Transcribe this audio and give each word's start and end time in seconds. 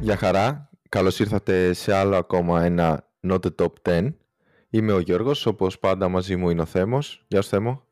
Γεια 0.00 0.18
χαρά, 0.18 0.70
καλώς 0.88 1.18
ήρθατε 1.18 1.72
σε 1.72 1.94
άλλο 1.94 2.16
ακόμα 2.16 2.64
ένα 2.64 3.04
Not 3.28 3.38
the 3.40 3.54
Top 3.62 3.72
10. 3.82 4.14
Είμαι 4.70 4.92
ο 4.92 4.98
Γιώργος, 5.00 5.46
όπως 5.46 5.78
πάντα 5.78 6.08
μαζί 6.08 6.36
μου 6.36 6.50
είναι 6.50 6.60
ο 6.60 6.64
Θέμος. 6.64 7.24
Γεια 7.28 7.42
σου 7.42 7.48
Θέμο. 7.48 7.82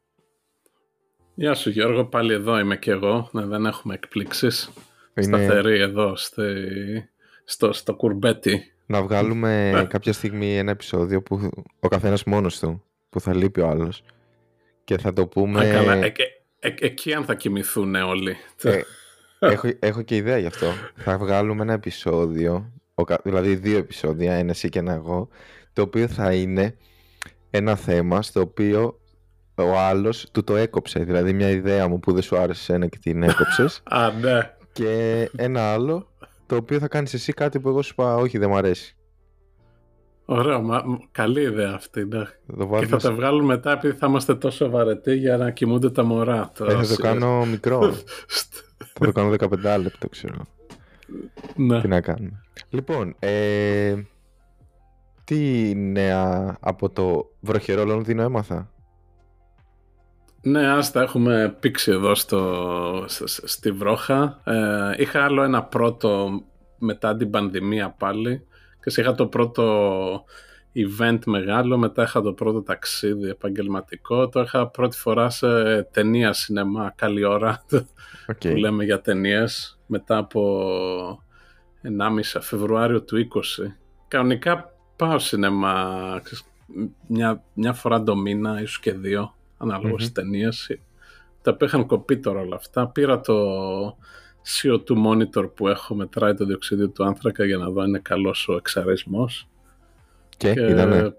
Γεια 1.35 1.55
σου 1.55 1.71
Γιώργο, 1.71 2.05
πάλι 2.05 2.33
εδώ 2.33 2.59
είμαι 2.59 2.77
και 2.77 2.91
εγώ, 2.91 3.29
ναι, 3.33 3.47
δεν 3.47 3.67
έχουμε 3.67 3.95
εκπλήξεις. 3.95 4.71
Είναι- 5.23 5.45
Σταθερή 5.45 5.81
εδώ 5.81 6.17
στη... 6.17 6.43
στο, 7.45 7.73
στο 7.73 7.95
κουρμπέτι. 7.95 8.73
Να 8.87 9.03
βγάλουμε 9.03 9.71
Ναι. 9.71 9.85
κάποια 9.85 10.13
στιγμή 10.13 10.59
ένα 10.59 10.71
επεισόδιο 10.71 11.23
που 11.23 11.51
ο 11.81 11.89
καθένας 11.89 12.25
μόνος 12.25 12.59
του, 12.59 12.83
που 13.11 13.21
θα 13.21 13.35
λείπει 13.35 13.61
ο 13.61 13.69
άλλος. 13.69 14.03
Και 14.85 14.99
θα 14.99 15.13
το 15.13 15.27
πούμε... 15.27 15.61
Α, 15.69 15.73
καλά, 15.73 15.95
ε, 15.95 16.07
ε, 16.07 16.13
ε, 16.69 16.75
εκεί 16.81 17.15
αν 17.15 17.25
θα 17.25 17.35
κοιμηθούν 17.35 17.95
όλοι. 17.95 18.37
Ε, 18.63 18.81
έχω, 19.39 19.69
έχω 19.79 20.03
και 20.03 20.17
ιδέα 20.17 20.39
γι' 20.39 20.47
αυτό. 20.47 20.67
θα 20.97 21.19
βγάλουμε 21.19 21.63
ένα 21.63 21.73
επεισόδιο, 21.73 22.73
ο 22.95 23.05
κα- 23.05 23.21
δηλαδή 23.25 23.55
δύο 23.55 23.79
επεισόδια, 23.79 24.35
ένα 24.35 24.51
εσύ 24.51 24.69
και 24.69 24.79
ένα 24.79 24.93
εγώ, 24.93 25.29
το 25.73 25.83
οποίο 25.83 26.09
θα 26.09 26.35
είναι 26.35 26.77
ένα 27.51 27.77
θέμα 27.77 28.23
στο 28.23 28.41
οποίο 28.41 29.01
ο 29.55 29.79
άλλος 29.79 30.29
του 30.33 30.45
το 30.45 30.57
έκοψε. 30.57 30.99
Δηλαδή 31.01 31.33
μια 31.33 31.51
ιδέα 31.51 31.89
μου 31.89 32.01
που 32.01 32.13
δεν 32.13 32.23
σου 32.23 32.37
άρεσε 32.37 32.61
εσένα 32.73 32.87
και 32.87 32.99
την 32.99 33.23
έκοψες 33.23 33.81
Α, 33.91 34.11
ναι. 34.11 34.51
Και 34.79 35.31
ένα 35.37 35.73
άλλο 35.73 36.07
το 36.47 36.57
οποίο 36.57 36.79
θα 36.79 36.89
κάνεις 36.89 37.15
εσύ 37.15 37.33
κάτι 37.33 37.61
που 37.61 37.69
εγώ 37.69 37.83
σου 37.83 37.91
είπα 37.93 38.15
όχι 38.17 38.39
δεν 38.39 38.49
μου 38.51 38.57
αρέσει. 38.57 38.97
Ωραίο, 40.25 40.61
μα, 40.63 40.83
μ, 40.87 40.95
καλή 41.13 41.41
ιδέα 41.41 41.73
αυτή. 41.75 42.05
Ναι. 42.05 42.25
Θα 42.25 42.57
το 42.57 42.57
Και 42.57 42.65
βάλουμε 42.65 42.87
θα 42.87 42.99
σε- 42.99 43.09
τα 43.09 43.15
βγάλουμε 43.15 43.55
μετά 43.55 43.73
επειδή 43.73 43.97
θα 43.97 44.07
είμαστε 44.07 44.35
τόσο 44.35 44.71
βαρετοί 44.71 45.15
για 45.15 45.37
να 45.37 45.51
κοιμούνται 45.51 45.91
τα 45.91 46.03
μωρά. 46.05 46.53
Ε, 46.61 46.73
θα 46.85 46.87
το 46.95 47.03
κάνω 47.03 47.45
μικρό. 47.47 47.93
θα 48.95 49.05
το 49.07 49.13
κάνω 49.13 49.35
15 49.39 49.79
λεπτό 49.83 50.09
ξέρω. 50.09 50.35
ναι. 51.57 51.81
Τι 51.81 51.89
να 51.89 52.01
κάνουμε. 52.01 52.43
Λοιπόν, 52.71 53.15
ε, 53.19 53.95
τι 55.25 55.73
νέα 55.75 56.57
από 56.61 56.91
το 56.91 57.31
βροχερό 57.41 57.85
Λονδίνο 57.85 58.23
έμαθα; 58.23 58.71
Ναι, 60.51 60.67
ας 60.67 60.91
τα 60.93 61.03
έχουμε 61.03 61.57
πήξει 61.61 61.91
εδώ 61.91 62.15
στο, 62.15 63.05
σ- 63.07 63.29
σ- 63.29 63.49
στη 63.49 63.71
Βρόχα. 63.71 64.41
Ε, 64.45 64.93
είχα 64.97 65.25
άλλο 65.25 65.43
ένα 65.43 65.63
πρώτο 65.65 66.41
μετά 66.79 67.17
την 67.17 67.31
πανδημία 67.31 67.91
πάλι. 67.91 68.47
Και 68.85 69.01
είχα 69.01 69.15
το 69.15 69.27
πρώτο 69.27 70.25
event 70.75 71.19
μεγάλο, 71.27 71.79
μετά 71.79 72.03
είχα 72.03 72.21
το 72.21 72.33
πρώτο 72.33 72.63
ταξίδι 72.63 73.29
επαγγελματικό. 73.29 74.29
Το 74.29 74.41
είχα 74.41 74.69
πρώτη 74.69 74.97
φορά 74.97 75.31
σε 75.31 75.83
ταινία 75.83 76.33
σινεμά, 76.33 76.93
καλή 76.97 77.25
ώρα, 77.25 77.65
Οκ. 78.31 78.39
που 78.39 78.57
λέμε 78.57 78.85
για 78.85 79.01
ταινίες 79.01 79.79
μετά 79.87 80.17
από 80.17 81.23
1,5 81.83 82.41
Φεβρουάριο 82.41 83.03
του 83.03 83.29
20. 83.35 83.73
Κανονικά 84.09 84.73
πάω 84.97 85.19
σινεμά 85.19 86.21
ξέρεις, 86.23 86.45
μια, 87.07 87.43
μια 87.55 87.73
φορά 87.73 88.03
το 88.03 88.17
μήνα, 88.17 88.61
ίσως 88.61 88.81
και 88.81 88.93
δύο, 88.93 89.35
ανάλογα 89.59 89.89
Μμμ. 89.89 89.97
στις 89.99 90.13
ταινίες. 90.13 90.79
Τα 91.43 91.51
οποία 91.51 91.67
είχαν 91.67 91.87
κοπεί 91.87 92.19
τώρα 92.19 92.41
όλα 92.41 92.57
αυτά. 92.57 92.89
Πήρα 92.89 93.21
το 93.21 93.35
CO2 94.47 95.07
monitor 95.07 95.51
που 95.55 95.69
έχω, 95.69 95.95
μετράει 95.95 96.35
το 96.35 96.45
διοξείδιο 96.45 96.89
του 96.91 97.05
άνθρακα 97.05 97.45
για 97.45 97.57
να 97.57 97.71
δω 97.71 97.81
αν 97.81 97.89
είναι 97.89 97.99
καλός 97.99 98.49
ο 98.49 98.55
εξαερισμός. 98.57 99.49
Και, 100.37 100.53
Και 100.53 100.67
ήτανε. 100.67 101.17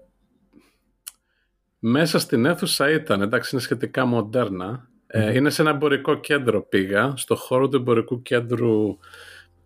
Μέσα 1.78 2.18
στην 2.18 2.44
αίθουσα 2.44 2.90
ήταν, 2.90 3.22
εντάξει 3.22 3.50
είναι 3.52 3.62
σχετικά 3.62 4.04
μοντέρνα. 4.04 4.88
Ε, 5.06 5.26
Μμμ. 5.28 5.36
είναι 5.36 5.50
σε 5.50 5.62
ένα 5.62 5.70
εμπορικό 5.70 6.14
κέντρο 6.14 6.62
πήγα. 6.62 7.12
Στο 7.16 7.34
χώρο 7.36 7.68
του 7.68 7.76
εμπορικού 7.76 8.22
κέντρου 8.22 8.98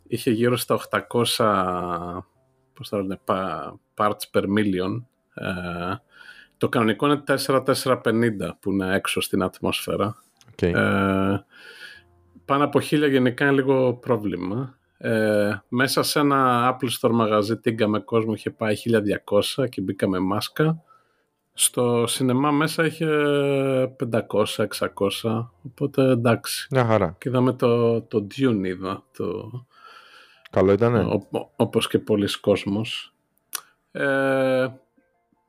είχε 0.07 0.31
γύρω 0.31 0.57
στα 0.57 0.75
800 0.75 2.25
πώς 2.75 2.89
τα 2.89 2.97
λένε, 3.01 3.21
pa- 3.25 3.73
parts 3.97 4.25
per 4.33 4.43
million. 4.43 5.03
Ε, 5.35 5.45
το 6.59 6.69
κανονικό 6.69 7.07
είναι 7.07 7.23
4-450 7.27 8.03
που 8.61 8.71
είναι 8.73 8.95
έξω 8.95 9.21
στην 9.21 9.43
ατμόσφαιρα. 9.43 10.17
Οκ. 10.53 10.63
Ε, 10.63 11.45
πάνω 12.45 12.65
από 12.65 12.81
χίλια 12.81 13.07
γενικά 13.07 13.45
είναι 13.45 13.55
λίγο 13.55 13.95
πρόβλημα. 13.95 14.79
Ε, 14.99 15.51
μέσα 15.69 16.03
σε 16.03 16.19
ένα 16.19 16.71
Apple 16.81 16.89
Store 17.01 17.13
μαγαζί 17.13 17.57
τίγκα 17.57 17.87
με 17.87 17.99
κόσμο, 18.01 18.33
είχε 18.33 18.51
πάει 18.51 18.75
1200 19.55 19.69
και 19.69 19.81
μπήκαμε 19.81 20.19
μάσκα. 20.19 20.83
Στο 21.57 22.07
σινεμά 22.07 22.51
μέσα 22.51 22.85
είχε 22.87 23.07
500-600, 24.13 25.49
οπότε 25.65 26.03
εντάξει. 26.11 26.67
Μια 26.71 26.85
χαρά. 26.85 27.17
Και 27.19 27.29
είδαμε 27.29 27.53
το, 27.53 28.03
το 28.03 28.27
Dune 28.37 28.61
είδα, 28.65 29.03
το, 29.17 29.51
Καλό 30.51 30.73
ήτανε. 30.73 30.99
ο- 30.99 31.39
ο- 31.39 31.51
όπως 31.57 31.89
και 31.89 31.99
πολλοί 31.99 32.41
κόσμος. 32.41 33.15
Ε, 33.93 34.67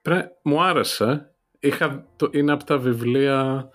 πρέ- 0.05 0.27
μου 0.43 0.63
άρεσε. 0.63 1.29
Είχα, 1.59 2.05
το, 2.16 2.29
είναι 2.31 2.51
από 2.51 2.63
τα 2.63 2.77
βιβλία... 2.77 3.69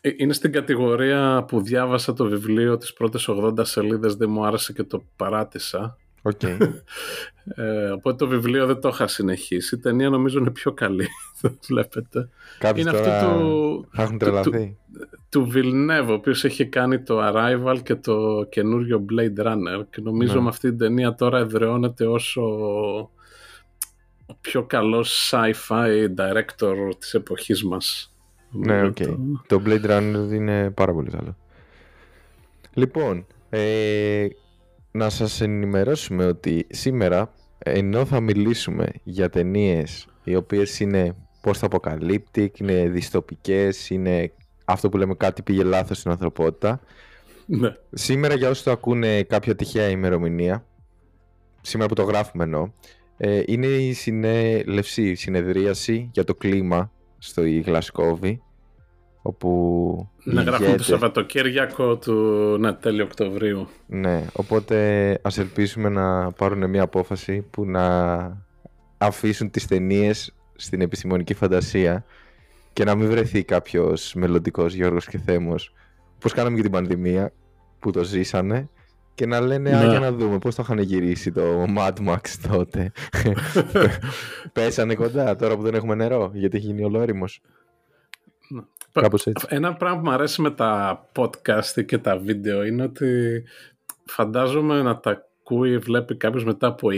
ε, 0.00 0.10
Είναι 0.16 0.32
στην 0.32 0.52
κατηγορία 0.52 1.44
που 1.48 1.60
διάβασα 1.62 2.12
το 2.12 2.24
βιβλίο 2.24 2.76
τις 2.76 2.92
πρώτες 2.92 3.28
80 3.30 3.52
σελίδες, 3.60 4.14
δεν 4.16 4.30
μου 4.30 4.46
άρεσε 4.46 4.72
και 4.72 4.82
το 4.82 5.04
παράτησα. 5.16 5.96
Οκ. 6.22 6.42
Ε, 7.54 7.90
οπότε 7.90 8.16
το 8.16 8.26
βιβλίο 8.30 8.66
δεν 8.66 8.80
το 8.80 8.88
είχα 8.88 9.06
συνεχίσει. 9.06 9.74
Η 9.74 9.78
ταινία 9.78 10.08
νομίζω 10.10 10.38
είναι 10.38 10.50
πιο 10.50 10.72
καλή, 10.72 11.06
δεν 11.40 11.58
βλέπετε. 11.68 12.28
Κάποιοι 12.58 12.82
Είναι 12.86 12.98
τώρα 12.98 13.16
αυτό 13.18 13.38
του, 13.38 13.88
θα 13.92 14.02
έχουν 14.02 14.18
του- 14.18 14.24
τρελαθεί. 14.24 14.76
του 15.28 15.50
Villeneuve, 15.54 16.06
ο 16.08 16.12
οποίος 16.12 16.44
έχει 16.44 16.66
κάνει 16.66 17.02
το 17.02 17.18
Arrival 17.22 17.76
και 17.82 17.94
το 17.94 18.46
καινούριο 18.48 19.04
Blade 19.12 19.46
Runner 19.46 19.84
και 19.90 20.00
νομίζω 20.00 20.34
Ναι. 20.34 20.40
με 20.40 20.48
αυτή 20.48 20.68
την 20.68 20.78
ταινία 20.78 21.14
τώρα 21.14 21.38
εδραιώνεται 21.38 22.06
ως 22.06 22.42
ο 24.30 24.34
πιο 24.40 24.62
καλός 24.64 25.30
sci-fi 25.32 26.06
director 26.16 26.74
της 26.98 27.14
εποχής 27.14 27.64
μας. 27.64 28.14
Ναι, 28.50 28.82
οκ. 28.86 28.94
Το- 28.94 29.18
Το 29.46 29.62
Blade 29.66 29.84
Runner 29.86 30.32
είναι 30.32 30.70
πάρα 30.70 30.92
πολύ 30.92 31.10
καλό. 31.10 31.36
Λοιπόν, 32.72 33.26
ε, 33.50 34.26
να 34.90 35.08
σας 35.10 35.40
ενημερώσουμε 35.40 36.26
ότι 36.26 36.66
σήμερα 36.70 37.32
ενώ 37.58 38.04
θα 38.04 38.20
μιλήσουμε 38.20 38.86
για 39.02 39.30
ταινίες 39.30 40.06
οι 40.24 40.34
οποίες 40.34 40.80
είναι 40.80 41.14
post-apocalyptic, 41.42 42.48
είναι 42.60 42.88
δυστοπικές, 42.88 43.90
είναι 43.90 44.32
αυτό 44.64 44.88
που 44.88 44.96
λέμε 44.96 45.14
κάτι 45.14 45.42
πήγε 45.42 45.62
λάθος 45.62 45.98
στην 45.98 46.10
ανθρωπότητα. 46.10 46.80
Ναι. 47.46 47.74
Σήμερα 47.92 48.34
για 48.34 48.48
όσους 48.48 48.62
το 48.64 48.70
ακούνε 48.70 49.22
κάποια 49.22 49.54
τυχαία 49.54 49.88
ημερομηνία, 49.88 50.64
σήμερα 51.60 51.88
που 51.88 51.94
το 51.94 52.02
γράφουμε 52.02 52.44
εννοώ, 52.44 52.68
ε, 53.20 53.42
είναι 53.46 53.66
η 53.66 53.92
συνέλευση, 53.92 55.02
η 55.10 55.14
συνεδρίαση 55.14 56.10
για 56.12 56.24
το 56.24 56.34
κλίμα 56.34 56.90
στο 57.18 57.44
η 57.44 57.60
Γλασκόβη, 57.60 58.42
όπου 59.22 60.08
οι 60.24 60.32
Να 60.34 60.40
γράφουμε 60.42 60.58
το 60.58 60.64
ηγέτες- 60.64 60.86
Σαββατοκύριακο 60.86 61.96
του 61.96 62.12
ναι, 62.60 62.72
τέλειο 62.72 63.04
Οκτωβρίου. 63.04 63.68
Ναι, 63.86 64.24
οπότε 64.32 65.18
ας 65.22 65.38
ελπίσουμε 65.38 65.88
να 65.88 66.32
πάρουν 66.32 66.70
μια 66.70 66.82
απόφαση 66.82 67.40
που 67.50 67.64
να 67.64 68.46
αφήσουν 68.98 69.50
τις 69.50 69.66
ταινίες 69.66 70.34
στην 70.56 70.80
επιστημονική 70.80 71.34
φαντασία 71.34 72.04
και 72.72 72.84
να 72.84 72.94
μην 72.94 73.10
βρεθεί 73.10 73.44
κάποιος 73.44 74.14
μελλοντικός 74.14 74.74
Γιώργος 74.74 75.06
και 75.06 75.18
Θέμος 75.18 75.72
πώς 76.18 76.32
κάναμε 76.32 76.56
και 76.56 76.62
την 76.62 76.70
πανδημία 76.70 77.32
που 77.78 77.90
το 77.90 78.04
ζήσανε 78.04 78.68
και 79.18 79.26
να 79.26 79.40
λένε 79.40 79.76
«Α, 79.76 79.82
Ναι. 79.84 79.90
για 79.90 79.98
να 80.00 80.12
δούμε 80.12 80.38
πώς 80.38 80.54
το 80.54 80.62
είχαν 80.64 80.78
γυρίσει 80.78 81.32
το 81.32 81.64
Mad 81.76 81.92
Max 82.08 82.20
τότε». 82.50 82.92
Πέσανε 84.52 84.94
κοντά 84.94 85.36
τώρα 85.36 85.56
που 85.56 85.62
δεν 85.62 85.74
έχουμε 85.74 85.94
νερό 85.94 86.30
γιατί 86.34 86.56
έχει 86.56 86.66
γίνει 86.66 86.84
ολόριμος. 86.84 87.40
Ναι. 88.48 88.60
Κάπως 88.92 89.26
έτσι. 89.26 89.46
Ένα 89.48 89.74
πράγμα 89.74 89.98
που 90.00 90.04
μου 90.04 90.12
αρέσει 90.12 90.40
με 90.42 90.50
τα 90.50 91.04
podcast 91.16 91.84
και 91.86 91.98
τα 91.98 92.16
βίντεο 92.16 92.64
είναι 92.64 92.82
ότι 92.82 93.42
φαντάζομαι 94.04 94.82
να 94.82 94.98
τα 94.98 95.10
ακούει 95.42 95.70
ή 95.70 95.78
βλέπει 95.78 96.16
κάποιος 96.16 96.44
μετά 96.44 96.66
από 96.66 96.88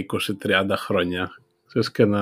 20-30 0.42 0.64
χρόνια. 0.76 1.30
Ξέρεις, 1.66 1.90
και 1.90 2.04
να... 2.04 2.20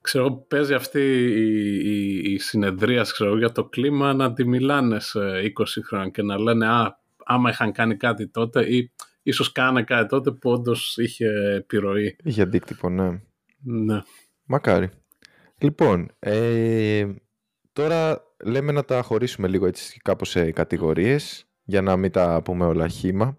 Ξέρω, 0.00 0.24
εγώ, 0.24 0.44
παίζει 0.48 0.74
αυτή 0.74 1.00
η, 1.00 1.74
η, 1.74 2.32
η 2.32 2.38
συνεδρία 2.38 3.02
ξέρω, 3.02 3.38
για 3.38 3.52
το 3.52 3.64
κλίμα 3.64 4.14
να 4.14 4.32
τη 4.32 4.46
μιλάνε 4.46 5.00
σε 5.00 5.20
20 5.58 5.64
χρόνια 5.86 6.08
και 6.08 6.22
να 6.22 6.38
λένε 6.38 6.66
«Α, 6.66 7.00
άμα 7.24 7.50
είχαν 7.50 7.72
κάνει 7.72 7.96
κάτι 7.96 8.28
τότε» 8.28 8.76
ή 8.76 8.92
ίσως 9.22 9.52
κάνε 9.52 9.82
κάτι 9.82 10.08
τότε 10.08 10.30
που 10.30 10.50
όντως 10.50 10.96
είχε 10.96 11.26
επιρροή. 11.56 12.16
Είχε 12.24 12.42
αντίκτυπο, 12.42 12.88
ναι. 12.88 13.20
Ναι. 13.62 14.00
Μακάρι. 14.44 14.90
Λοιπόν, 15.58 16.10
ε, 16.18 17.06
τώρα 17.72 18.22
λέμε 18.44 18.72
να 18.72 18.84
τα 18.84 19.02
χωρίσουμε 19.02 19.48
λίγο 19.48 19.66
έτσι 19.66 20.00
κάπως 20.04 20.28
σε 20.28 20.50
κατηγορίες 20.50 21.46
για 21.64 21.82
να 21.82 21.96
μην 21.96 22.10
τα 22.10 22.42
πούμε 22.44 22.64
όλα 22.64 22.88
χήμα. 22.88 23.38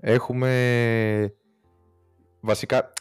έχουμε 0.00 1.34
βασικά 2.40 2.92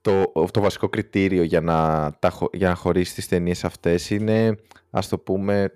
το, 0.00 0.32
το 0.50 0.60
βασικό 0.60 0.88
κριτήριο 0.88 1.42
για 1.42 1.60
να, 1.60 2.10
τα, 2.18 2.32
για 2.52 2.68
να 2.68 2.74
χωρίσει 2.74 3.14
τις 3.14 3.28
ταινίες 3.28 3.64
αυτές 3.64 4.10
είναι 4.10 4.56
ας 4.90 5.08
το 5.08 5.18
πούμε 5.18 5.72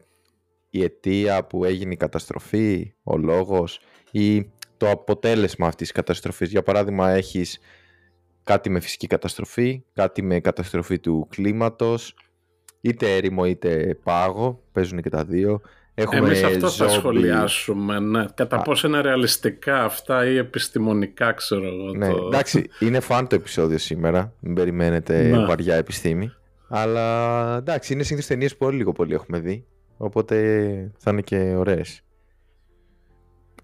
η 0.74 0.82
αιτία 0.82 1.44
που 1.44 1.64
έγινε 1.64 1.92
η 1.92 1.96
καταστροφή, 1.96 2.94
ο 3.02 3.16
λόγος 3.16 3.80
ή 4.10 4.50
το 4.76 4.90
αποτέλεσμα 4.90 5.66
αυτής 5.66 5.86
της 5.86 5.96
καταστροφής. 5.96 6.50
Για 6.50 6.62
παράδειγμα 6.62 7.10
έχεις 7.10 7.60
κάτι 8.44 8.70
με 8.70 8.80
φυσική 8.80 9.06
καταστροφή, 9.06 9.84
κάτι 9.92 10.22
με 10.22 10.40
καταστροφή 10.40 10.98
του 10.98 11.26
κλίματος, 11.30 12.14
είτε 12.80 13.16
έρημο 13.16 13.44
είτε 13.44 13.98
πάγο, 14.02 14.62
παίζουν 14.72 15.02
και 15.02 15.10
τα 15.10 15.24
δύο. 15.24 15.60
Έχουμε 15.94 16.26
Εμείς 16.26 16.42
αυτό 16.42 16.68
θα 16.68 16.88
σχολιάσουμε, 16.88 18.00
ναι. 18.00 18.26
Κατά 18.34 18.56
Α. 18.56 18.62
πόσο 18.62 18.86
είναι 18.88 19.00
ρεαλιστικά 19.00 19.84
αυτά 19.84 20.26
ή 20.26 20.36
επιστημονικά, 20.36 21.32
ξέρω 21.32 21.66
εγώ. 21.66 21.92
Ναι, 21.94 22.08
εντάξει, 22.08 22.68
είναι 22.78 23.00
φαν 23.00 23.26
το 23.26 23.34
επεισόδιο 23.34 23.78
σήμερα, 23.78 24.32
μην 24.40 24.54
περιμένετε 24.54 25.22
ναι. 25.22 25.44
βαριά 25.44 25.74
επιστήμη. 25.74 26.32
Αλλά 26.68 27.56
εντάξει, 27.56 27.92
είναι 27.92 28.02
συνήθως 28.02 28.28
ταινίες 28.28 28.56
που 28.56 28.66
όλοι 28.66 28.76
λίγο 28.76 28.92
πολύ 28.92 29.14
έχουμε 29.14 29.38
δει, 29.38 29.66
οπότε 30.02 30.90
θα 30.98 31.10
είναι 31.10 31.20
και 31.20 31.54
ωραίες. 31.56 32.02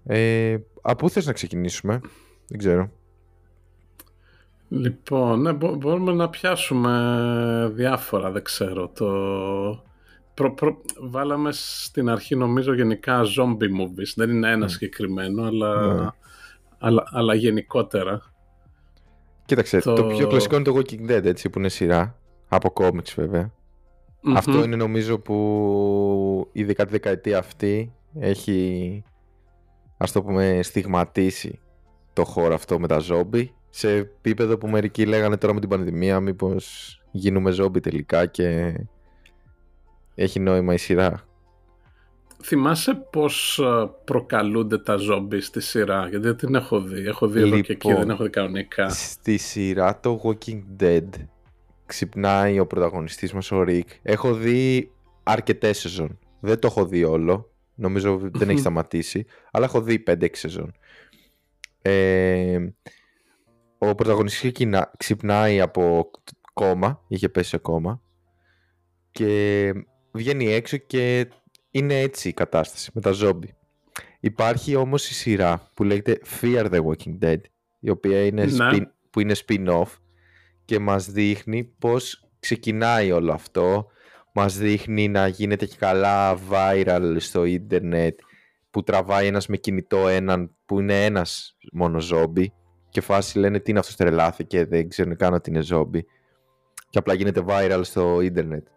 Ε, 0.03 0.57
από 0.81 0.95
πού 0.95 1.09
θες 1.09 1.25
να 1.25 1.33
ξεκινήσουμε, 1.33 2.01
δεν 2.47 2.57
ξέρω. 2.57 2.91
Λοιπόν, 4.69 5.41
ναι, 5.41 5.53
μπορούμε 5.53 6.13
να 6.13 6.29
πιάσουμε 6.29 7.71
διάφορα, 7.73 8.31
δεν 8.31 8.43
ξέρω. 8.43 8.87
Το... 8.87 9.07
Προ, 10.33 10.53
προ... 10.53 10.81
Βάλαμε 10.99 11.51
στην 11.51 12.09
αρχή 12.09 12.35
νομίζω 12.35 12.73
γενικά 12.73 13.21
zombie 13.37 13.81
movies. 13.81 14.11
Δεν 14.15 14.29
είναι 14.29 14.51
ένα 14.51 14.65
mm. 14.65 14.69
συγκεκριμένο, 14.69 15.43
αλλά, 15.43 15.93
ναι. 15.93 16.09
αλλά, 16.77 17.03
αλλά 17.05 17.33
γενικότερα. 17.33 18.21
Κοίταξε, 19.45 19.79
το... 19.79 19.93
το 19.93 20.03
πιο 20.03 20.27
κλασικό 20.27 20.55
είναι 20.55 20.63
το 20.63 20.75
Walking 20.75 21.11
Dead, 21.11 21.25
έτσι, 21.25 21.49
που 21.49 21.59
είναι 21.59 21.69
σειρά. 21.69 22.19
Από 22.47 22.73
comics 22.75 23.13
βεβαια 24.21 24.39
Αυτό 24.39 24.63
είναι 24.63 24.75
νομίζω 24.75 25.19
που 25.19 26.49
ειδικά 26.51 26.85
τη 26.85 26.91
δεκαετία 26.91 27.37
αυτή 27.37 27.93
έχει, 28.19 29.03
ας 29.97 30.11
το 30.11 30.23
πούμε, 30.23 30.59
στιγματίσει 30.63 31.59
το 32.13 32.25
χώρο 32.25 32.53
αυτό 32.53 32.79
με 32.79 32.87
τα 32.87 33.01
zombie 33.09 33.45
σε 33.69 33.91
επίπεδο 33.91 34.57
που 34.57 34.67
μερικοί 34.67 35.05
λέγανε 35.05 35.37
τώρα 35.37 35.53
με 35.53 35.59
την 35.59 35.69
πανδημία 35.69 36.19
μήπως 36.19 36.93
γίνουμε 37.11 37.51
ζόμπι 37.51 37.79
τελικά 37.79 38.25
και 38.25 38.73
έχει 40.15 40.39
νόημα 40.39 40.73
η 40.73 40.77
σειρά. 40.77 41.23
Θυμάσαι 42.43 42.93
πώς 43.11 43.59
ε, 43.59 43.89
προκαλούνται 44.03 44.77
τα 44.77 44.95
ζόμπι 44.95 45.41
στη 45.41 45.61
σειρά, 45.61 46.07
γιατί 46.09 46.25
δεν 46.25 46.35
την 46.35 46.55
έχω 46.55 46.81
δει. 46.81 47.07
Έχω 47.07 47.27
δει 47.27 47.39
λοιπόν, 47.39 47.53
εδώ 47.53 47.61
και 47.61 47.71
εκεί, 47.71 47.87
δεν 47.87 47.97
λοιπόν, 47.97 48.11
έχω 48.13 48.23
δει 48.23 48.29
κανονικά. 48.29 48.89
Στη 48.89 49.37
σειρά 49.37 49.99
το 49.99 50.21
Walking 50.23 50.61
Dead 50.79 51.09
ξυπνάει 51.89 52.59
ο 52.59 52.67
πρωταγωνιστής 52.67 53.33
μας 53.33 53.51
ο 53.51 53.63
Rick. 53.67 53.87
Έχω 54.01 54.33
δει 54.33 54.91
αρκετές 55.23 55.77
σεζόν. 55.77 56.19
Δεν 56.39 56.59
το 56.59 56.67
έχω 56.67 56.85
δει 56.85 57.03
όλο. 57.03 57.51
Νομίζω 57.75 58.19
δεν 58.21 58.49
έχει 58.49 58.59
σταματήσει. 58.59 59.25
Αλλά 59.51 59.65
έχω 59.65 59.81
δει 59.81 60.03
5-6 60.07 60.27
σεζόν. 60.31 60.73
Ε, 61.81 62.59
ο 63.77 63.95
πρωταγωνιστής 63.95 64.51
ξυπνάει 64.97 65.61
από 65.61 66.11
κόμμα, 66.53 67.03
είχε 67.07 67.29
πέσει 67.29 67.49
σε 67.49 67.57
κόμμα 67.57 68.01
και 69.11 69.73
βγαίνει 70.11 70.53
έξω 70.53 70.77
και 70.77 71.27
είναι 71.71 71.99
έτσι 71.99 72.29
η 72.29 72.33
κατάσταση 72.33 72.91
με 72.93 73.01
τα 73.01 73.11
ζόμπι. 73.11 73.55
Υπάρχει 74.19 74.75
όμως 74.75 75.09
η 75.09 75.13
σειρά 75.13 75.71
που 75.73 75.83
λέγεται 75.83 76.19
Fear 76.41 76.71
the 76.71 76.85
Walking 76.85 77.19
Dead 77.21 77.39
η 77.79 77.89
οποία 77.89 78.25
είναι 78.25 78.45
ναι. 78.45 78.69
spin, 78.71 78.81
που 79.09 79.19
είναι 79.19 79.35
spin-off 79.45 79.87
και 80.69 80.79
μας 80.79 81.11
δείχνει 81.11 81.63
πως 81.79 82.29
ξεκινάει 82.39 83.11
όλο 83.11 83.31
αυτό 83.31 83.87
μας 84.33 84.57
δείχνει 84.57 85.07
να 85.07 85.27
γίνεται 85.27 85.65
και 85.65 85.75
καλά 85.79 86.37
viral 86.49 87.15
στο 87.17 87.45
ίντερνετ 87.45 88.19
που 88.71 88.83
τραβάει 88.83 89.27
ένας 89.27 89.47
με 89.47 89.57
κινητό 89.57 90.07
έναν 90.07 90.55
που 90.65 90.79
είναι 90.79 91.05
ένας 91.05 91.57
μόνο 91.71 91.99
ζόμπι 91.99 92.53
και 92.89 93.01
φάση 93.01 93.39
λένε 93.39 93.59
τι 93.59 93.71
είναι 93.71 93.79
αυτό 93.79 93.95
τρελάθηκε, 93.95 94.65
δεν 94.65 94.89
ξέρουν 94.89 95.15
καν 95.15 95.33
ότι 95.33 95.49
είναι 95.49 95.61
ζόμπι. 95.61 96.05
Και 96.89 96.97
απλά 96.97 97.13
γίνεται 97.13 97.43
viral 97.47 97.81
στο 97.83 98.21
ίντερνετ. 98.21 98.67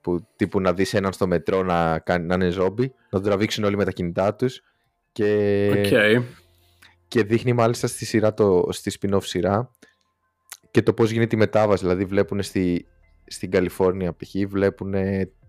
Που 0.00 0.26
τύπου 0.36 0.60
να 0.60 0.72
δεις 0.72 0.94
έναν 0.94 1.12
στο 1.12 1.26
μετρό 1.26 1.62
να, 1.62 2.02
να 2.18 2.34
είναι 2.34 2.48
ζόμπι, 2.48 2.86
να 2.86 3.20
τον 3.20 3.22
τραβήξουν 3.22 3.64
όλοι 3.64 3.76
με 3.76 3.84
τα 3.84 3.90
κινητά 3.90 4.34
τους 4.34 4.62
και, 5.12 5.70
okay. 5.74 6.22
και 7.08 7.22
δείχνει 7.22 7.52
μάλιστα 7.52 7.86
στη, 7.86 8.04
σειρά 8.04 8.34
το, 8.34 8.68
στη 8.70 8.98
spin-off 9.00 9.22
σειρά 9.22 9.75
και 10.76 10.82
το 10.82 10.92
πώς 10.92 11.10
γίνεται 11.10 11.36
η 11.36 11.38
μετάβαση. 11.38 11.82
Δηλαδή 11.82 12.04
βλέπουν 12.04 12.42
στη, 12.42 12.86
στην 13.26 13.50
Καλιφόρνια 13.50 14.12
π.χ. 14.12 14.48
βλέπουν 14.48 14.94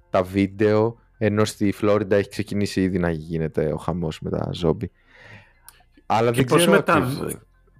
τα 0.09 0.23
βίντεο 0.23 0.99
ενώ 1.17 1.45
στη 1.45 1.71
Φλόριντα 1.71 2.15
έχει 2.15 2.29
ξεκινήσει 2.29 2.81
ήδη 2.81 2.99
να 2.99 3.09
γίνεται 3.11 3.71
ο 3.73 3.77
χαμός 3.77 4.19
με 4.19 4.29
τα 4.29 4.49
ζόμπι. 4.53 4.91
Αλλά 6.05 6.31
και 6.31 6.43
δεν 6.43 6.57
ξέρω 6.57 6.83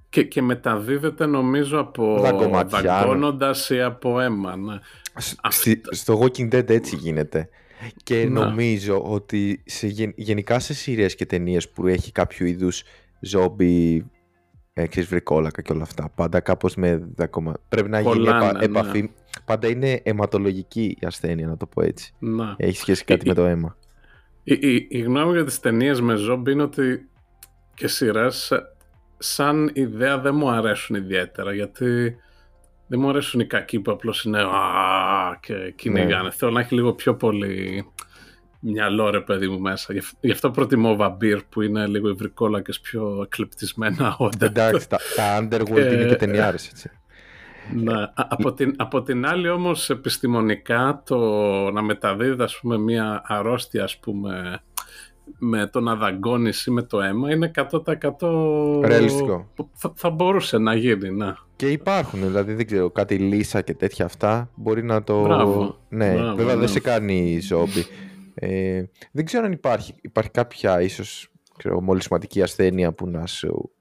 και, 0.10 0.24
και 0.24 0.42
μεταδίδεται 0.42 1.26
νομίζω 1.26 1.80
από 1.80 2.34
δαγκώνοντας 2.70 3.70
ή 3.70 3.82
από 3.82 4.20
αίμα. 4.20 4.56
Ναι. 4.56 4.80
στο 5.90 6.20
Walking 6.22 6.54
Dead 6.54 6.70
έτσι 6.70 6.96
γίνεται. 6.96 7.50
Και 8.04 8.26
νομίζω 8.30 9.02
ότι 9.04 9.64
σε, 9.66 9.88
γενικά 10.16 10.60
σε 10.60 10.74
σειρές 10.74 11.16
και 11.16 11.26
ταινίες 11.26 11.70
που 11.70 11.88
έχει 11.88 12.12
κάποιο 12.12 12.46
είδους 12.46 12.84
ζόμπι 13.20 14.06
ε, 14.80 14.88
ξέρεις 14.88 15.10
βρικόλακα 15.10 15.62
και 15.62 15.72
όλα 15.72 15.84
αυτά. 15.84 16.10
Πάντα 16.16 16.40
κάπως 16.40 16.76
με 16.76 17.08
δακομα... 17.16 17.54
Πρέπει 17.70 17.90
να 17.90 18.00
γίνει 18.00 18.20
ναι. 18.20 18.50
επαφή. 18.60 19.12
Πάντα 19.46 19.68
είναι 19.68 20.02
αιματολογική 20.04 20.98
η 21.00 21.06
ασθένεια, 21.06 21.48
να 21.48 21.58
το 21.58 21.66
πω 21.66 21.82
έτσι. 21.82 22.14
Να. 22.20 22.56
Έχει 22.58 22.78
σχέση 22.78 23.06
κάτι 23.06 23.28
με 23.28 23.34
το 23.34 23.46
αίμα. 23.46 23.78
Η, 24.44 24.54
η, 24.54 24.88
η 24.90 25.00
γνώμη 25.00 25.32
για 25.32 25.44
τις 25.44 25.60
ταινίες 25.60 26.02
με 26.02 26.16
ζόμπι 26.16 26.52
είναι 26.52 26.64
ότι 26.64 27.10
και 27.74 27.88
σειρές 27.88 28.52
σαν 29.18 29.72
ιδέα 29.74 30.20
δεν 30.20 30.36
μου 30.36 30.50
αρέσουν 30.50 30.96
ιδιαίτερα 30.96 31.54
γιατί 31.54 32.16
δεν 32.88 33.00
μου 33.00 33.10
αρέσουν 33.10 33.40
οι 33.40 33.46
κακοί 33.46 33.80
που 33.80 33.92
απλώς 33.92 34.24
είναι 34.24 34.40
και 35.40 35.74
κυνηγάνε. 35.76 36.24
Ναι. 36.24 36.32
Θέλω 36.32 36.52
να 36.52 36.60
έχει 36.60 36.76
λίγο 36.76 36.94
πιο 36.94 37.16
πολύ 37.16 37.86
μυαλό 38.72 39.10
ρε 39.10 39.22
παιδί 39.22 39.48
μου 39.48 39.60
μέσα. 39.60 39.94
Γι' 40.20 40.32
αυτό 40.32 40.52
προτιμώ 40.52 40.96
βαμπύρ 40.96 41.44
που 41.50 41.62
είναι 41.62 41.88
λίγο 41.88 42.10
υβρικόλακες 42.10 42.80
πιο 42.80 43.22
εκλεπτισμένα 43.24 44.16
όντα. 44.18 44.46
Εντάξει, 44.46 44.90
τα, 44.90 44.98
τα 45.16 45.40
underworld 45.42 45.94
είναι 45.94 46.06
και 46.06 46.16
ταινιάρες 46.16 46.68
έτσι. 46.68 46.92
Ναι. 47.74 47.94
Από, 48.14 48.54
την, 48.54 48.74
από 48.78 49.02
την 49.02 49.26
άλλη 49.26 49.50
όμως 49.50 49.90
επιστημονικά 49.90 51.02
το 51.06 51.18
να 51.72 51.82
μεταδίδει 51.82 52.44
ας 52.44 52.60
πούμε 52.60 52.78
μια 52.78 53.22
αρρώστια 53.26 53.84
ας 53.84 53.98
πούμε 53.98 54.62
με 55.38 55.68
το 55.68 55.80
να 55.80 55.96
δαγκώνεις 55.96 56.66
ή 56.66 56.72
με 56.72 56.82
το 56.82 57.02
αίμα 57.02 57.32
είναι 57.32 57.52
100% 57.56 58.86
ρεαλιστικό. 58.86 59.48
Θα, 59.74 59.94
θα 59.96 60.10
μπορούσε 60.10 60.58
να 60.58 60.76
γίνει, 60.76 61.10
ναι. 61.10 61.34
Και 61.56 61.68
υπάρχουν, 61.70 62.20
δηλαδή 62.20 62.54
δεν 62.54 62.66
ξέρω, 62.66 62.90
κάτι 62.90 63.16
λύσα 63.16 63.62
και 63.62 63.74
τέτοια 63.74 64.06
αυτά 64.06 64.50
μπορεί 64.56 64.84
να 64.84 65.04
το. 65.04 65.22
Μπράβο. 65.22 65.78
Ναι, 65.90 66.14
Μπράβο, 66.14 66.36
βέβαια 66.36 66.54
ναι. 66.54 66.60
δεν 66.60 66.70
σε 66.70 66.80
κάνει 66.80 67.40
ζόμπι. 67.42 67.86
Ε, 68.40 68.84
δεν 69.12 69.26
ξέρω 69.26 69.46
αν 69.46 69.52
υπάρχει, 69.52 69.96
υπάρχει 70.02 70.32
κάποια 70.32 70.82
ίσως 70.82 71.32
ξέρω, 71.58 71.82
μολυσματική 71.82 72.42
ασθένεια 72.42 72.94
που 72.94 73.08
να, 73.08 73.26
σου, 73.26 73.72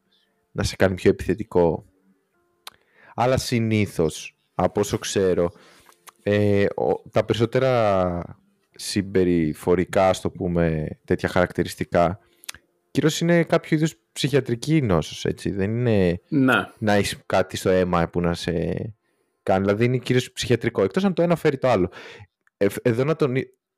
να 0.53 0.63
σε 0.63 0.77
κάνει 0.77 0.95
πιο 0.95 1.11
επιθετικό. 1.11 1.85
Αλλά 3.15 3.37
συνήθως, 3.37 4.37
από 4.55 4.81
όσο 4.81 4.99
ξέρω, 4.99 5.53
ε, 6.23 6.67
τα 7.11 7.25
περισσότερα 7.25 8.23
συμπεριφορικά, 8.75 10.13
στο 10.13 10.31
πούμε, 10.31 10.89
τέτοια 11.05 11.29
χαρακτηριστικά, 11.29 12.19
κυρίως 12.91 13.21
είναι 13.21 13.45
κάποιο 13.45 13.77
είδους 13.77 13.95
ψυχιατρική 14.13 14.83
νόσος, 14.83 15.25
έτσι. 15.25 15.51
Δεν 15.51 15.71
είναι 15.71 16.21
να, 16.29 16.75
να 16.79 16.93
έχεις 16.93 17.19
κάτι 17.27 17.57
στο 17.57 17.71
αίμα 17.71 18.09
που 18.09 18.21
να 18.21 18.35
σε 18.35 18.53
κάνει. 19.43 19.61
Δηλαδή 19.61 19.85
είναι 19.85 19.99
κυρίως 19.99 20.33
ψυχιατρικό, 20.33 20.83
εκτός 20.83 21.05
αν 21.05 21.15
το 21.15 21.23
ένα 21.23 21.37
φέρει 21.37 21.59
το 21.59 21.69
άλλο. 21.69 21.91
Ε, 22.57 22.67
εδώ 22.83 23.05
να 23.05 23.17
τον... 23.17 23.35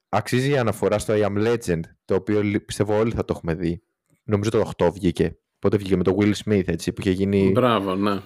Αξίζει 0.08 0.50
η 0.50 0.56
αναφορά 0.58 0.98
στο 0.98 1.14
I 1.16 1.24
Am 1.24 1.46
Legend, 1.46 1.80
το 2.04 2.14
οποίο 2.14 2.42
πιστεύω 2.66 2.98
όλοι 2.98 3.12
θα 3.12 3.24
το 3.24 3.32
έχουμε 3.36 3.54
δει. 3.54 3.82
Νομίζω 4.24 4.50
το 4.50 4.70
8 4.76 4.90
βγήκε. 4.92 5.38
Πότε 5.58 5.76
βγήκε 5.76 5.96
με 5.96 6.02
το 6.02 6.16
Will 6.20 6.32
Smith, 6.44 6.62
έτσι, 6.68 6.92
που 6.92 7.00
είχε 7.00 7.10
γίνει. 7.10 7.50
Μπράβο, 7.50 7.94
ναι. 7.94 8.20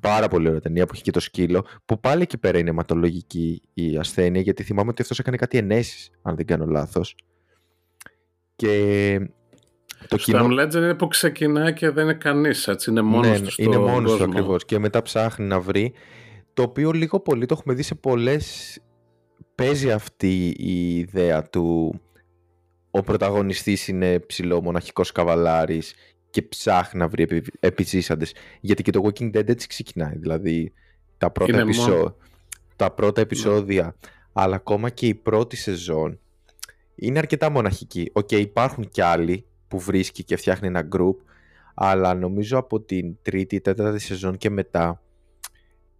Πάρα 0.00 0.28
πολύ 0.28 0.48
ωραία 0.48 0.60
ταινία 0.60 0.86
που 0.86 0.94
είχε 0.94 1.02
και 1.02 1.10
το 1.10 1.20
σκύλο. 1.20 1.66
Που 1.84 2.00
πάλι 2.00 2.22
εκεί 2.22 2.38
πέρα 2.38 2.58
είναι 2.58 2.70
αιματολογική 2.70 3.62
η 3.74 3.96
ασθένεια, 3.96 4.40
γιατί 4.40 4.62
θυμάμαι 4.62 4.90
ότι 4.90 5.02
αυτός 5.02 5.18
έκανε 5.18 5.36
κάτι 5.36 5.58
ενέσεις, 5.58 6.10
αν 6.22 6.36
δεν 6.36 6.46
κάνω 6.46 6.66
λάθος. 6.66 7.16
Και. 8.56 9.20
Το 10.08 10.16
κοινό... 10.16 10.46
Legend 10.50 10.74
είναι 10.74 10.94
που 10.94 11.08
ξεκινάει 11.08 11.72
και 11.72 11.90
δεν 11.90 12.04
είναι 12.04 12.14
κανείς, 12.14 12.68
έτσι. 12.68 12.90
Είναι 12.90 13.02
μόνος 13.02 13.40
ναι, 13.40 13.46
του. 13.46 13.62
Είναι 13.62 13.78
μόνος 13.78 14.16
του 14.16 14.24
ακριβώς. 14.24 14.64
Και 14.64 14.78
μετά 14.78 15.02
ψάχνει 15.02 15.46
να 15.46 15.60
βρει. 15.60 15.92
Το 16.54 16.62
οποίο 16.62 16.90
λίγο 16.90 17.20
πολύ 17.20 17.46
το 17.46 17.54
έχουμε 17.58 17.74
δει 17.74 17.82
σε 17.82 17.94
πολλές. 17.94 18.78
Παίζει 19.54 19.90
αυτή 19.90 20.54
η 20.58 20.98
ιδέα 20.98 21.42
του 21.42 21.94
ο 22.90 23.02
πρωταγωνιστής 23.02 23.88
είναι 23.88 24.18
ψηλό 24.18 24.62
μοναχικός 24.62 25.12
καβαλάρης 25.12 25.94
και 26.30 26.42
ψάχνει 26.42 27.00
να 27.00 27.08
βρει 27.08 27.22
επι, 27.22 27.44
επιζήσαντες. 27.60 28.34
Γιατί 28.60 28.82
και 28.82 28.90
το 28.90 29.02
Walking 29.04 29.36
Dead 29.36 29.48
έτσι 29.48 29.66
ξεκινάει. 29.66 30.16
Δηλαδή 30.16 30.72
τα 31.18 31.30
πρώτα, 31.30 31.58
επεισόδια, 31.58 32.16
τα 32.76 32.90
πρώτα 32.90 33.20
επεισόδια, 33.20 33.96
αλλά 34.32 34.56
ακόμα 34.56 34.90
και 34.90 35.06
η 35.06 35.14
πρώτη 35.14 35.56
σεζόν 35.56 36.18
είναι 36.94 37.18
αρκετά 37.18 37.50
μοναχική. 37.50 38.10
OK, 38.12 38.28
okay, 38.30 38.40
υπάρχουν 38.40 38.88
κι 38.88 39.00
άλλοι 39.00 39.46
που 39.68 39.78
βρίσκει 39.78 40.24
και 40.24 40.36
φτιάχνει 40.36 40.68
ένα 40.68 40.88
group, 40.96 41.16
αλλά 41.74 42.14
νομίζω 42.14 42.58
από 42.58 42.80
την 42.80 43.16
τρίτη, 43.22 43.60
τέταρτη 43.60 43.98
σεζόν 43.98 44.36
και 44.36 44.50
μετά 44.50 45.02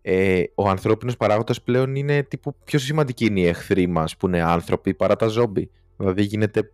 ε, 0.06 0.42
ο 0.54 0.68
ανθρώπινος 0.68 1.16
παράγοντας 1.16 1.62
πλέον 1.62 1.94
είναι 1.94 2.22
τύπου 2.22 2.54
πιο 2.64 2.78
σημαντικοί 2.78 3.24
είναι 3.24 3.40
οι 3.40 3.46
εχθροί 3.46 3.86
μας 3.86 4.16
που 4.16 4.26
είναι 4.26 4.42
άνθρωποι 4.42 4.94
παρά 4.94 5.16
τα 5.16 5.26
ζόμπι. 5.26 5.70
Δηλαδή 5.96 6.22
γίνεται 6.22 6.70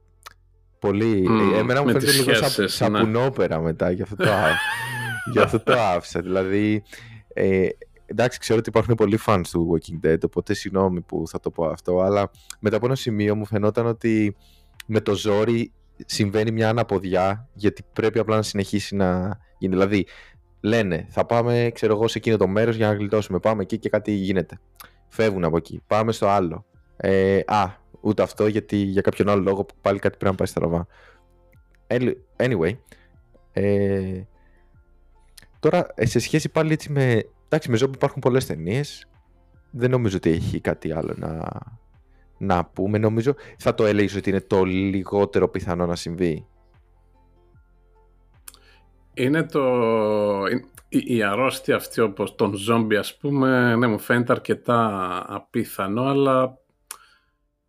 πολύ... 0.79 1.27
Mm, 1.29 1.59
Εμένα 1.59 1.83
μου 1.83 1.87
φαίνεται 1.87 2.13
λίγο 2.13 2.35
σαν, 2.35 2.69
σαπουνόπερα 2.69 3.57
ναι. 3.57 3.63
μετά, 3.63 3.91
γι' 3.91 4.03
αυτό 4.03 4.17
το, 4.17 4.25
γι 5.33 5.39
αυτό 5.39 5.61
το 5.61 5.73
άφησα. 5.73 6.21
Δηλαδή, 6.21 6.83
ε, 7.35 7.69
εντάξει, 8.07 8.39
ξέρω 8.39 8.59
ότι 8.59 8.69
υπάρχουν 8.69 8.95
πολλοί 8.95 9.19
fans 9.27 9.43
του 9.51 9.71
Walking 9.73 10.07
Dead, 10.07 10.19
οπότε 10.25 10.55
συγγνώμη 10.55 11.01
που 11.01 11.23
θα 11.29 11.41
το 11.41 11.51
πω 11.51 11.65
αυτό, 11.65 12.01
αλλά 12.01 12.31
μετά 12.61 12.77
από 12.77 12.87
ένα 12.87 12.95
σημείο 12.95 13.37
μου 13.37 13.47
φαινόταν 13.47 13.87
ότι 13.87 14.37
με 14.87 15.01
το 15.01 15.15
ζόρι 15.15 15.73
συμβαίνει 16.07 16.51
μια 16.51 16.69
αναποδιά, 16.69 17.49
γιατί 17.55 17.85
πρέπει 17.93 18.19
απλά 18.19 18.37
να 18.37 18.43
συνεχίσει 18.43 18.97
να 18.97 19.39
γίνει. 19.59 19.75
Δηλαδή, 19.75 20.07
λένε, 20.61 21.07
θα 21.09 21.27
πάμε, 21.27 21.71
ξέρω 21.75 21.93
εγώ, 21.93 22.09
σε 22.09 22.19
εκείνο 22.19 22.37
το 22.37 22.49
μέρος 22.49 22.77
για 22.77 22.87
να 22.87 22.95
γλιτώσουμε. 22.95 23.39
Πάμε 23.39 23.63
εκεί 23.63 23.79
και 23.79 23.89
κάτι 23.89 24.13
γίνεται. 24.13 24.59
Φεύγουν 25.09 25.45
από 25.45 25.57
εκεί. 25.57 25.83
Πάμε 25.87 26.13
στο 26.13 26.29
άλλο. 26.29 26.65
Ε, 26.97 27.41
α, 27.47 27.79
ούτε 28.01 28.23
αυτό 28.23 28.47
γιατί 28.47 28.77
για 28.77 29.01
κάποιον 29.01 29.29
άλλο 29.29 29.43
λόγο 29.43 29.67
πάλι 29.81 29.99
κάτι 29.99 30.17
πρέπει 30.17 30.31
να 30.31 30.35
πάει 30.35 30.47
στραβά. 30.47 30.87
Anyway, 32.37 32.77
ε, 33.53 34.23
τώρα 35.61 35.87
ε, 35.95 36.07
σε 36.07 36.19
σχέση 36.19 36.49
πάλι 36.49 36.73
έτσι 36.73 36.93
με... 36.93 37.25
Εντάξει, 37.45 37.71
με 37.71 37.77
ζόμπι 37.77 37.95
υπάρχουν 37.95 38.21
πολλές 38.21 38.47
ταινίες. 38.47 39.09
Δεν 39.71 39.91
νομίζω 39.91 40.17
ότι 40.17 40.31
έχει 40.31 40.61
κάτι 40.61 40.93
άλλο 40.93 41.15
να, 41.17 41.49
να 42.39 42.65
πούμε. 42.65 42.99
Νομίζω 42.99 43.35
θα 43.59 43.75
το 43.75 43.87
έλεγες 43.87 44.15
ότι 44.15 44.31
είναι 44.31 44.41
το 44.41 44.65
λιγότερο 44.65 45.49
πιθανό 45.49 45.87
να 45.87 45.97
συμβεί. 45.97 46.47
Είναι 49.21 49.43
το... 49.43 49.63
Η, 50.89 51.23
αρρώστια 51.23 51.77
αυτή 51.77 52.01
όπως 52.01 52.35
τον 52.35 52.55
ζόμπι 52.55 52.97
ας 52.97 53.17
πούμε, 53.17 53.77
ναι 53.77 53.87
μου 53.87 53.99
φαίνεται 53.99 54.33
αρκετά 54.33 55.25
απίθανο, 55.29 56.03
αλλά 56.03 56.59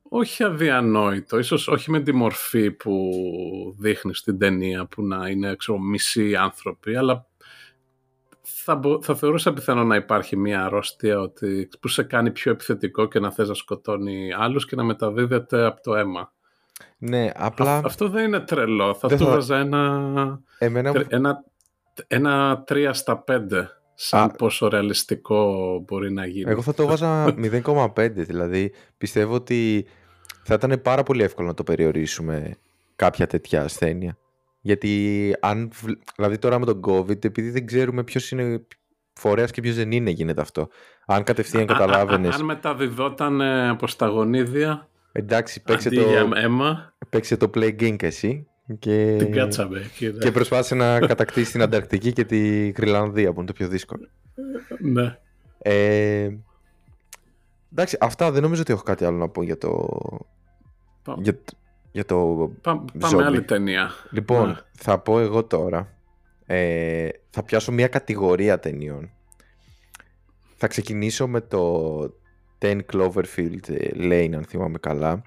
όχι 0.01 0.43
αδιανόητο, 0.43 1.37
ίσως 1.37 1.67
όχι 1.67 1.91
με 1.91 1.99
τη 1.99 2.11
μορφή 2.11 2.71
που 2.71 3.11
δείχνει 3.79 4.15
στην 4.15 4.37
ταινία 4.37 4.85
που 4.85 5.03
να 5.03 5.29
είναι 5.29 5.55
ξέρω, 5.55 5.79
μισοί 5.79 6.35
άνθρωποι, 6.35 6.95
αλλά 6.95 7.25
θα, 8.41 8.81
θα 9.01 9.15
θεωρούσα 9.15 9.53
πιθανό 9.53 9.83
να 9.83 9.95
υπάρχει 9.95 10.37
μια 10.37 10.65
αρρώστια 10.65 11.19
ότι, 11.19 11.69
που 11.79 11.87
σε 11.87 12.03
κάνει 12.03 12.31
πιο 12.31 12.51
επιθετικό 12.51 13.07
και 13.07 13.19
να 13.19 13.31
θες 13.31 13.47
να 13.47 13.53
σκοτώνει 13.53 14.33
άλλους 14.33 14.65
και 14.65 14.75
να 14.75 14.83
μεταδίδεται 14.83 15.65
από 15.65 15.81
το 15.81 15.95
αίμα. 15.95 16.33
Ναι, 16.97 17.29
απλά... 17.35 17.81
αυτό 17.85 18.09
δεν 18.09 18.25
είναι 18.25 18.39
τρελό. 18.39 18.93
Θα 18.93 19.07
του 19.07 19.25
βάζα 19.25 19.57
ένα, 19.57 20.41
Εμένα... 20.57 21.05
ένα, 21.07 21.43
ένα 22.07 22.63
3 22.67 22.89
στα 22.93 23.23
5 23.27 23.37
σαν 23.93 24.23
Α... 24.23 24.29
πόσο 24.29 24.67
ρεαλιστικό 24.67 25.79
μπορεί 25.87 26.11
να 26.11 26.25
γίνει. 26.25 26.51
Εγώ 26.51 26.61
θα 26.61 26.73
το 26.73 26.85
βάζα 26.85 27.25
0,5 27.63 28.11
δηλαδή. 28.11 28.71
Πιστεύω 28.97 29.33
ότι 29.33 29.85
θα 30.43 30.53
ήταν 30.53 30.81
πάρα 30.81 31.03
πολύ 31.03 31.23
εύκολο 31.23 31.47
να 31.47 31.53
το 31.53 31.63
περιορίσουμε 31.63 32.55
κάποια 32.95 33.27
τέτοια 33.27 33.63
ασθένεια. 33.63 34.17
Γιατί 34.61 35.33
αν, 35.39 35.71
δηλαδή 36.15 36.37
τώρα 36.37 36.59
με 36.59 36.65
τον 36.65 36.81
COVID, 36.87 37.25
επειδή 37.25 37.49
δεν 37.49 37.65
ξέρουμε 37.65 38.03
ποιος 38.03 38.31
είναι 38.31 38.65
φορέας 39.13 39.51
και 39.51 39.61
ποιος 39.61 39.75
δεν 39.75 39.91
είναι, 39.91 40.09
γίνεται 40.09 40.41
αυτό. 40.41 40.67
Αν 41.05 41.23
κατευθείαν 41.23 41.65
καταλάβαινες. 41.65 42.35
Αν 42.35 42.45
μεταδιδόταν 42.45 43.41
από 43.41 43.87
στα 43.87 44.07
γονίδια. 44.07 44.89
Εντάξει, 45.11 45.61
παίξε 45.61 45.89
το, 45.89 46.01
αίμα. 46.35 46.93
παίξε 47.09 47.37
το 47.37 47.49
play 47.53 47.81
game 47.81 47.95
και 47.95 48.11
Και, 48.79 49.15
την 49.17 49.31
κάτσαμε. 49.31 49.81
Και 50.19 50.31
προσπάθησε 50.31 50.75
να 50.75 50.99
κατακτήσει 50.99 51.51
την 51.51 51.61
Ανταρκτική 51.61 52.13
και 52.13 52.25
τη 52.25 52.69
Γρυλανδία 52.69 53.33
που 53.33 53.37
είναι 53.37 53.47
το 53.47 53.53
πιο 53.53 53.67
δύσκολο. 53.67 54.07
Ναι. 54.79 55.17
Ε, 55.57 56.29
εντάξει, 57.71 57.97
αυτά 57.99 58.31
δεν 58.31 58.41
νομίζω 58.41 58.61
ότι 58.61 58.73
έχω 58.73 58.83
κάτι 58.83 59.05
άλλο 59.05 59.17
να 59.17 59.29
πω 59.29 59.43
για 59.43 59.57
το, 59.57 59.99
για, 61.17 61.39
για 61.91 62.05
το 62.05 62.51
Πάμε 62.99 63.23
άλλη 63.23 63.41
ταινία. 63.41 63.91
Λοιπόν, 64.11 64.47
ναι. 64.47 64.55
θα 64.71 64.99
πω 64.99 65.19
εγώ 65.19 65.43
τώρα. 65.43 65.93
Ε, 66.45 67.09
θα 67.29 67.43
πιάσω 67.43 67.71
μια 67.71 67.87
κατηγορία 67.87 68.59
ταινιών. 68.59 69.09
Θα 70.57 70.67
ξεκινήσω 70.67 71.27
με 71.27 71.41
το 71.41 72.13
10 72.61 72.79
Cloverfield 72.93 73.69
ε, 73.69 73.89
Lane, 73.95 74.33
αν 74.35 74.43
θυμάμαι 74.43 74.77
καλά. 74.77 75.21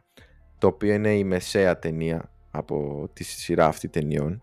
Το 0.58 0.66
οποίο 0.66 0.94
είναι 0.94 1.14
η 1.14 1.24
μεσαία 1.24 1.78
ταινία 1.78 2.30
από 2.50 3.08
τη 3.12 3.24
σειρά 3.24 3.66
αυτή 3.66 3.88
ταινιών. 3.88 4.42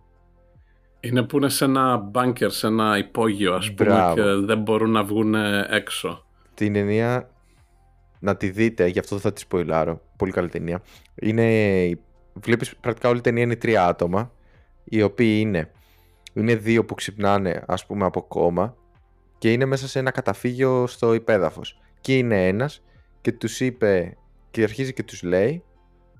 Είναι 0.99 1.23
που 1.23 1.37
είναι 1.37 1.49
σε 1.49 1.65
ένα 1.65 1.97
μπάνκερ, 1.97 2.51
σε 2.51 2.67
ένα 2.67 2.97
υπόγειο 2.97 3.53
ας 3.53 3.73
πούμε 3.73 4.11
και 4.15 4.21
δεν 4.21 4.61
μπορούν 4.61 4.91
να 4.91 5.03
βγουν 5.03 5.35
έξω. 5.69 6.25
Την 6.53 6.73
ταινία 6.73 7.29
να 8.19 8.37
τη 8.37 8.49
δείτε, 8.49 8.87
γι' 8.87 8.99
αυτό 8.99 9.17
θα 9.17 9.33
τη 9.33 9.39
σποϊλάρω. 9.39 10.01
Πολύ 10.17 10.31
καλή 10.31 10.49
ταινία. 10.49 10.81
Είναι, 11.15 11.99
βλέπεις 12.33 12.75
πρακτικά 12.75 13.09
όλη 13.09 13.17
η 13.17 13.21
ταινία 13.21 13.43
είναι 13.43 13.55
τρία 13.55 13.85
άτομα, 13.85 14.31
οι 14.83 15.01
οποίοι 15.01 15.37
είναι, 15.39 15.71
είναι 16.33 16.55
δύο 16.55 16.85
που 16.85 16.95
ξυπνάνε 16.95 17.63
ας 17.67 17.85
πούμε 17.85 18.05
από 18.05 18.21
κόμμα 18.21 18.75
και 19.37 19.51
είναι 19.51 19.65
μέσα 19.65 19.87
σε 19.87 19.99
ένα 19.99 20.11
καταφύγιο 20.11 20.87
στο 20.87 21.13
υπέδαφος. 21.13 21.79
Και 22.01 22.17
είναι 22.17 22.47
ένας 22.47 22.83
και 23.21 23.31
τους 23.31 23.59
είπε 23.59 24.17
και 24.51 24.63
αρχίζει 24.63 24.93
και 24.93 25.03
τους 25.03 25.23
λέει 25.23 25.63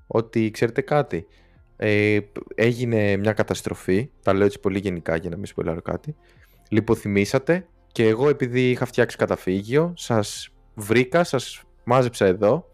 ότι 0.06 0.50
ξέρετε 0.50 0.80
κάτι, 0.80 1.26
ε, 1.76 2.18
έγινε 2.54 3.16
μια 3.16 3.32
καταστροφή, 3.32 4.10
τα 4.22 4.32
λέω 4.32 4.46
έτσι 4.46 4.60
πολύ 4.60 4.78
γενικά 4.78 5.16
για 5.16 5.30
να 5.30 5.36
μην 5.36 5.46
σποιλάρω 5.46 5.82
κάτι, 5.82 6.16
λιποθυμήσατε 6.68 7.66
και 7.92 8.08
εγώ 8.08 8.28
επειδή 8.28 8.70
είχα 8.70 8.84
φτιάξει 8.84 9.16
καταφύγιο 9.16 9.92
σας 9.96 10.48
βρήκα, 10.74 11.24
σας 11.24 11.62
μάζεψα 11.84 12.26
εδώ 12.26 12.70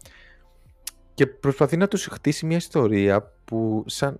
και 1.13 1.27
προσπαθεί 1.27 1.77
να 1.77 1.87
τους 1.87 2.05
χτίσει 2.05 2.45
μια 2.45 2.57
ιστορία 2.57 3.33
που 3.45 3.83
σαν 3.87 4.19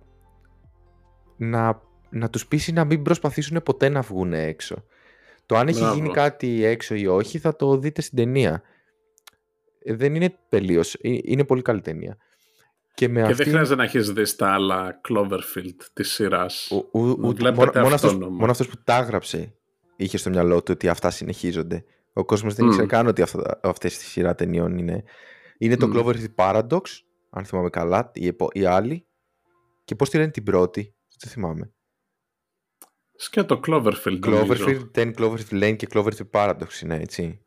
να, 1.36 1.80
να 2.10 2.30
τους 2.30 2.46
πείσει 2.46 2.72
να 2.72 2.84
μην 2.84 3.02
προσπαθήσουν 3.02 3.62
ποτέ 3.62 3.88
να 3.88 4.00
βγουν 4.00 4.32
έξω. 4.32 4.84
Το 5.46 5.56
αν 5.56 5.68
έχει 5.68 5.84
γίνει 5.94 6.10
κάτι 6.10 6.64
έξω 6.64 6.94
ή 6.94 7.06
όχι 7.06 7.38
θα 7.38 7.56
το 7.56 7.78
δείτε 7.78 8.00
στην 8.00 8.16
ταινία. 8.16 8.62
Ε, 9.82 9.94
δεν 9.94 10.14
είναι 10.14 10.38
τελείως. 10.48 10.94
Ε, 10.94 11.18
είναι 11.22 11.44
πολύ 11.44 11.62
καλή 11.62 11.80
ταινία. 11.80 12.16
Και, 12.94 13.08
με 13.08 13.26
και 13.26 13.34
δεν 13.34 13.46
χρειάζεται 13.46 13.76
να 13.76 13.84
έχεις 13.84 14.12
δει 14.12 14.36
τα 14.36 14.52
άλλα 14.52 15.00
Cloverfield 15.08 15.76
της 15.92 16.12
σειράς. 16.12 16.70
Μόνο, 16.92 17.52
μόνο, 17.74 17.94
αυτός, 17.94 18.14
μόνο 18.14 18.50
αυτός 18.50 18.68
που 18.68 18.76
τα 18.84 18.96
έγραψε 18.96 19.54
είχε 19.96 20.16
στο 20.16 20.30
μυαλό 20.30 20.62
του 20.62 20.72
ότι 20.74 20.88
αυτά 20.88 21.10
συνεχίζονται. 21.10 21.84
Ο 22.12 22.24
κόσμος 22.24 22.54
δεν 22.54 22.64
mm. 22.64 22.68
ήξερε 22.68 22.86
καν 22.86 23.06
ότι 23.06 23.22
αυτά, 23.22 23.60
αυτές 23.62 23.98
τη 23.98 24.04
σειρά 24.04 24.34
ταινιών 24.34 24.78
είναι. 24.78 25.04
Είναι 25.58 25.76
το 25.76 25.90
Cloverfield 25.94 26.34
Paradox, 26.34 26.80
αν 27.30 27.44
θυμάμαι 27.44 27.70
καλά, 27.70 28.10
η, 28.14 28.36
η 28.52 28.64
άλλη. 28.64 29.06
Και 29.84 29.94
πώς 29.94 30.10
τη 30.10 30.16
λένε 30.16 30.30
την 30.30 30.42
πρώτη, 30.42 30.94
δεν 31.18 31.30
θυμάμαι. 31.30 31.72
Σκέτο 33.16 33.60
Cloverfield. 33.66 34.20
Cloverfield, 34.26 34.90
10 34.94 35.14
Cloverfield 35.14 35.62
Lane 35.62 35.76
και 35.76 35.86
Cloverfield 35.90 36.30
Paradox 36.30 36.82
είναι 36.82 36.96
έτσι. 36.96 37.44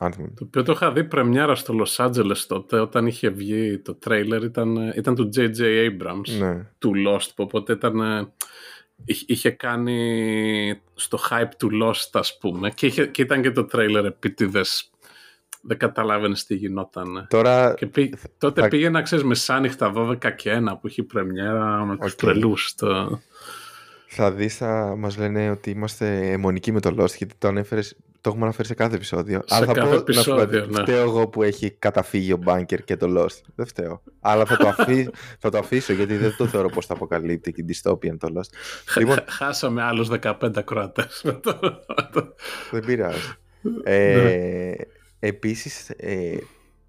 Ναι. 0.00 0.08
Το 0.10 0.44
οποίο 0.44 0.62
το 0.62 0.72
είχα 0.72 0.92
δει 0.92 1.04
πρεμιέρα 1.04 1.54
στο 1.54 1.74
Los 1.80 2.06
Angeles 2.06 2.36
τότε 2.46 2.80
όταν 2.80 3.06
είχε 3.06 3.28
βγει 3.28 3.78
το 3.78 3.94
τρέιλερ 3.94 4.42
ήταν, 4.42 4.92
ήταν 4.96 5.14
του 5.14 5.30
J.J. 5.36 5.60
Abrams 5.60 6.38
ναι. 6.38 6.66
του 6.78 6.92
Lost 7.06 7.32
οπότε 7.36 7.72
ήταν 7.72 8.00
είχε 9.26 9.50
κάνει 9.50 10.80
στο 10.94 11.18
hype 11.30 11.50
του 11.58 11.70
Lost 11.82 12.10
ας 12.12 12.38
πούμε 12.38 12.70
και, 12.70 12.86
είχε, 12.86 13.06
και 13.06 13.22
ήταν 13.22 13.42
και 13.42 13.50
το 13.50 13.64
τρέιλερ 13.64 14.04
επίτηδες 14.04 14.90
δεν 15.62 15.78
καταλάβαινες 15.78 16.44
τι 16.44 16.54
γινόταν. 16.54 17.26
Τώρα... 17.30 17.74
Και 17.74 17.86
πή, 17.86 18.14
τότε 18.38 18.60
θα... 18.60 18.68
πήγε 18.68 18.88
να 18.88 19.02
ξέρεις 19.02 19.24
μεσάνυχτα 19.24 19.92
12 19.96 20.34
και 20.36 20.62
1 20.70 20.78
που 20.80 20.86
είχε 20.88 21.02
πρεμιέρα 21.02 21.84
με 21.84 21.96
τους 21.96 22.12
okay. 22.12 22.16
τρελούς. 22.16 22.74
Το... 22.74 23.20
Θα 24.06 24.32
δεις, 24.32 24.56
θα 24.56 24.94
μας 24.98 25.18
λένε 25.18 25.50
ότι 25.50 25.70
είμαστε 25.70 26.30
αιμονικοί 26.30 26.72
με 26.72 26.80
το 26.80 26.94
Lost 26.98 27.16
γιατί 27.16 27.34
το 27.38 27.48
ανέφερες 27.48 27.96
το 28.20 28.28
έχουμε 28.28 28.44
αναφέρει 28.44 28.68
σε 28.68 28.74
κάθε 28.74 28.94
επεισόδιο. 28.94 29.42
Σε 29.44 29.54
Αλλά 29.54 29.66
θα 29.66 29.72
κάθε 29.72 29.88
πω 29.88 29.96
επεισόδιο, 29.96 30.60
να 30.60 30.66
ναι. 30.66 30.82
φταίω 30.82 31.02
εγώ 31.02 31.28
που 31.28 31.42
έχει 31.42 31.70
καταφύγει 31.70 32.32
ο 32.32 32.36
Μπάνκερ 32.36 32.84
και 32.84 32.96
το 32.96 33.06
Lost. 33.18 33.40
Δεν 33.54 33.66
φταίω. 33.66 34.02
Αλλά 34.20 34.44
θα 34.44 34.56
το, 34.56 34.68
αφή... 34.68 35.08
θα 35.42 35.50
το 35.50 35.58
αφήσω 35.58 35.92
γιατί 35.92 36.16
δεν 36.16 36.34
το 36.36 36.46
θεωρώ 36.46 36.68
πως 36.68 36.86
θα 36.86 36.94
αποκαλύπτει 36.94 37.52
και 37.52 37.62
την 37.62 37.76
dystopian 37.82 38.16
το 38.18 38.28
Lost. 38.36 38.50
λοιπόν... 38.98 39.16
Χάσαμε 39.28 39.82
άλλους 39.82 40.08
15 40.20 40.32
ακροατές. 40.54 41.24
δεν 42.70 42.84
πειράζει. 42.86 43.34
ε, 43.84 44.16
ναι. 44.16 44.74
επίσης, 45.18 45.90
ε, 45.90 46.36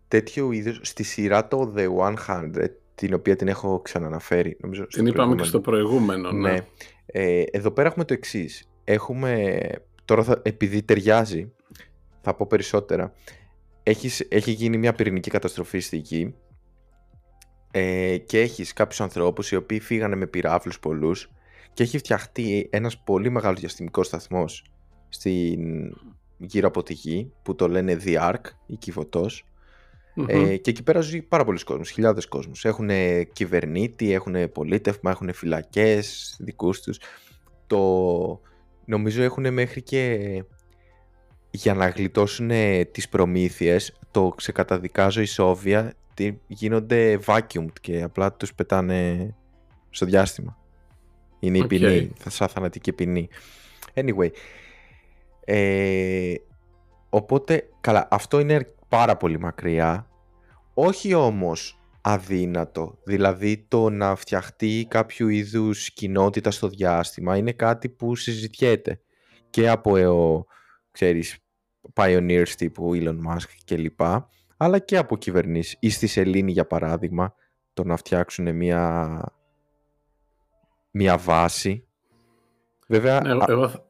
τέτοιο 0.07 0.51
είδος, 0.51 0.79
στη 0.81 1.03
σειρά 1.03 1.48
το 1.48 1.74
The 1.77 1.88
100, 2.27 2.65
την 2.95 3.13
οποία 3.13 3.36
την 3.36 3.48
έχω 3.48 3.81
ξαναναφέρει. 3.81 4.57
Νομίζω, 4.62 4.86
την 4.88 5.05
είπαμε 5.05 5.36
και 5.36 5.43
στο 5.43 5.59
προηγούμενο. 5.59 6.31
Ναι. 6.31 6.51
ναι. 6.51 6.59
Ε, 7.05 7.43
εδώ 7.51 7.71
πέρα 7.71 7.88
έχουμε 7.88 8.05
το 8.05 8.13
εξής. 8.13 8.69
Έχουμε, 8.83 9.59
τώρα 10.09 10.23
θα, 10.23 10.41
επειδή 10.43 10.83
ταιριάζει, 10.83 11.51
θα 12.21 12.35
πω 12.35 12.45
περισσότερα. 12.47 13.13
Έχεις, 13.83 14.19
έχει 14.29 14.51
γίνει 14.51 14.77
μια 14.77 14.93
πυρηνική 14.93 15.29
καταστροφή 15.29 15.79
στη 15.79 15.97
γη 15.97 16.35
ε, 17.71 18.17
και 18.17 18.39
έχεις 18.39 18.73
κάποιους 18.73 19.01
ανθρώπους 19.01 19.51
οι 19.51 19.55
οποίοι 19.55 19.79
φύγανε 19.79 20.15
με 20.15 20.27
πυράβλους 20.27 20.79
πολλούς 20.79 21.31
και 21.73 21.83
έχει 21.83 21.97
φτιαχτεί 21.97 22.69
ένας 22.71 23.03
πολύ 23.03 23.29
μεγάλος 23.29 23.59
διαστημικός 23.59 24.07
σταθμός 24.07 24.65
στην, 25.09 25.93
γύρω 26.37 26.67
από 26.67 26.83
τη 26.83 26.93
γη 26.93 27.33
που 27.41 27.55
το 27.55 27.67
λένε 27.67 27.97
The 28.05 28.31
Ark, 28.31 28.43
η 28.65 28.75
κυβωτός 28.75 29.45
ε, 30.27 30.57
και 30.57 30.69
εκεί 30.69 30.83
πέρα 30.83 31.01
ζει 31.01 31.21
πάρα 31.21 31.45
πολλοί 31.45 31.63
κόσμος, 31.63 31.89
χιλιάδες 31.89 32.27
κόσμους. 32.27 32.65
Έχουν 32.65 32.89
κυβερνήτη, 33.33 34.13
έχουν 34.13 34.51
πολίτευμα, 34.51 35.11
έχουν 35.11 35.33
φυλακές 35.33 36.35
δικούς 36.39 36.81
τους. 36.81 36.99
Το, 37.67 38.41
νομίζω 38.89 39.24
έχουν 39.24 39.53
μέχρι 39.53 39.81
και 39.81 40.43
για 41.51 41.74
να 41.74 41.88
γλιτώσουν 41.88 42.51
τις 42.91 43.10
προμήθειες 43.10 44.00
το 44.12 44.34
ξεκαταδικάζω 44.36 45.22
η 45.22 45.25
Σόβια 45.25 45.93
γίνονται 46.48 47.19
vacuum 47.25 47.65
και 47.81 48.01
απλά 48.01 48.34
τους 48.34 48.53
πετάνε 48.53 49.34
στο 49.89 50.05
διάστημα. 50.05 50.58
Είναι 51.39 51.58
η 51.58 51.67
ποινή, 51.67 52.12
σαν 52.27 52.48
θανατική 52.48 52.93
ποινή. 52.93 53.29
Anyway, 53.93 54.29
ε, 55.46 56.34
οπότε, 57.10 57.69
καλά, 57.81 58.08
αυτό 58.12 58.39
είναι 58.39 58.67
πάρα 58.89 59.17
πολύ 59.17 59.39
μακριά. 59.39 60.08
Όχι 60.74 61.13
όμως 61.13 61.78
αδύνατο. 62.11 62.99
Δηλαδή 63.03 63.65
το 63.67 63.89
να 63.89 64.15
φτιαχτεί 64.15 64.87
κάποιο 64.89 65.27
είδους 65.27 65.93
κοινότητα 65.93 66.51
στο 66.51 66.67
διάστημα 66.67 67.37
είναι 67.37 67.51
κάτι 67.51 67.89
που 67.89 68.15
συζητιέται 68.15 69.01
και 69.49 69.69
από 69.69 69.95
ε, 69.97 70.07
ξέρεις, 70.91 71.37
pioneers 71.93 72.49
τύπου 72.57 72.91
Elon 72.95 73.17
Musk 73.27 73.49
κλπ. 73.65 74.01
Αλλά 74.57 74.79
και 74.79 74.97
από 74.97 75.17
κυβερνήσεις. 75.17 75.77
Ή 75.79 75.89
στη 75.89 76.07
Σελήνη 76.07 76.51
για 76.51 76.67
παράδειγμα 76.67 77.33
το 77.73 77.83
να 77.83 77.97
φτιάξουν 77.97 78.55
μια, 78.55 79.21
μια 80.91 81.17
βάση. 81.17 81.87
Βέβαια... 82.87 83.21
Ναι, 83.21 83.29
εγώ, 83.29 83.89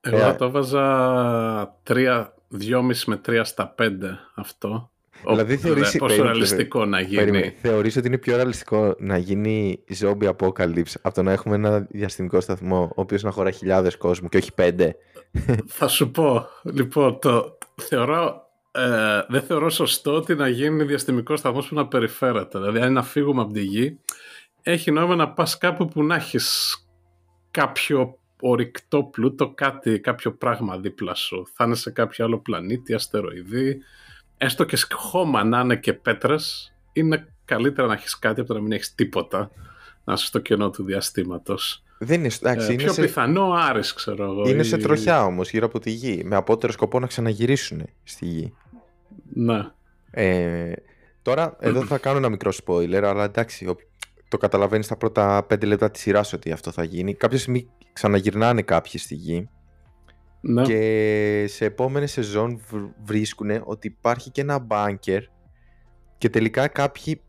εγώ 0.00 0.18
θα 0.18 0.36
το 0.36 0.44
έβαζα 0.44 1.80
3, 1.86 2.26
2,5 2.60 2.94
με 3.06 3.20
3 3.26 3.40
στα 3.44 3.74
5 3.78 3.90
αυτό. 4.34 4.92
Δηλαδή 5.28 5.56
θεωρείς, 5.56 5.96
πόσο 5.96 6.22
ρεαλιστικό 6.22 6.84
να 6.84 7.00
γίνει. 7.00 7.54
Θεωρείς 7.60 7.96
ότι 7.96 8.06
είναι 8.06 8.18
πιο 8.18 8.36
ρεαλιστικό 8.36 8.94
να 8.98 9.18
γίνει 9.18 9.84
zombie 10.00 10.30
apocalypse 10.36 10.94
από 11.02 11.14
το 11.14 11.22
να 11.22 11.32
έχουμε 11.32 11.54
ένα 11.54 11.86
διαστημικό 11.90 12.40
σταθμό 12.40 12.82
ο 12.82 13.00
οποίος 13.00 13.22
να 13.22 13.30
χωρά 13.30 13.50
χιλιάδες 13.50 13.96
κόσμου 13.96 14.28
και 14.28 14.36
όχι 14.36 14.54
πέντε; 14.54 14.96
Θα 15.66 15.88
σου 15.88 16.10
πω. 16.10 16.46
Λοιπόν, 16.62 17.18
το 17.18 17.58
θεωρώ 17.74 18.44
ε, 18.76 19.24
δεν 19.28 19.42
θεωρώ 19.42 19.70
σωστό 19.70 20.14
ότι 20.14 20.34
να 20.34 20.48
γίνει 20.48 20.84
διαστημικό 20.84 21.36
σταθμός 21.36 21.68
που 21.68 21.74
να 21.74 21.86
περιφέρεται. 21.86 22.58
Δηλαδή, 22.58 22.78
αν 22.78 22.92
να 22.92 23.02
φύγουμε 23.02 23.42
από 23.42 23.52
τη 23.52 23.60
γη, 23.60 23.98
έχει 24.62 24.90
νόημα 24.90 25.16
να 25.16 25.32
πας 25.32 25.58
κάπου 25.58 25.86
που 25.88 26.02
να 26.02 26.14
έχεις 26.14 26.76
κάποιο 27.50 28.18
ορυκτό 28.40 29.04
πλούτο, 29.04 29.50
κάτι, 29.54 30.00
κάποιο 30.00 30.32
πράγμα 30.32 30.78
δίπλα 30.78 31.14
σου. 31.14 31.46
Θα 31.54 31.64
είναι 31.64 31.74
σε 31.74 31.90
κάποιο 31.90 32.24
άλλο 32.24 32.38
πλανήτη, 32.38 32.94
αστεροειδή, 32.94 33.78
έστω 34.38 34.64
και 34.64 34.78
χώμα 34.92 35.44
να 35.44 35.60
είναι 35.60 35.76
και 35.76 35.92
πέτρες, 35.92 36.72
είναι 36.92 37.28
καλύτερα 37.44 37.86
να 37.86 37.94
έχεις 37.94 38.18
κάτι 38.18 38.40
από 38.40 38.48
το 38.48 38.54
να 38.54 38.60
μην 38.60 38.72
έχεις 38.72 38.94
τίποτα, 38.94 39.50
να 40.04 40.12
είσαι 40.12 40.26
στο 40.26 40.38
κενό 40.38 40.70
του 40.70 40.84
διαστήματος. 40.84 41.82
Δεν 41.98 42.24
είναι, 42.24 42.34
εντάξει, 42.40 42.72
ε, 42.72 42.76
πιο 42.76 42.92
σε... 42.92 43.02
πιθανό 43.02 43.52
Άρης, 43.52 43.92
ξέρω 43.92 44.24
εγώ. 44.24 44.48
Είναι 44.48 44.62
σε 44.62 44.76
τροχιά 44.76 45.24
όμως 45.24 45.50
γύρω 45.50 45.66
από 45.66 45.78
τη 45.78 45.90
γη, 45.90 46.22
με 46.24 46.36
απότερο 46.36 46.72
σκοπό 46.72 47.00
να 47.00 47.06
ξαναγυρίσουν 47.06 47.86
στη 48.02 48.26
γη. 48.26 48.54
Ναι. 49.32 49.70
Ε, 50.10 50.72
τώρα, 51.22 51.56
εδώ 51.60 51.84
θα 51.84 51.98
κάνω 51.98 52.16
ένα 52.16 52.28
μικρό 52.28 52.52
spoiler, 52.64 53.02
αλλά 53.02 53.24
εντάξει, 53.24 53.76
το 54.28 54.36
καταλαβαίνεις 54.36 54.86
στα 54.86 54.96
πρώτα 54.96 55.42
πέντε 55.42 55.66
λεπτά 55.66 55.90
της 55.90 56.00
σειράς 56.00 56.32
ότι 56.32 56.52
αυτό 56.52 56.70
θα 56.70 56.84
γίνει. 56.84 57.14
Κάποια 57.14 57.38
στιγμή 57.38 57.68
ξαναγυρνάνε 57.92 58.62
κάποιοι 58.62 59.00
στη 59.00 59.14
γη. 59.14 59.48
Ναι. 60.46 60.62
Και 60.62 61.44
σε 61.48 61.64
επόμενη 61.64 62.06
σεζόν 62.06 62.60
βρίσκουν 63.04 63.50
ότι 63.64 63.86
υπάρχει 63.86 64.30
και 64.30 64.40
ένα 64.40 64.58
μπάνκερ 64.58 65.22
και 66.18 66.28
τελικά 66.28 66.68
κάποιοι 66.68 67.20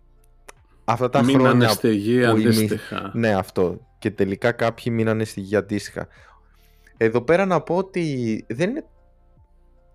αυτά 0.85 1.09
τα 1.09 1.23
μείνανε 1.23 1.47
χρόνια 1.47 1.69
στη 1.69 1.93
γη 1.95 2.25
αντίστοιχα. 2.25 3.11
Ναι, 3.13 3.35
αυτό. 3.35 3.87
Και 3.99 4.11
τελικά 4.11 4.51
κάποιοι 4.51 4.93
μείνανε 4.95 5.23
στη 5.23 5.41
γη 5.41 5.55
αντίστοιχα. 5.55 6.07
Εδώ 6.97 7.21
πέρα 7.21 7.45
να 7.45 7.61
πω 7.61 7.75
ότι 7.75 8.45
δεν 8.47 8.69
είναι 8.69 8.85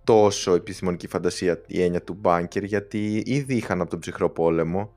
τόσο 0.05 0.55
επιστημονική 0.55 1.07
φαντασία 1.07 1.61
η 1.67 1.83
έννοια 1.83 2.03
του 2.03 2.15
μπάνκερ 2.21 2.65
γιατί 2.65 3.23
ήδη 3.27 3.55
είχαν 3.55 3.81
από 3.81 3.91
τον 3.91 3.99
ψυχρό 3.99 4.31
πόλεμο 4.31 4.93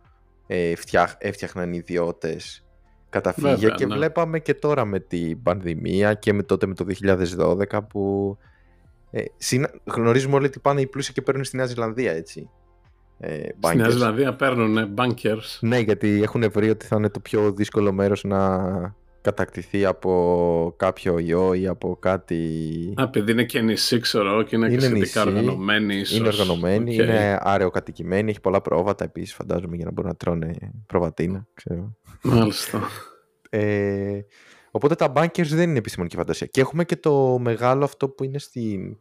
ε, 0.47 0.73
έφτιαχναν 1.17 1.73
ιδιώτες 1.73 2.62
καταφύγια 3.13 3.69
και 3.69 3.85
ναι. 3.85 3.95
βλέπαμε 3.95 4.39
και 4.39 4.53
τώρα 4.53 4.85
με 4.85 4.99
την 4.99 5.43
πανδημία 5.43 6.13
και 6.13 6.33
με 6.33 6.43
τότε 6.43 6.65
με 6.65 6.73
το 6.73 6.85
2012 7.69 7.79
που 7.89 8.37
ε, 9.11 9.23
γνωρίζουμε 9.83 10.35
όλοι 10.35 10.45
ότι 10.45 10.59
πάνε 10.59 10.81
οι 10.81 10.87
πλούσιοι 10.87 11.13
και 11.13 11.21
παίρνουν 11.21 11.43
στη 11.43 11.55
Νέα 11.55 11.65
Ζηλανδία 11.65 12.11
έτσι. 12.11 12.49
Ε, 13.19 13.47
στη 13.59 13.77
Νέα 13.77 13.89
Ζηλανδία 13.89 14.35
παίρνουν 14.35 14.93
bankers. 14.95 15.57
Ναι, 15.59 15.79
γιατί 15.79 16.21
έχουν 16.23 16.51
βρει 16.51 16.69
ότι 16.69 16.85
θα 16.85 16.95
είναι 16.95 17.09
το 17.09 17.19
πιο 17.19 17.51
δύσκολο 17.51 17.91
μέρος 17.91 18.23
να 18.23 18.95
κατακτηθεί 19.23 19.85
από 19.85 20.73
κάποιο 20.77 21.17
ιό 21.17 21.53
ή 21.53 21.67
από 21.67 21.97
κάτι... 21.99 22.93
Α, 22.97 23.03
επειδή 23.03 23.31
είναι 23.31 23.43
και 23.43 23.61
νησί, 23.61 23.99
ξέρω, 23.99 24.43
και 24.43 24.55
είναι, 24.55 24.65
είναι 24.65 24.75
και 24.75 24.83
σχετικά 24.83 25.21
οργανωμένη 25.21 25.95
ίσως. 25.95 26.17
Είναι 26.17 26.27
οργανωμένη, 26.27 26.95
okay. 26.95 27.03
είναι 27.03 27.37
άρεοκατοικημένη, 27.41 28.29
έχει 28.29 28.41
πολλά 28.41 28.61
πρόβατα 28.61 29.03
επίσης, 29.03 29.33
φαντάζομαι, 29.33 29.75
για 29.75 29.85
να 29.85 29.91
μπορούν 29.91 30.09
να 30.09 30.17
τρώνε 30.17 30.55
προβατίνα, 30.87 31.47
ξέρω. 31.53 31.95
Μάλιστα. 32.21 32.81
ε, 33.49 34.19
οπότε 34.71 34.95
τα 34.95 35.13
bunkers 35.15 35.47
δεν 35.47 35.69
είναι 35.69 35.77
επιστημονική 35.77 36.15
φαντασία. 36.15 36.47
Και 36.47 36.61
έχουμε 36.61 36.85
και 36.85 36.95
το 36.95 37.39
μεγάλο 37.39 37.83
αυτό 37.83 38.09
που 38.09 38.23
είναι 38.23 38.39
στη, 38.39 38.97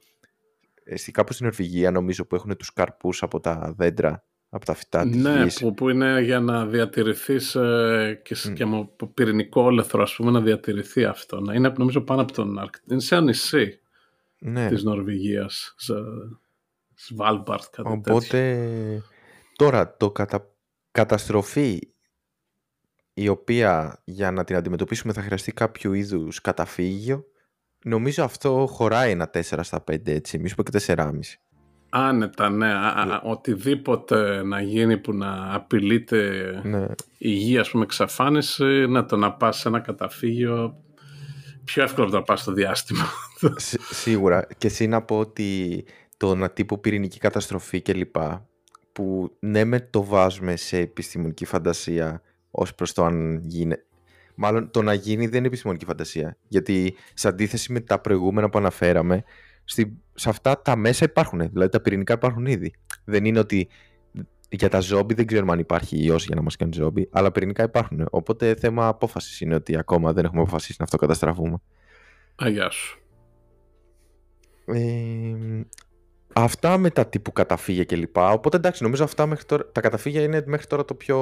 στη 0.95 1.11
κάπου 1.11 1.33
στην 1.33 1.47
Νορβηγία, 1.47 1.91
νομίζω, 1.91 2.27
που 2.27 2.35
έχουν 2.35 2.57
τους 2.57 2.73
καρπούς 2.73 3.23
από 3.23 3.41
τα 3.41 3.75
δέντρα 3.77 4.25
από 4.55 4.65
τα 4.65 4.75
φυτά 4.75 5.03
της 5.03 5.17
Ναι, 5.17 5.47
που, 5.61 5.75
που, 5.75 5.89
είναι 5.89 6.21
για 6.21 6.41
να 6.41 6.67
διατηρηθείς 6.67 7.55
ε, 7.55 8.21
και, 8.25 8.37
mm. 8.45 8.53
και 8.53 8.65
με 8.65 8.89
πυρηνικό 9.15 9.63
όλεθρο, 9.63 10.03
ας 10.03 10.15
πούμε, 10.15 10.31
να 10.31 10.41
διατηρηθεί 10.41 11.05
αυτό. 11.05 11.41
Να 11.41 11.55
είναι, 11.55 11.73
νομίζω, 11.77 12.01
πάνω 12.01 12.23
από 12.23 12.33
τον 12.33 12.59
Αρκτικό. 12.59 12.93
Είναι 12.93 13.01
σε 13.01 13.15
ένα 13.15 13.25
νησί 13.25 13.81
ναι. 14.39 14.69
της 14.69 14.83
Νορβηγίας. 14.83 15.75
Σβάλμπαρτ, 16.95 17.63
κάτι 17.71 17.89
Οπότε, 17.91 19.03
τώρα, 19.57 19.97
το 19.97 20.11
κατα... 20.11 20.55
καταστροφή 20.91 21.79
η 23.15 23.29
οποία 23.29 24.03
για 24.05 24.31
να 24.31 24.45
την 24.45 24.57
αντιμετωπίσουμε 24.57 25.13
θα 25.13 25.23
χρειαστεί 25.23 25.53
κάποιο 25.53 25.93
είδους 25.93 26.41
καταφύγιο, 26.41 27.25
νομίζω 27.85 28.25
αυτό 28.25 28.67
χωράει 28.71 29.11
ένα 29.11 29.31
4 29.35 29.41
στα 29.43 29.85
5, 29.91 30.07
έτσι, 30.07 30.37
εμείς 30.37 30.55
πω 30.55 30.63
και 30.63 30.81
4,5. 30.87 31.19
Άνετα, 31.95 32.51
ναι. 32.51 32.67
ναι. 32.67 33.19
οτιδήποτε 33.23 34.43
να 34.43 34.61
γίνει 34.61 34.99
που 34.99 35.13
να 35.13 35.55
απειλείται 35.55 36.21
ναι. 36.65 36.83
η 36.83 36.87
υγεία, 37.19 37.61
ας 37.61 37.71
πούμε, 37.71 37.85
εξαφάνιση, 37.85 38.87
να 38.89 39.05
το 39.05 39.17
να 39.17 39.33
πας 39.33 39.59
σε 39.59 39.69
ένα 39.69 39.81
καταφύγιο 39.81 40.83
πιο 41.65 41.83
εύκολο 41.83 42.09
να 42.09 42.23
πας 42.23 42.41
στο 42.41 42.53
διάστημα. 42.53 43.05
σίγουρα. 43.91 44.47
Και 44.59 44.67
εσύ 44.67 44.87
να 44.87 45.03
πω 45.03 45.19
ότι 45.19 45.85
το 46.17 46.35
να 46.35 46.51
τύπου 46.51 46.81
πυρηνική 46.81 47.19
καταστροφή 47.19 47.81
κλπ. 47.81 48.17
που 48.93 49.37
ναι 49.39 49.65
με 49.65 49.81
το 49.81 50.05
βάζουμε 50.05 50.57
σε 50.57 50.79
επιστημονική 50.79 51.45
φαντασία 51.45 52.23
ως 52.51 52.75
προς 52.75 52.93
το 52.93 53.05
αν 53.05 53.41
γίνει. 53.45 53.75
Μάλλον 54.35 54.71
το 54.71 54.83
να 54.83 54.95
γίνει 54.95 55.27
δεν 55.27 55.39
είναι 55.39 55.47
επιστημονική 55.47 55.85
φαντασία. 55.85 56.37
Γιατί 56.49 56.95
σε 57.15 57.29
αντίθεση 57.29 57.73
με 57.73 57.81
τα 57.81 57.99
προηγούμενα 57.99 58.51
που 58.51 58.59
αναφέραμε, 58.59 59.25
στη, 59.65 59.99
σε 60.15 60.29
αυτά 60.29 60.63
τα 60.63 60.77
μέσα 60.77 61.05
υπάρχουν. 61.05 61.39
Δηλαδή 61.51 61.71
τα 61.71 61.81
πυρηνικά 61.81 62.15
υπάρχουν 62.15 62.47
ήδη. 62.47 62.73
Δεν 63.05 63.25
είναι 63.25 63.39
ότι 63.39 63.69
για 64.49 64.69
τα 64.69 64.81
ζόμπι 64.81 65.15
δεν 65.15 65.27
ξέρουμε 65.27 65.53
αν 65.53 65.59
υπάρχει 65.59 66.05
ιός 66.05 66.27
για 66.27 66.35
να 66.35 66.43
μας 66.43 66.57
κάνει 66.57 66.73
ζόμπι, 66.75 67.09
αλλά 67.13 67.33
πυρηνικά 67.33 67.63
υπάρχουν. 67.63 68.07
Οπότε 68.11 68.55
θέμα 68.55 68.87
απόφασης 68.87 69.41
είναι 69.41 69.55
ότι 69.55 69.77
ακόμα 69.77 70.13
δεν 70.13 70.25
έχουμε 70.25 70.41
αποφασίσει 70.41 70.77
να 70.79 70.85
αυτοκαταστραφούμε. 70.85 71.59
Αγιά 72.37 72.71
σου. 72.71 73.01
Ε, 74.65 75.61
αυτά 76.33 76.79
με 76.79 76.91
τα 76.91 77.07
τύπου 77.07 77.33
καταφύγια 77.33 77.85
κλπ. 77.85 78.17
Οπότε 78.17 78.57
εντάξει, 78.57 78.83
νομίζω 78.83 79.05
αυτά 79.05 79.27
μέχρι 79.27 79.45
τώρα, 79.45 79.71
τα 79.73 79.81
καταφύγια 79.81 80.23
είναι 80.23 80.43
μέχρι 80.47 80.67
τώρα 80.67 80.85
το 80.85 80.95
πιο 80.95 81.19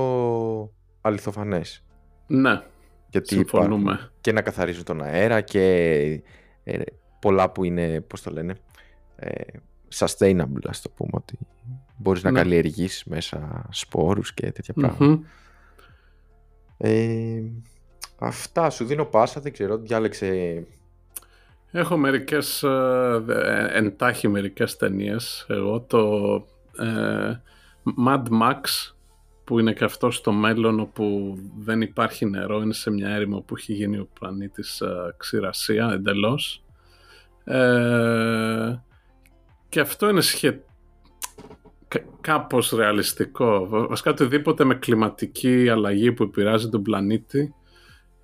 αληθοφανές. 1.00 1.84
Ναι. 2.26 2.62
Γιατί 3.08 3.34
συμφωνούμε. 3.34 4.10
Και 4.20 4.32
να 4.32 4.42
καθαρίζουν 4.42 4.84
τον 4.84 5.02
αέρα 5.02 5.40
και 5.40 5.62
ε, 6.64 6.78
πολλά 7.20 7.50
που 7.50 7.64
είναι, 7.64 8.00
πώς 8.00 8.22
το 8.22 8.30
λένε, 8.30 8.54
ε, 9.16 9.58
sustainable, 9.94 10.64
ας 10.66 10.80
το 10.80 10.90
πούμε, 10.90 11.10
ότι 11.12 11.38
μπορείς 11.96 12.22
να 12.22 12.30
ναι. 12.30 12.38
καλλιεργείς 12.38 13.04
μέσα 13.06 13.66
σπόρους 13.70 14.34
και 14.34 14.52
τέτοια 14.52 14.74
Ε, 16.76 17.42
αυτά, 18.18 18.70
σου 18.70 18.84
δίνω 18.84 19.04
πάσα, 19.04 19.40
δεν 19.40 19.52
ξέρω, 19.52 19.78
διάλεξε... 19.78 20.66
Έχω 21.72 21.96
μερικές, 21.96 22.62
ε, 22.62 23.24
ε, 23.28 23.78
εντάχει 23.78 24.28
μερικές 24.28 24.76
ταινίες. 24.76 25.46
Εγώ 25.48 25.80
το 25.80 26.34
ε, 26.78 27.40
Mad 28.06 28.22
Max, 28.42 28.60
που 29.44 29.58
είναι 29.58 29.72
και 29.72 29.84
αυτό 29.84 30.10
στο 30.10 30.32
μέλλον 30.32 30.80
όπου 30.80 31.38
δεν 31.58 31.80
υπάρχει 31.80 32.26
νερό, 32.26 32.60
είναι 32.60 32.72
σε 32.72 32.90
μια 32.90 33.08
έρημο 33.08 33.40
που 33.40 33.54
έχει 33.56 33.72
γίνει 33.72 33.98
ο 33.98 34.08
πλανήτης 34.18 34.80
ε, 34.80 35.14
ξηρασία 35.16 35.90
εντελώς. 35.92 36.64
Ε, 37.44 38.82
και 39.68 39.80
αυτό 39.80 40.08
είναι 40.08 40.20
σχετικό 40.20 40.68
κάπως 42.20 42.70
ρεαλιστικό. 42.70 43.66
Βασικά 43.68 44.10
οτιδήποτε 44.10 44.64
με 44.64 44.74
κλιματική 44.74 45.68
αλλαγή 45.68 46.12
που 46.12 46.22
επηρεάζει 46.22 46.68
τον 46.68 46.82
πλανήτη 46.82 47.54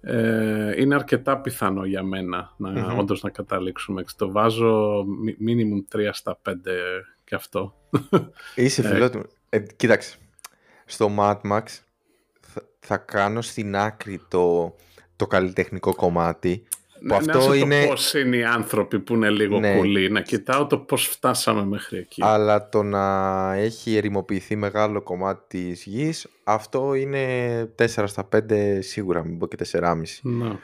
ε, 0.00 0.80
είναι 0.80 0.94
αρκετά 0.94 1.40
πιθανό 1.40 1.84
για 1.84 2.02
μένα 2.02 2.54
να, 2.56 2.94
mm 2.94 2.98
όντως 2.98 3.22
να 3.22 3.30
καταλήξουμε. 3.30 4.04
Το 4.16 4.30
βάζω 4.30 5.04
minimum 5.46 5.96
3 5.96 6.08
στα 6.12 6.38
5 6.48 6.52
και 7.24 7.34
αυτό. 7.34 7.74
Είσαι 8.54 8.82
ε, 8.82 8.88
φιλότιμος. 8.88 9.26
Ε, 9.48 9.58
κοίταξε, 9.58 10.16
στο 10.84 11.10
Mad 11.18 11.40
Max 11.52 11.62
θα, 12.40 12.62
θα 12.78 12.96
κάνω 12.96 13.40
στην 13.40 13.76
άκρη 13.76 14.20
το, 14.28 14.74
το 15.16 15.26
καλλιτεχνικό 15.26 15.94
κομμάτι 15.94 16.66
που 17.06 17.24
ναι, 17.24 17.32
αυτό 17.32 17.54
είναι... 17.54 17.80
το 17.82 17.88
πώς 17.88 18.14
είναι 18.14 18.36
οι 18.36 18.44
άνθρωποι 18.44 19.00
που 19.00 19.14
είναι 19.14 19.30
λίγο 19.30 19.58
ναι. 19.58 19.76
κουλοί, 19.76 20.10
να 20.10 20.20
κοιτάω 20.20 20.66
το 20.66 20.78
πώς 20.78 21.06
φτάσαμε 21.06 21.64
μέχρι 21.64 21.98
εκεί. 21.98 22.22
Αλλά 22.24 22.68
το 22.68 22.82
να 22.82 23.54
έχει 23.54 23.96
ερημοποιηθεί 23.96 24.56
μεγάλο 24.56 25.02
κομμάτι 25.02 25.44
της 25.48 25.84
γης, 25.84 26.26
αυτό 26.44 26.94
είναι 26.94 27.62
4 27.78 28.04
στα 28.06 28.28
5 28.36 28.78
σίγουρα, 28.80 29.24
μην 29.24 29.38
πω 29.38 29.46
και 29.46 29.66
4,5. 29.72 30.02
Ναι. 30.22 30.58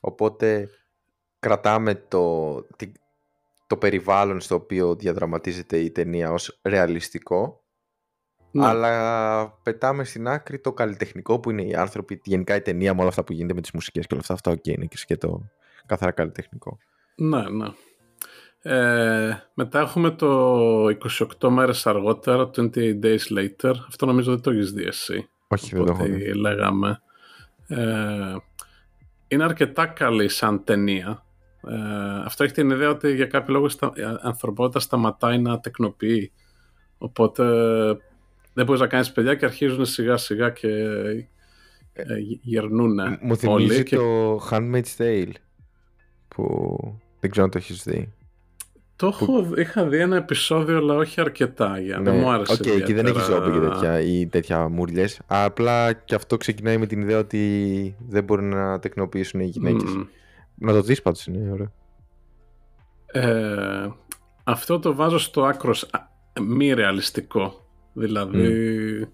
Οπότε 0.00 0.68
κρατάμε 1.38 1.94
το, 1.94 2.54
το 3.66 3.76
περιβάλλον 3.76 4.40
στο 4.40 4.54
οποίο 4.54 4.94
διαδραματίζεται 4.94 5.78
η 5.78 5.90
ταινία 5.90 6.32
ως 6.32 6.60
ρεαλιστικό, 6.62 7.64
ναι. 8.50 8.66
αλλά 8.66 9.58
πετάμε 9.62 10.04
στην 10.04 10.28
άκρη 10.28 10.58
το 10.58 10.72
καλλιτεχνικό 10.72 11.40
που 11.40 11.50
είναι 11.50 11.62
οι 11.62 11.74
άνθρωποι, 11.74 12.20
γενικά 12.24 12.56
η 12.56 12.60
ταινία 12.60 12.94
με 12.94 13.00
όλα 13.00 13.08
αυτά 13.08 13.24
που 13.24 13.32
γίνεται 13.32 13.54
με 13.54 13.60
τις 13.60 13.70
μουσικές 13.70 14.06
και 14.06 14.14
όλα 14.14 14.22
αυτά, 14.28 14.34
αυτά 14.34 14.52
okay, 14.52 14.68
είναι 14.68 14.88
και 15.06 15.16
το 15.16 15.50
καθαρά 15.90 16.12
καλλιτεχνικό. 16.12 16.78
Ναι, 17.16 17.48
ναι. 17.48 17.66
Ε, 18.62 19.42
μετά 19.54 19.80
έχουμε 19.80 20.10
το 20.10 20.86
28 21.40 21.48
μέρες 21.48 21.86
αργότερα, 21.86 22.50
28 22.56 22.74
days 23.02 23.38
later. 23.38 23.74
Αυτό 23.88 24.06
νομίζω 24.06 24.30
δεν 24.30 24.40
το 24.40 24.50
έχεις 24.50 24.72
δει 24.72 24.84
εσύ. 24.84 25.28
Όχι, 25.48 25.76
δεν 25.76 25.84
το 25.84 25.92
έχω 25.92 26.04
δει. 26.04 26.32
λέγαμε. 26.32 27.02
Ε, 27.66 28.36
είναι 29.28 29.44
αρκετά 29.44 29.86
καλή 29.86 30.28
σαν 30.28 30.64
ταινία. 30.64 31.24
Ε, 31.68 32.22
αυτό 32.24 32.44
έχει 32.44 32.52
την 32.52 32.70
ιδέα 32.70 32.90
ότι 32.90 33.14
για 33.14 33.26
κάποιο 33.26 33.54
λόγο 33.54 33.66
η 33.66 34.02
ανθρωπότητα 34.20 34.80
σταματάει 34.80 35.38
να 35.38 35.60
τεκνοποιεί. 35.60 36.32
Οπότε 36.98 37.44
δεν 38.52 38.64
μπορείς 38.64 38.80
να 38.80 38.86
κάνεις 38.86 39.12
παιδιά 39.12 39.34
και 39.34 39.44
αρχίζουν 39.44 39.84
σιγά 39.84 40.16
σιγά 40.16 40.50
και 40.50 40.68
ε, 41.92 42.04
γερνούν 42.42 43.00
Μου 43.20 43.36
θυμίζει 43.36 43.82
το 43.82 44.36
Handmaid's 44.50 44.96
Tale 44.98 45.32
που 46.34 46.76
δεν 47.20 47.30
ξέρω 47.30 47.44
αν 47.44 47.50
το 47.50 47.58
έχεις 47.58 47.82
δει. 47.82 48.12
Το 48.96 49.06
έχω, 49.06 49.52
είχα 49.56 49.84
δει 49.84 49.98
ένα 49.98 50.16
επεισόδιο, 50.16 50.76
αλλά 50.76 50.94
όχι 50.94 51.20
αρκετά. 51.20 51.80
Για 51.80 51.98
ναι. 51.98 52.10
Δεν 52.10 52.20
μου 52.20 52.30
άρεσε. 52.30 52.52
OK, 52.52 52.62
okay, 52.62 52.80
εκεί 52.80 52.92
δεν 52.92 53.06
έχεις 53.06 53.24
ζόμπι 53.24 53.50
και 53.50 53.58
τέτοια, 53.58 54.00
ή 54.00 54.26
τέτοια 54.26 54.68
μουρλιές. 54.68 55.20
Απλά 55.26 55.92
και 55.92 56.14
αυτό 56.14 56.36
ξεκινάει 56.36 56.78
με 56.78 56.86
την 56.86 57.00
ιδέα 57.00 57.18
ότι 57.18 57.96
δεν 58.08 58.24
μπορούν 58.24 58.48
να 58.48 58.78
τεκνοποιήσουν 58.78 59.40
οι 59.40 59.44
γυναίκες. 59.44 59.94
Mm. 59.96 60.06
Να 60.54 60.72
το 60.72 60.82
δεις 60.82 61.02
πάντως 61.02 61.26
είναι 61.26 61.52
ωραίο. 61.52 61.72
Ε, 63.06 63.88
αυτό 64.44 64.78
το 64.78 64.94
βάζω 64.94 65.18
στο 65.18 65.44
άκρο 65.44 65.74
μη 66.40 66.72
ρεαλιστικό. 66.72 67.66
Δηλαδή. 67.92 68.48
Mm. 69.04 69.08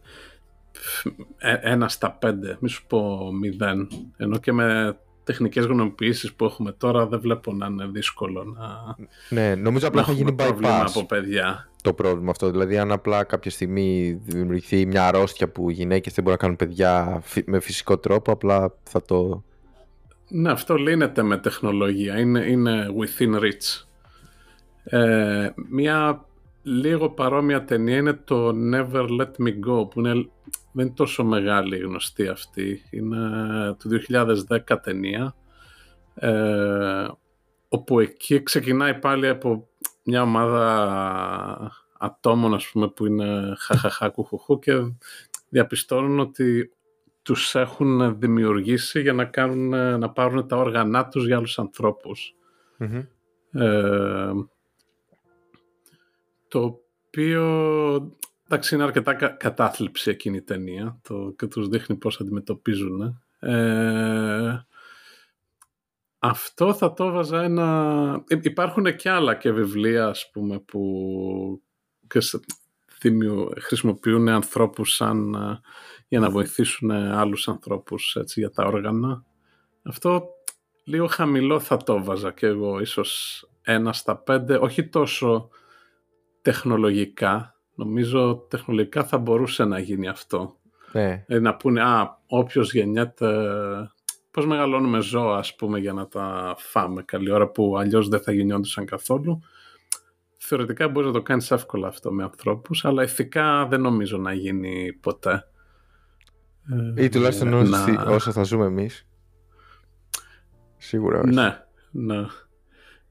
Ένα 1.60 1.88
στα 1.88 2.12
πέντε, 2.12 2.56
μη 2.60 2.68
σου 2.68 2.86
πω 2.86 3.32
μηδέν. 3.32 3.88
Ενώ 4.16 4.38
και 4.38 4.52
με 4.52 4.98
τεχνικές 5.26 5.64
γνωμοποιήσεις 5.64 6.32
που 6.32 6.44
έχουμε 6.44 6.72
τώρα 6.72 7.06
δεν 7.06 7.20
βλέπω 7.20 7.52
να 7.52 7.66
είναι 7.66 7.86
δύσκολο 7.92 8.44
να 8.44 8.96
Ναι, 9.28 9.54
νομίζω 9.54 9.88
απλά 9.88 10.04
θα 10.04 10.12
γίνει 10.12 10.34
bypass 10.38 10.84
από 10.86 11.06
παιδιά. 11.06 11.68
το 11.82 11.92
πρόβλημα 11.92 12.30
αυτό. 12.30 12.50
Δηλαδή 12.50 12.78
αν 12.78 12.92
απλά 12.92 13.24
κάποια 13.24 13.50
στιγμή 13.50 14.20
δημιουργηθεί 14.24 14.86
μια 14.86 15.06
αρρώστια 15.06 15.48
που 15.48 15.70
οι 15.70 15.72
γυναίκες 15.72 16.14
δεν 16.14 16.24
μπορούν 16.24 16.38
να 16.40 16.46
κάνουν 16.46 16.56
παιδιά 16.56 17.22
με 17.46 17.60
φυσικό 17.60 17.98
τρόπο, 17.98 18.32
απλά 18.32 18.74
θα 18.82 19.02
το... 19.02 19.42
Ναι, 20.28 20.50
αυτό 20.50 20.74
λύνεται 20.74 21.22
με 21.22 21.38
τεχνολογία. 21.38 22.18
Είναι, 22.18 22.40
είναι 22.40 22.86
within 22.98 23.40
reach. 23.40 23.84
Ε, 24.84 25.50
μια 25.70 26.24
λίγο 26.62 27.08
παρόμοια 27.10 27.64
ταινία 27.64 27.96
είναι 27.96 28.12
το 28.24 28.54
Never 28.72 29.06
Let 29.20 29.30
Me 29.44 29.52
Go 29.68 29.90
που 29.90 30.00
είναι 30.00 30.28
δεν 30.76 30.86
είναι 30.86 30.94
τόσο 30.94 31.24
μεγάλη 31.24 31.76
γνωστή 31.78 32.28
αυτή. 32.28 32.82
Είναι 32.90 33.18
του 33.78 33.88
2010 34.48 34.76
ταινία. 34.82 35.34
Ε, 36.14 37.08
όπου 37.68 38.00
εκεί 38.00 38.42
ξεκινάει 38.42 38.98
πάλι 38.98 39.28
από 39.28 39.68
μια 40.04 40.22
ομάδα 40.22 41.72
ατόμων 41.98 42.54
ας 42.54 42.70
πούμε 42.70 42.88
που 42.88 43.06
είναι 43.06 43.54
χαχαχά 43.58 44.08
κουχουχού 44.08 44.58
και 44.58 44.72
διαπιστώνουν 45.48 46.18
ότι 46.18 46.72
τους 47.22 47.54
έχουν 47.54 48.18
δημιουργήσει 48.18 49.00
για 49.00 49.12
να, 49.12 49.24
κάνουν, 49.24 49.98
να 49.98 50.10
πάρουν 50.10 50.48
τα 50.48 50.56
όργανά 50.56 51.08
τους 51.08 51.26
για 51.26 51.36
άλλους 51.36 51.58
Ε, 53.52 54.30
το 56.48 56.60
οποίο 56.60 57.46
Εντάξει, 58.48 58.74
είναι 58.74 58.84
αρκετά 58.84 59.14
κα, 59.14 59.28
κατάθλιψη 59.28 60.10
εκείνη 60.10 60.36
η 60.36 60.42
ταινία 60.42 61.00
το, 61.02 61.34
και 61.38 61.46
τους 61.46 61.68
δείχνει 61.68 61.96
πώς 61.96 62.20
αντιμετωπίζουν. 62.20 63.22
Ε, 63.38 64.66
αυτό 66.18 66.74
θα 66.74 66.92
το 66.92 67.04
έβαζα 67.04 67.42
ένα... 67.42 68.24
Υπάρχουν 68.42 68.96
και 68.96 69.10
άλλα 69.10 69.34
και 69.34 69.52
βιβλία, 69.52 70.06
ας 70.06 70.30
πούμε, 70.32 70.58
που 70.58 71.62
και 72.06 72.18
χρησιμοποιούν 73.60 74.28
ανθρώπους 74.28 74.94
σαν, 74.94 75.34
ε, 75.34 75.60
για 76.08 76.20
να 76.20 76.30
βοηθήσουν 76.30 76.90
άλλους 76.90 77.48
ανθρώπους 77.48 78.16
έτσι, 78.16 78.40
για 78.40 78.50
τα 78.50 78.64
όργανα. 78.64 79.24
Αυτό 79.82 80.28
λίγο 80.84 81.06
χαμηλό 81.06 81.60
θα 81.60 81.76
το 81.76 81.94
έβαζα 81.94 82.32
και 82.32 82.46
εγώ, 82.46 82.80
ίσως 82.80 83.44
ένα 83.62 83.92
στα 83.92 84.16
πέντε, 84.16 84.56
όχι 84.56 84.88
τόσο 84.88 85.48
τεχνολογικά, 86.42 87.55
Νομίζω 87.76 88.46
τεχνολογικά 88.48 89.04
θα 89.04 89.18
μπορούσε 89.18 89.64
να 89.64 89.78
γίνει 89.78 90.08
αυτό. 90.08 90.56
Ναι. 90.92 91.24
Ε, 91.26 91.38
να 91.38 91.56
πούνε, 91.56 91.82
α, 91.82 92.22
όποιος 92.26 92.72
γεννιέται, 92.72 93.26
πώς 94.30 94.46
μεγαλώνουμε 94.46 95.00
ζώα, 95.00 95.38
ας 95.38 95.54
πούμε, 95.54 95.78
για 95.78 95.92
να 95.92 96.08
τα 96.08 96.54
φάμε 96.58 97.02
καλή 97.02 97.30
ώρα 97.30 97.48
που 97.48 97.78
αλλιώς 97.78 98.08
δεν 98.08 98.20
θα 98.20 98.32
γεννιόντουσαν 98.32 98.84
καθόλου. 98.84 99.40
Θεωρητικά 100.36 100.88
μπορείς 100.88 101.08
να 101.08 101.14
το 101.14 101.22
κάνεις 101.22 101.50
εύκολα 101.50 101.88
αυτό 101.88 102.12
με 102.12 102.22
ανθρώπους, 102.22 102.84
αλλά 102.84 103.02
ηθικά 103.02 103.66
δεν 103.66 103.80
νομίζω 103.80 104.18
να 104.18 104.32
γίνει 104.32 104.92
ποτέ. 104.92 105.44
Ή 106.96 107.08
τουλάχιστον 107.08 107.52
ε, 107.52 107.62
να... 107.62 108.02
όσο 108.02 108.32
θα 108.32 108.42
ζούμε 108.42 108.64
εμείς. 108.64 109.06
Σίγουρα. 110.76 111.26
Ναι, 111.26 111.64
ναι. 111.90 112.24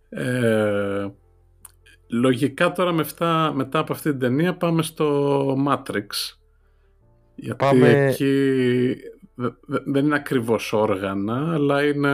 Ε, 0.09 1.07
Λογικά 2.07 2.71
τώρα 2.71 2.91
μετά 3.53 3.79
από 3.79 3.93
αυτή 3.93 4.09
την 4.09 4.19
ταινία 4.19 4.57
πάμε 4.57 4.81
στο 4.81 5.57
Matrix. 5.67 6.07
Γιατί 7.35 7.57
πάμε... 7.57 8.05
εκεί 8.05 8.95
δεν 9.85 10.05
είναι 10.05 10.15
ακριβώς 10.15 10.73
όργανα, 10.73 11.53
αλλά 11.53 11.83
είναι, 11.83 12.09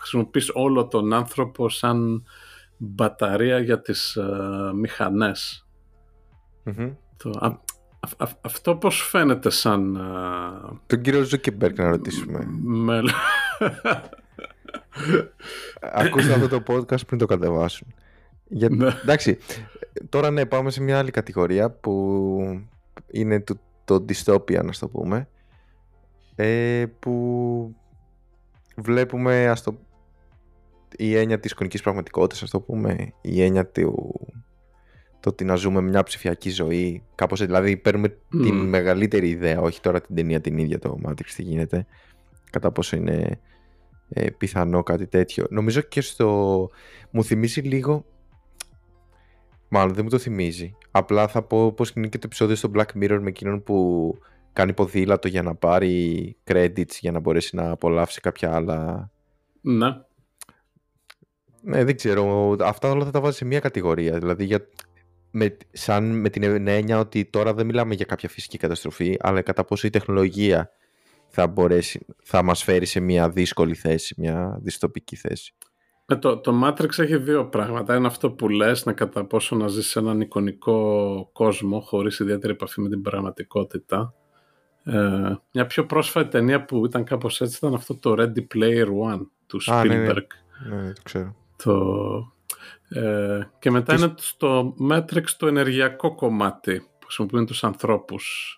χρησιμοποιείς 0.00 0.50
όλο 0.54 0.86
τον 0.86 1.12
άνθρωπο 1.12 1.68
σαν 1.68 2.24
μπαταρία 2.76 3.58
για 3.58 3.80
τις 3.80 4.18
uh, 4.20 4.72
μηχανες 4.74 5.66
Το, 7.16 7.58
αυτό 8.40 8.76
πώς 8.76 9.02
φαίνεται 9.02 9.50
σαν... 9.50 9.98
Uh, 10.00 10.78
τον 10.86 11.00
κύριο 11.00 11.22
Ζούκερμπεργκ 11.22 11.78
να 11.78 11.88
ρωτήσουμε. 11.88 12.46
Με... 12.62 13.02
Ακούστε 15.80 16.32
αυτό 16.32 16.48
το 16.48 16.62
podcast 16.66 17.06
πριν 17.06 17.18
το 17.18 17.26
κατεβάσουν. 17.26 17.94
Για... 18.48 18.68
Ναι. 18.68 18.86
Εντάξει, 19.02 19.38
τώρα 20.08 20.30
ναι, 20.30 20.46
πάμε 20.46 20.70
σε 20.70 20.82
μια 20.82 20.98
άλλη 20.98 21.10
κατηγορία 21.10 21.70
που 21.70 22.66
είναι 23.10 23.40
το, 23.40 23.58
το 23.84 24.04
dystopia, 24.08 24.64
να 24.64 24.72
το 24.80 24.88
πούμε. 24.88 25.28
Ε, 26.34 26.84
που 26.98 27.74
βλέπουμε, 28.76 29.48
ας 29.48 29.62
το, 29.62 29.78
η 30.96 31.16
έννοια 31.16 31.40
της 31.40 31.50
εικονικής 31.50 31.82
πραγματικότητας, 31.82 32.42
ας 32.42 32.50
το 32.50 32.60
πούμε, 32.60 33.12
η 33.20 33.42
έννοια 33.42 33.66
του, 33.66 34.14
το 35.20 35.28
ότι 35.28 35.44
να 35.44 35.54
ζούμε 35.54 35.80
μια 35.80 36.02
ψηφιακή 36.02 36.50
ζωή, 36.50 37.02
κάπως 37.14 37.40
δηλαδή 37.40 37.76
παίρνουμε 37.76 38.18
την 38.28 38.54
μεγαλύτερη 38.54 39.28
ιδέα, 39.28 39.60
όχι 39.60 39.80
τώρα 39.80 40.00
την 40.00 40.14
ταινία 40.14 40.40
την 40.40 40.58
ίδια 40.58 40.78
το 40.78 40.98
Matrix 41.06 41.26
τι 41.36 41.42
γίνεται, 41.42 41.86
κατά 42.50 42.70
πόσο 42.70 42.96
είναι 42.96 43.40
ε, 44.08 44.30
πιθανό 44.30 44.82
κάτι 44.82 45.06
τέτοιο. 45.06 45.46
Νομίζω 45.50 45.80
και 45.80 46.00
στο... 46.00 46.70
Μου 47.10 47.24
θυμίζει 47.24 47.60
λίγο... 47.60 48.04
Μάλλον 49.68 49.94
δεν 49.94 50.04
μου 50.04 50.10
το 50.10 50.18
θυμίζει. 50.18 50.74
Απλά 50.90 51.28
θα 51.28 51.42
πω 51.42 51.72
πως 51.72 51.90
είναι 51.90 52.08
και 52.08 52.18
το 52.18 52.26
επεισόδιο 52.26 52.56
στο 52.56 52.70
Black 52.74 53.02
Mirror 53.02 53.18
με 53.20 53.28
εκείνον 53.28 53.62
που 53.62 54.18
κάνει 54.52 54.72
ποδήλατο 54.72 55.28
για 55.28 55.42
να 55.42 55.54
πάρει 55.54 56.36
credits 56.44 56.94
για 57.00 57.12
να 57.12 57.20
μπορέσει 57.20 57.56
να 57.56 57.70
απολαύσει 57.70 58.20
κάποια 58.20 58.54
άλλα. 58.54 59.10
Ναι. 59.60 59.86
Ναι, 61.62 61.84
δεν 61.84 61.96
ξέρω. 61.96 62.56
Αυτά 62.60 62.90
όλα 62.90 63.04
θα 63.04 63.10
τα 63.10 63.20
βάζει 63.20 63.36
σε 63.36 63.44
μια 63.44 63.60
κατηγορία. 63.60 64.18
Δηλαδή, 64.18 64.44
για, 64.44 64.66
με, 65.30 65.56
σαν 65.72 66.20
με 66.20 66.28
την 66.28 66.68
έννοια 66.68 66.98
ότι 66.98 67.24
τώρα 67.24 67.54
δεν 67.54 67.66
μιλάμε 67.66 67.94
για 67.94 68.04
κάποια 68.04 68.28
φυσική 68.28 68.58
καταστροφή, 68.58 69.16
αλλά 69.20 69.42
κατά 69.42 69.64
πόσο 69.64 69.86
η 69.86 69.90
τεχνολογία 69.90 70.70
θα, 71.28 71.46
μπορέσει, 71.46 72.06
θα 72.22 72.42
μας 72.42 72.62
φέρει 72.62 72.86
σε 72.86 73.00
μια 73.00 73.30
δύσκολη 73.30 73.74
θέση, 73.74 74.14
μια 74.18 74.58
δυστοπική 74.62 75.16
θέση. 75.16 75.54
Ε, 76.06 76.16
το, 76.16 76.38
το 76.38 76.64
Matrix 76.64 76.98
έχει 76.98 77.16
δύο 77.16 77.46
πράγματα. 77.46 77.94
Ένα 77.94 78.06
αυτό 78.06 78.30
που 78.30 78.48
λες, 78.48 78.84
να 78.84 78.92
κατά 78.92 79.24
πόσο 79.24 79.56
να 79.56 79.68
ζεις 79.68 79.86
σε 79.86 79.98
έναν 79.98 80.20
εικονικό 80.20 81.28
κόσμο 81.32 81.80
χωρίς 81.80 82.18
ιδιαίτερη 82.18 82.52
επαφή 82.52 82.80
με 82.80 82.88
την 82.88 83.02
πραγματικότητα. 83.02 84.14
Ε, 84.84 85.34
μια 85.52 85.66
πιο 85.66 85.86
πρόσφατη 85.86 86.28
ταινία 86.28 86.64
που 86.64 86.86
ήταν 86.86 87.04
κάπως 87.04 87.40
έτσι 87.40 87.56
ήταν 87.56 87.74
αυτό 87.74 87.96
το 87.96 88.14
Ready 88.18 88.46
Player 88.54 88.86
One 88.86 89.26
του 89.46 89.60
Spielberg. 89.62 90.26
ναι, 90.68 90.76
ναι. 90.76 90.82
ναι, 90.82 90.92
το 90.92 91.00
ξέρω. 91.02 91.34
Το, 91.56 92.32
ε, 92.88 93.40
και 93.58 93.70
μετά 93.70 93.94
είναι 93.94 94.14
στο 94.16 94.74
Matrix 94.90 95.24
το 95.36 95.46
ενεργειακό 95.46 96.14
κομμάτι 96.14 96.78
που 96.78 97.04
χρησιμοποιούν 97.04 97.46
τους 97.46 97.64
ανθρώπους. 97.64 98.56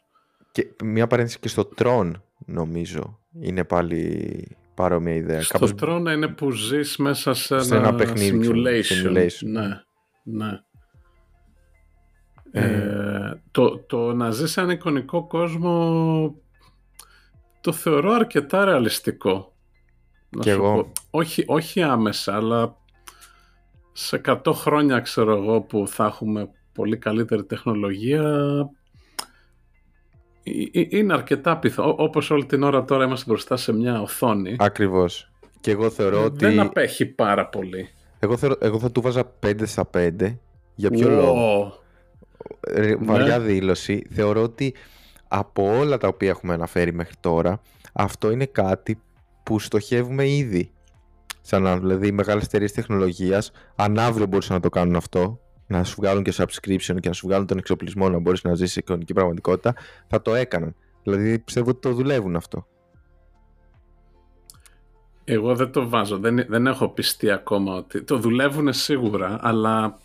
Και 0.53 0.69
μια 0.85 1.07
παρένθεση 1.07 1.39
και 1.39 1.49
στο 1.49 1.69
Tron 1.77 2.13
νομίζω 2.47 3.19
είναι 3.41 3.65
πάλι 3.65 4.57
παρόμοια 4.79 5.15
ιδέα. 5.15 5.43
Στο 5.43 5.59
Κάπως... 5.59 5.75
Tron 5.81 6.13
είναι 6.15 6.29
που 6.29 6.51
ζεις 6.51 6.97
μέσα 6.97 7.35
σε 7.35 7.55
ένα, 7.55 7.63
σε 7.63 7.77
ένα 7.77 7.95
παιχνίδι, 7.95 8.49
simulation. 8.53 9.07
simulation. 9.07 9.47
Ναι, 9.47 9.83
ναι. 10.23 10.61
Ε, 12.51 13.43
το, 13.51 13.79
το 13.79 14.13
να 14.15 14.31
ζεις 14.31 14.51
σε 14.51 14.61
ένα 14.61 14.73
εικονικό 14.73 15.27
κόσμο 15.27 16.35
το 17.61 17.73
θεωρώ 17.73 18.13
αρκετά 18.13 18.65
ρεαλιστικό. 18.65 19.57
Να 20.31 20.43
και 20.43 20.51
εγώ. 20.51 20.75
Πω. 20.75 20.93
Όχι, 21.11 21.45
όχι 21.47 21.83
άμεσα, 21.83 22.35
αλλά 22.35 22.77
σε 23.93 24.21
100 24.25 24.53
χρόνια 24.53 25.01
ξέρω 25.01 25.37
εγώ 25.37 25.61
που 25.61 25.89
θα 25.89 26.05
έχουμε 26.05 26.51
πολύ 26.73 26.97
καλύτερη 26.97 27.45
τεχνολογία 27.45 28.45
είναι 30.73 31.13
αρκετά 31.13 31.59
πιθανό. 31.59 31.95
Όπως 31.99 32.31
όλη 32.31 32.47
την 32.47 32.63
ώρα 32.63 32.85
τώρα 32.85 33.05
είμαστε 33.05 33.25
μπροστά 33.31 33.57
σε 33.57 33.73
μια 33.73 34.01
οθόνη. 34.01 34.57
Ακριβώς. 34.59 35.31
Και 35.61 35.71
εγώ 35.71 35.91
θεωρώ 35.91 36.25
ότι... 36.25 36.45
Δεν 36.45 36.61
απέχει 36.61 37.07
πάρα 37.07 37.47
πολύ. 37.47 37.89
Εγώ, 38.19 38.37
θεωρώ, 38.37 38.57
εγώ 38.61 38.79
θα 38.79 38.91
του 38.91 39.01
βάζα 39.01 39.33
5 39.47 39.55
στα 39.65 39.91
5. 39.97 40.11
Για 40.75 40.91
ποιο 40.91 41.09
λόγο; 41.09 41.73
Βαριά 42.99 43.39
ναι. 43.39 43.45
δήλωση. 43.45 44.07
Θεωρώ 44.11 44.43
ότι 44.43 44.75
από 45.29 45.79
όλα 45.79 45.99
τα 45.99 46.09
οποία 46.09 46.29
έχουμε 46.29 46.55
αναφέρει 46.55 46.93
μέχρι 46.93 47.15
τώρα, 47.21 47.61
αυτό 47.93 48.31
είναι 48.31 48.47
κάτι 48.47 49.01
που 49.43 49.59
στοχεύουμε 49.59 50.29
ήδη. 50.29 50.71
Σαν 51.41 51.63
να, 51.63 51.79
δηλαδή, 51.79 52.07
οι 52.07 52.13
μεγάλες 52.13 52.45
εταιρείες 52.45 52.73
τεχνολογίας, 52.73 53.51
αν 53.77 53.99
αύριο 53.99 54.27
μπορούσαν 54.27 54.55
να 54.57 54.63
το 54.63 54.69
κάνουν 54.69 54.97
αυτό, 54.97 55.41
να 55.69 55.85
σου 55.85 55.95
βγάλουν 55.99 56.23
και 56.23 56.33
subscription 56.37 56.97
και 57.01 57.09
να 57.09 57.13
σου 57.13 57.27
βγάλουν 57.27 57.47
τον 57.47 57.59
εξοπλισμό 57.59 58.09
να 58.09 58.19
μπορείς 58.19 58.43
να 58.43 58.55
ζήσει 58.55 58.73
σε 58.73 58.79
εικονική 58.79 59.13
πραγματικότητα, 59.13 59.75
θα 60.07 60.23
το 60.23 60.35
έκαναν. 60.35 60.75
Δηλαδή, 61.03 61.39
πιστεύω 61.39 61.71
ότι 61.71 61.81
το 61.81 61.93
δουλεύουν 61.93 62.37
αυτό. 62.37 62.67
Εγώ 65.25 65.55
δεν 65.55 65.71
το 65.71 65.89
βάζω. 65.89 66.19
Δεν, 66.19 66.45
δεν 66.49 66.67
έχω 66.67 66.89
πιστεί 66.89 67.31
ακόμα 67.31 67.75
ότι. 67.75 68.03
Το 68.03 68.19
δουλεύουν 68.19 68.73
σίγουρα, 68.73 69.39
αλλά 69.41 69.99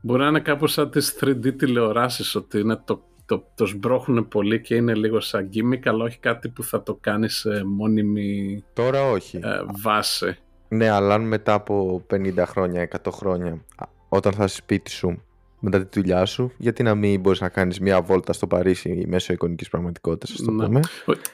μπορεί 0.00 0.22
να 0.22 0.28
είναι 0.28 0.40
κάπως 0.40 0.72
σαν 0.72 0.90
τις 0.90 1.18
3D 1.20 1.56
τηλεοράσεις, 1.56 2.34
ότι 2.34 2.58
είναι 2.58 2.80
το 2.84 3.02
το, 3.32 3.44
το 3.54 3.66
σμπρώχνουν 3.66 4.28
πολύ 4.28 4.60
και 4.60 4.74
είναι 4.74 4.94
λίγο 4.94 5.20
σαν 5.20 5.50
gimmick, 5.54 5.80
αλλά 5.84 6.04
όχι 6.04 6.18
κάτι 6.18 6.48
που 6.48 6.62
θα 6.62 6.82
το 6.82 6.98
κάνεις 7.00 7.36
σε 7.36 7.64
μόνιμη 7.64 8.64
Τώρα 8.72 9.10
όχι. 9.10 9.36
Ε, 9.36 9.62
βάση. 9.82 10.36
Ναι, 10.68 10.88
αλλά 10.88 11.14
αν 11.14 11.22
μετά 11.22 11.54
από 11.54 12.06
50 12.10 12.42
χρόνια, 12.46 12.88
100 13.04 13.10
χρόνια, 13.12 13.64
όταν 14.14 14.32
θα 14.32 14.44
είσαι 14.44 14.54
σπίτι 14.54 14.90
σου, 14.90 15.22
μετά 15.58 15.86
τη 15.86 16.00
δουλειά 16.00 16.24
σου, 16.24 16.52
γιατί 16.56 16.82
να 16.82 16.94
μην 16.94 17.20
μπορείς 17.20 17.40
να 17.40 17.48
κάνεις 17.48 17.80
μια 17.80 18.02
βόλτα 18.02 18.32
στο 18.32 18.46
Παρίσι 18.46 19.04
μέσω 19.06 19.32
εικονικής 19.32 19.68
πραγματικότητας, 19.68 20.36
το 20.36 20.50
ναι. 20.50 20.64
πούμε. 20.64 20.80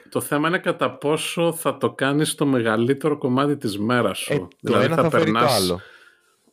Το 0.08 0.20
θέμα 0.20 0.48
είναι 0.48 0.58
κατά 0.58 0.90
πόσο 0.90 1.52
θα 1.52 1.78
το 1.78 1.92
κάνεις 1.92 2.30
στο 2.30 2.46
μεγαλύτερο 2.46 3.18
κομμάτι 3.18 3.56
της 3.56 3.78
μέρας 3.78 4.18
σου. 4.18 4.32
Ε, 4.32 4.46
δηλαδή 4.60 4.86
το 4.86 4.92
ένα 4.92 5.02
θα, 5.02 5.10
θα 5.10 5.18
φέρει 5.18 5.32
το 5.32 5.38
άλλο. 5.38 5.80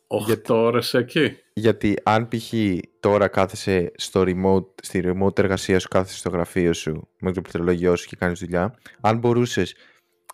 8 0.06 0.26
γιατί, 0.26 0.52
ώρες 0.52 0.94
εκεί. 0.94 1.36
Γιατί 1.52 1.96
αν 2.02 2.28
π.χ. 2.28 2.52
τώρα 3.00 3.28
κάθεσαι 3.28 3.92
στο 3.96 4.24
remote, 4.26 4.66
στη 4.82 5.02
remote 5.04 5.38
εργασία 5.38 5.78
σου, 5.78 5.88
κάθεσαι 5.88 6.18
στο 6.18 6.30
γραφείο 6.30 6.72
σου 6.72 7.08
με 7.18 7.32
το 7.32 7.40
πληκτρολογιό 7.40 7.96
σου 7.96 8.08
και 8.08 8.16
κάνεις 8.16 8.38
δουλειά, 8.38 8.74
αν 9.00 9.18
μπορούσες 9.18 9.74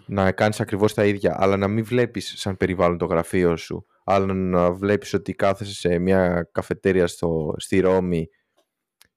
να 0.07 0.33
κάνεις 0.33 0.61
ακριβώς 0.61 0.95
τα 0.95 1.05
ίδια, 1.05 1.37
αλλά 1.39 1.57
να 1.57 1.69
μην 1.69 1.85
βλέπεις 1.85 2.33
σαν 2.37 2.57
περιβάλλον 2.57 2.99
το 2.99 3.07
γραφείο 3.07 3.57
σου, 3.57 3.87
αλλά 4.15 4.35
να 4.35 4.73
βλέπεις 4.73 5.15
ότι 5.15 5.35
κάθεσαι 5.35 5.75
σε 5.75 5.99
μια 5.99 6.49
καφετέρια 6.53 7.07
στο, 7.07 7.55
στη 7.57 7.81
Ρώμη 7.81 8.29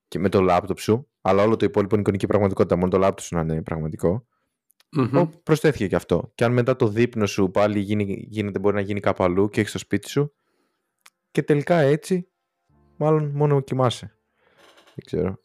και 0.08 0.20
με 0.20 0.30
το 0.30 0.42
λάπτοπ 0.42 0.80
σου, 0.80 1.10
αλλά 1.22 1.44
όλο 1.44 1.56
το 1.56 1.66
υπόλοιπο 1.66 1.94
είναι 1.94 2.02
εικονική 2.02 2.28
πραγματικότητα, 2.28 2.76
μόνο 2.76 2.90
το 2.90 2.98
λάπτοπ 2.98 3.26
σου 3.26 3.36
να 3.36 3.42
είναι 3.42 3.62
πραγματικό, 3.64 4.28
mm 4.98 5.30
προσθέθηκε 5.44 5.88
και 5.88 5.96
αυτό. 5.96 6.32
Και 6.36 6.44
αν 6.44 6.54
μετά 6.54 6.76
το 6.76 6.88
δείπνο 6.88 7.26
σου 7.26 7.52
πάλι 7.52 7.80
γίνει, 7.80 8.26
γίνεται, 8.30 8.60
μπορεί 8.60 8.76
να 8.76 8.82
γίνει 8.82 9.00
κάπου 9.00 9.24
αλλού 9.24 9.50
και 9.50 9.60
έχεις 9.60 9.72
το 9.72 9.78
σπίτι 9.78 10.10
σου, 10.10 10.34
και 11.32 11.44
τελικά 11.44 11.80
έτσι 11.80 12.28
μάλλον 12.98 13.32
μόνο 13.34 13.62
κοιμάσαι. 13.62 14.18
Δεν 14.96 15.06
ξέρω. 15.06 15.42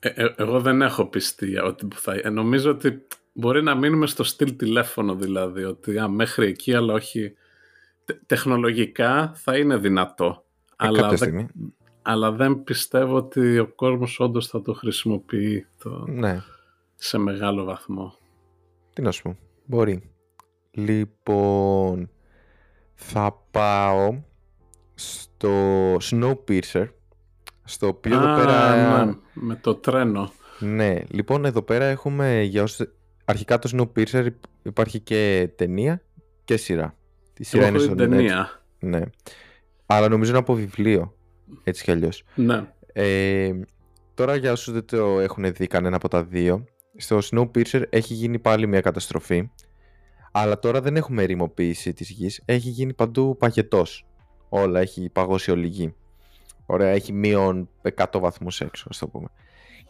Ε, 0.00 0.08
ε, 0.08 0.34
εγώ 0.36 0.60
δεν 0.60 0.82
έχω 0.82 1.06
πιστεί 1.06 1.58
ότι 1.58 1.88
θα... 1.94 2.20
Ε, 2.22 2.30
νομίζω 2.30 2.70
ότι 2.70 3.06
μπορεί 3.32 3.62
να 3.62 3.74
μείνουμε 3.74 4.06
στο 4.06 4.24
στυλ 4.24 4.56
τηλέφωνο 4.56 5.14
δηλαδή, 5.14 5.64
ότι 5.64 5.98
α, 5.98 6.08
μέχρι 6.08 6.46
εκεί 6.46 6.74
αλλά 6.74 6.94
όχι... 6.94 7.34
Τεχνολογικά 8.26 9.32
θα 9.34 9.58
είναι 9.58 9.76
δυνατό. 9.76 10.44
αλλά, 10.76 11.08
δεν, 11.08 11.48
αλλά 12.02 12.32
δεν 12.32 12.64
πιστεύω 12.64 13.16
ότι 13.16 13.58
ο 13.58 13.66
κόσμος 13.66 14.20
όντως 14.20 14.46
θα 14.46 14.62
το 14.62 14.72
χρησιμοποιεί 14.72 15.66
το... 15.78 16.04
ναι. 16.08 16.42
σε 16.94 17.18
μεγάλο 17.18 17.64
βαθμό. 17.64 18.14
Τι 18.92 19.02
να 19.02 19.10
σου 19.10 19.22
πω. 19.22 19.36
Μπορεί. 19.64 20.10
Λοιπόν, 20.70 22.10
θα 22.94 23.42
πάω 23.50 24.22
στο 24.94 25.50
Snowpiercer 25.96 26.88
στο 27.64 27.86
οποίο 27.86 28.16
εδώ 28.16 28.36
πέρα... 28.36 29.04
Ναι, 29.04 29.12
με 29.32 29.56
το 29.56 29.74
τρένο. 29.74 30.32
Ναι, 30.58 31.00
λοιπόν 31.08 31.44
εδώ 31.44 31.62
πέρα 31.62 31.84
έχουμε 31.84 32.42
για 32.42 32.62
όσοι... 32.62 32.88
Αρχικά 33.24 33.58
το 33.58 33.70
Snowpiercer 33.72 34.28
υπάρχει 34.62 35.00
και 35.00 35.50
ταινία 35.56 36.02
και 36.44 36.56
σειρά. 36.56 36.96
Τη 37.36 37.44
σειρά 37.44 37.66
είναι 37.66 37.78
στον 37.78 37.96
ταινία. 37.96 38.62
Ναι. 38.78 39.00
Αλλά 39.86 40.08
νομίζω 40.08 40.30
είναι 40.30 40.38
από 40.38 40.54
βιβλίο. 40.54 41.14
Έτσι 41.64 41.84
κι 41.84 41.90
αλλιώς. 41.90 42.24
Ναι. 42.34 42.72
Ε, 42.92 43.52
τώρα 44.14 44.36
για 44.36 44.52
όσους 44.52 44.72
δεν 44.72 44.84
το 44.84 45.20
έχουν 45.20 45.52
δει 45.52 45.66
κανένα 45.66 45.96
από 45.96 46.08
τα 46.08 46.24
δύο, 46.24 46.64
στο 46.96 47.18
Snowpiercer 47.30 47.82
έχει 47.90 48.14
γίνει 48.14 48.38
πάλι 48.38 48.66
μια 48.66 48.80
καταστροφή. 48.80 49.50
Αλλά 50.32 50.58
τώρα 50.58 50.80
δεν 50.80 50.96
έχουμε 50.96 51.22
ερημοποίηση 51.22 51.92
της 51.92 52.10
γης. 52.10 52.42
Έχει 52.44 52.68
γίνει 52.68 52.92
παντού 52.92 53.36
παγετός 53.38 54.06
όλα, 54.48 54.80
έχει 54.80 55.08
παγώσει 55.12 55.50
όλη 55.50 55.66
γη. 55.66 55.94
Ωραία, 56.66 56.88
έχει 56.88 57.12
μείον 57.12 57.68
100 57.96 58.04
βαθμούς 58.20 58.60
έξω, 58.60 58.86
ας 58.90 58.98
το 58.98 59.08
πούμε. 59.08 59.28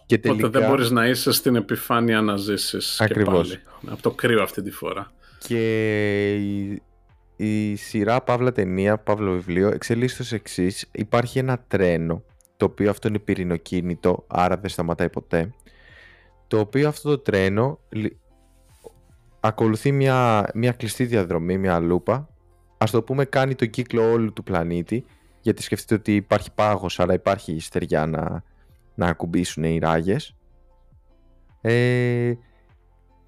Και 0.07 0.19
τελικά... 0.19 0.47
Οπότε 0.47 0.59
δεν 0.59 0.69
μπορείς 0.69 0.91
να 0.91 1.07
είσαι 1.07 1.33
στην 1.33 1.57
επιφάνεια 1.57 2.21
να 2.21 2.37
ζήσεις 2.37 3.01
Ακριβώς. 3.01 3.49
και 3.49 3.59
πάλι. 3.59 3.93
Από 3.93 4.03
το 4.03 4.11
κρύο 4.11 4.43
αυτή 4.43 4.63
τη 4.63 4.71
φορά. 4.71 5.11
Και 5.39 6.35
η, 6.35 6.83
η 7.37 7.77
σειρά 7.77 8.23
Παύλα 8.23 8.53
ταινία, 8.53 8.99
Παύλα 8.99 9.31
βιβλίο, 9.31 9.69
εξελίσσεται 9.69 10.23
ως 10.23 10.33
εξής. 10.33 10.89
Υπάρχει 10.93 11.39
ένα 11.39 11.65
τρένο, 11.69 12.23
το 12.57 12.65
οποίο 12.65 12.91
αυτό 12.91 13.09
είναι 13.09 13.19
πυρηνοκίνητο, 13.19 14.25
άρα 14.27 14.57
δεν 14.57 14.71
σταματάει 14.71 15.11
ποτέ. 15.11 15.55
Το 16.47 16.59
οποίο 16.59 16.89
αυτό 16.89 17.09
το 17.09 17.19
τρένο 17.19 17.79
ακολουθεί 19.41 19.93
μια, 19.93 20.49
μια 20.55 20.73
κλειστή 20.73 21.05
διαδρομή, 21.05 21.59
μια 21.59 21.79
λούπα, 21.79 22.29
ας 22.79 22.91
το 22.91 23.03
πούμε 23.03 23.25
κάνει 23.25 23.55
τον 23.55 23.71
κύκλο 23.71 24.11
όλου 24.11 24.33
του 24.33 24.43
πλανήτη 24.43 25.05
γιατί 25.41 25.63
σκεφτείτε 25.63 25.95
ότι 25.95 26.15
υπάρχει 26.15 26.53
πάγος 26.53 27.01
αλλά 27.01 27.15
υπάρχει 27.15 27.61
στεριά 27.61 28.07
να, 28.07 28.43
να 28.95 29.07
ακουμπήσουν 29.07 29.65
οι 29.65 29.79
ράγες 29.79 30.37
ε, 31.61 32.33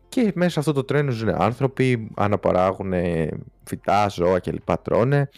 και 0.08 0.32
μέσα 0.34 0.50
σε 0.50 0.58
αυτό 0.58 0.72
το 0.72 0.84
τρένο 0.84 1.10
ζουν 1.10 1.28
άνθρωποι, 1.28 2.10
αναπαράγουν 2.16 2.92
φυτά, 3.64 4.08
ζώα 4.08 4.38
κλπ. 4.40 4.76
Τρώνε. 4.82 5.28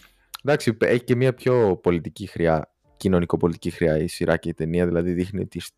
Εντάξει, 0.45 0.77
έχει 0.81 1.05
και 1.05 1.17
μια 1.17 1.35
πιο 1.35 1.77
πολιτική 1.83 2.27
χρειά, 2.27 2.75
κοινωνικο-πολιτική 2.97 3.71
χρειά 3.71 3.99
η 3.99 4.07
σειρά 4.07 4.37
και 4.37 4.49
η 4.49 4.55
ταινία, 4.55 4.87
δηλαδή 4.87 5.13
δείχνει 5.13 5.47
τις, 5.47 5.71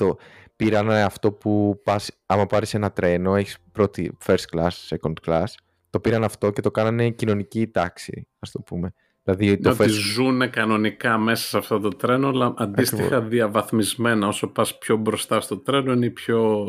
αυτό. 0.00 0.16
Πήραν 0.56 0.90
αυτό 0.90 1.32
που 1.32 1.80
πας, 1.84 2.10
άμα 2.26 2.46
πάρεις 2.46 2.74
ένα 2.74 2.92
τρένο, 2.92 3.36
έχεις 3.36 3.56
πρώτη 3.72 4.16
first 4.26 4.44
class, 4.56 4.70
second 4.88 5.12
class, 5.26 5.44
το 5.90 6.00
πήραν 6.00 6.24
αυτό 6.24 6.50
και 6.50 6.60
το 6.60 6.70
κάνανε 6.70 7.10
κοινωνική 7.10 7.66
τάξη, 7.66 8.28
ας 8.38 8.50
το 8.50 8.60
πούμε. 8.60 8.94
Δηλαδή 9.22 9.58
το 9.58 9.70
ότι 9.70 9.88
ζουν 9.88 10.50
κανονικά 10.50 11.18
μέσα 11.18 11.46
σε 11.48 11.58
αυτό 11.58 11.80
το 11.80 11.88
τρένο, 11.88 12.28
αλλά 12.28 12.54
αντίστοιχα 12.56 13.04
Ακριβώς. 13.04 13.28
διαβαθμισμένα. 13.28 14.26
Όσο 14.26 14.48
πας 14.48 14.78
πιο 14.78 14.96
μπροστά 14.96 15.40
στο 15.40 15.58
τρένο 15.58 15.92
είναι 15.92 16.10
πιο 16.10 16.64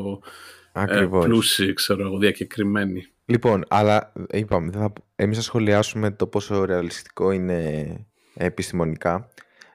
ε, 0.74 1.08
πλούσιοι, 1.10 1.74
ξέρω 1.74 2.06
εγώ, 2.06 2.18
διακεκριμένοι. 2.18 3.06
Λοιπόν, 3.26 3.66
αλλά 3.68 4.14
είπαμε, 4.30 4.72
θα, 4.72 4.94
εμείς 5.16 5.38
θα 5.38 5.44
σχολιάσουμε 5.44 6.12
το 6.12 6.28
πόσο 6.28 6.66
ρεαλιστικό 6.66 7.32
είναι 7.32 7.86
επιστημονικά. 8.34 9.28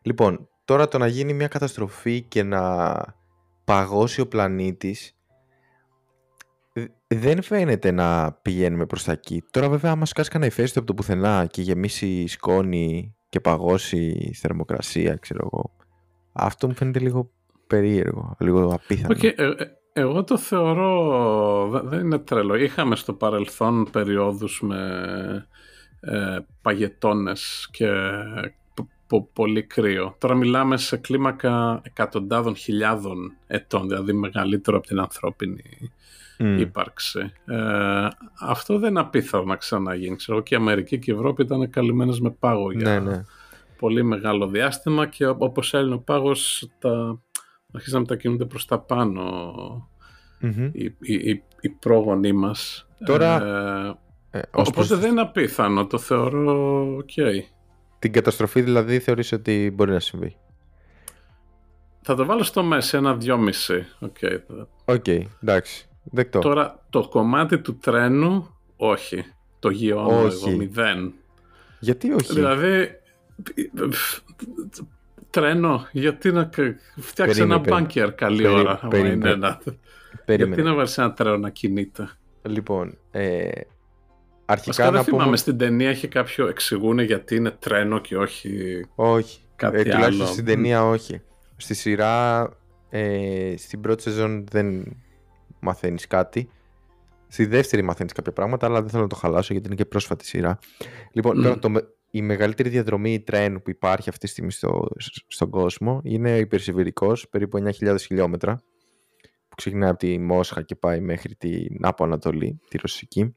Λοιπόν, 0.03 0.49
τώρα 0.65 0.89
το 0.89 0.99
να 0.99 1.07
γίνει 1.07 1.33
μια 1.33 1.49
καταστροφή 1.49 2.23
και 2.23 2.43
να 2.43 2.95
παγώσει 3.65 4.21
ο 4.21 4.27
πλανήτης 4.27 5.17
δεν 7.07 7.43
φαίνεται 7.43 7.91
να 7.91 8.33
πηγαίνουμε 8.33 8.87
προς 8.87 9.05
τα 9.05 9.13
εκεί. 9.13 9.45
Τώρα 9.51 9.69
βέβαια 9.69 9.91
άμα 9.91 10.07
σκάσει 10.07 10.31
κανένα 10.31 10.51
ηφαίστειο 10.51 10.83
από 10.83 10.91
το 10.91 10.97
πουθενά 10.97 11.47
και 11.51 11.63
γεμίσει 11.63 12.27
σκόνη 12.27 13.15
και 13.29 13.41
παγώσει 13.41 14.07
η 14.07 14.35
θερμοκρασία, 14.35 15.15
ξέρω 15.17 15.49
εγώ. 15.53 15.77
Αυτό 16.33 16.67
μου 16.67 16.75
φαίνεται 16.75 16.99
λίγο 16.99 17.31
περίεργο, 17.67 18.37
λίγο 18.39 18.75
απίθανο. 18.75 19.17
Okay, 19.19 19.33
ε, 19.37 19.45
ε, 19.45 19.55
εγώ 19.99 20.25
το 20.25 20.37
θεωρώ, 20.37 21.83
δεν 21.85 22.01
είναι 22.01 22.19
τρελό. 22.19 22.55
Είχαμε 22.55 22.97
στο 22.97 23.13
παρελθόν 23.13 23.89
περιόδους 23.91 24.61
με 24.63 25.47
ε, 26.01 26.39
παγετώνες 26.63 27.69
και 27.73 27.89
πολύ 29.33 29.63
κρύο. 29.63 30.15
Τώρα 30.19 30.35
μιλάμε 30.35 30.77
σε 30.77 30.97
κλίμακα 30.97 31.81
εκατοντάδων 31.83 32.57
χιλιάδων 32.57 33.33
ετών, 33.47 33.89
δηλαδή 33.89 34.13
μεγαλύτερο 34.13 34.77
από 34.77 34.87
την 34.87 35.01
ανθρώπινη 35.01 35.63
mm. 36.39 36.57
ύπαρξη. 36.59 37.33
Ε, 37.45 38.09
αυτό 38.41 38.79
δεν 38.79 38.91
είναι 38.91 39.01
απίθανο 39.01 39.45
να 39.45 39.57
ξαναγίνει. 39.57 40.17
Ξέρω 40.17 40.41
και 40.41 40.55
η 40.55 40.57
Αμερική 40.57 40.99
και 40.99 41.11
η 41.11 41.15
Ευρώπη 41.15 41.43
ήταν 41.43 41.71
καλυμμένες 41.71 42.21
με 42.21 42.31
πάγο 42.31 42.73
για 42.73 43.01
ναι, 43.01 43.11
ναι. 43.11 43.25
πολύ 43.79 44.03
μεγάλο 44.03 44.47
διάστημα 44.47 45.07
και 45.07 45.27
όπως 45.27 45.75
έλυνε 45.75 45.95
ο 45.95 45.99
πάγος 45.99 46.71
τα... 46.79 47.21
αρχίσαν 47.73 47.95
να 47.95 48.01
μετακινούνται 48.01 48.45
προς 48.45 48.67
τα 48.67 48.79
πάνω 48.79 49.23
mm-hmm. 50.43 50.71
οι, 50.73 50.85
οι, 51.01 51.43
οι, 51.61 51.69
πρόγονοί 51.69 52.33
μας. 52.33 52.89
Τώρα... 53.05 53.43
Ε, 54.31 54.39
ε, 54.39 54.43
οπότε 54.51 54.95
δεν 54.95 55.11
είναι 55.11 55.21
απίθανο, 55.21 55.87
το 55.87 55.99
θεωρώ 55.99 56.97
ok. 56.97 57.23
Την 57.99 58.13
καταστροφή 58.13 58.63
δηλαδή 58.63 58.99
θεωρείς 58.99 59.33
ότι 59.33 59.73
μπορεί 59.75 59.91
να 59.91 60.01
συμβεί; 60.01 60.37
Θα 62.03 62.15
το 62.15 62.25
βάλω 62.25 62.43
στη 62.43 62.63
μέση, 62.63 62.99
ένα 62.99 63.15
δυόμιση. 63.17 63.87
OK, 63.99 64.17
okay. 64.21 64.39
okay, 64.85 65.23
εντάξει. 65.43 65.89
Δεκτό. 66.03 66.39
Τώρα 66.39 66.87
το 66.91 67.09
κομμάτι 67.09 67.61
του 67.61 67.79
τρένου, 67.79 68.57
όχι. 68.77 69.25
Το 69.59 69.71
δίνω 69.71 70.27
εγώ, 70.27 70.51
μηδέν. 70.51 71.15
Γιατί 71.81 72.13
όχι; 72.13 72.33
Δηλαδή, 72.33 72.91
τρένο, 75.41 75.87
γιατί 75.93 76.33
να 76.33 76.51
φτιάξει 76.97 77.41
ένα 77.41 77.59
μπάνκερ 77.59 78.15
καλή 78.15 78.43
περί, 78.43 78.55
ώρα. 78.55 78.81
Περί, 78.89 79.13
είναι 79.13 79.31
ένα... 79.31 79.61
Γιατί 80.27 80.63
να 80.63 80.75
βάλει 80.75 80.89
ένα 80.97 81.13
τρένο 81.13 81.37
να 81.37 81.51
κινείται. 81.51 82.11
Λοιπόν, 82.43 82.99
ε, 83.11 83.49
αρχικά 84.45 84.85
Μας 84.85 84.93
να 84.93 85.05
πούμε... 85.05 85.17
θυμάμαι, 85.17 85.37
στην 85.37 85.59
ταινία 85.59 85.89
έχει 85.89 86.09
κάποιο 86.09 86.47
εξηγούν 86.47 86.99
γιατί 86.99 87.37
είναι 87.37 87.51
τρένο 87.51 87.99
και 87.99 88.17
όχι 88.17 88.81
Όχι, 88.95 89.41
κάτι 89.57 89.79
ε, 89.79 89.83
τουλάχιστον 89.83 90.27
στην 90.27 90.45
ταινία 90.45 90.85
όχι. 90.85 91.21
Στη 91.57 91.75
σειρά, 91.75 92.49
ε, 92.91 93.55
στην 93.57 93.81
πρώτη 93.81 94.03
σεζόν 94.03 94.45
δεν 94.51 94.97
μαθαίνεις 95.61 96.07
κάτι. 96.07 96.49
Στη 97.29 97.47
δεύτερη 97.47 97.83
μαθαίνεις 97.83 98.13
κάποια 98.13 98.33
πράγματα, 98.33 98.67
αλλά 98.67 98.81
δεν 98.81 98.91
θέλω 98.91 99.03
να 99.03 99.09
το 99.09 99.17
χαλάσω 99.17 99.53
γιατί 99.53 99.67
είναι 99.67 99.77
και 99.77 99.85
πρόσφατη 99.85 100.27
σειρά. 100.27 100.59
Λοιπόν, 101.13 101.47
mm. 101.47 101.59
το, 101.61 101.71
η 102.11 102.23
μεγαλύτερη 102.23 102.69
διαδρομή 102.69 103.21
τρένου 103.21 103.63
που 103.63 103.71
υπάρχει 103.71 104.09
αυτή 104.09 104.27
τη 104.27 104.33
στιγμή 104.33 104.51
στο, 104.51 104.89
στον 105.27 105.51
κόσμο 105.51 106.01
είναι 106.05 106.33
ο 106.33 106.37
υπερσιβηρικός, 106.37 107.29
περίπου 107.29 107.63
9.000 107.81 107.97
χιλιόμετρα, 108.01 108.63
που 109.49 109.55
ξεκινάει 109.57 109.91
από 109.91 109.99
τη 109.99 110.19
Μόσχα 110.19 110.63
και 110.63 110.75
πάει 110.75 111.01
μέχρι 111.01 111.35
την 111.35 111.79
Άπο 111.81 112.05
Ανατολή, 112.05 112.61
τη 112.69 112.79
Ρωσική. 112.79 113.37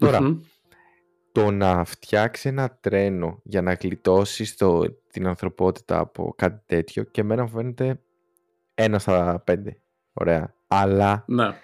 Τώρα, 0.00 0.40
το 1.32 1.50
να 1.50 1.84
φτιάξει 1.84 2.48
ένα 2.48 2.78
τρένο 2.80 3.40
για 3.44 3.62
να 3.62 3.72
γλιτώσει 3.72 4.56
την 5.10 5.26
ανθρωπότητα 5.26 5.98
από 5.98 6.34
κάτι 6.36 6.62
τέτοιο 6.66 7.02
και 7.02 7.20
εμένα 7.20 7.42
μου 7.42 7.48
φαίνεται 7.48 8.00
ένα 8.74 8.98
στα 8.98 9.42
πέντε. 9.44 9.80
Ωραία 10.12 10.54
αλλά 10.72 11.24
ναι. 11.26 11.54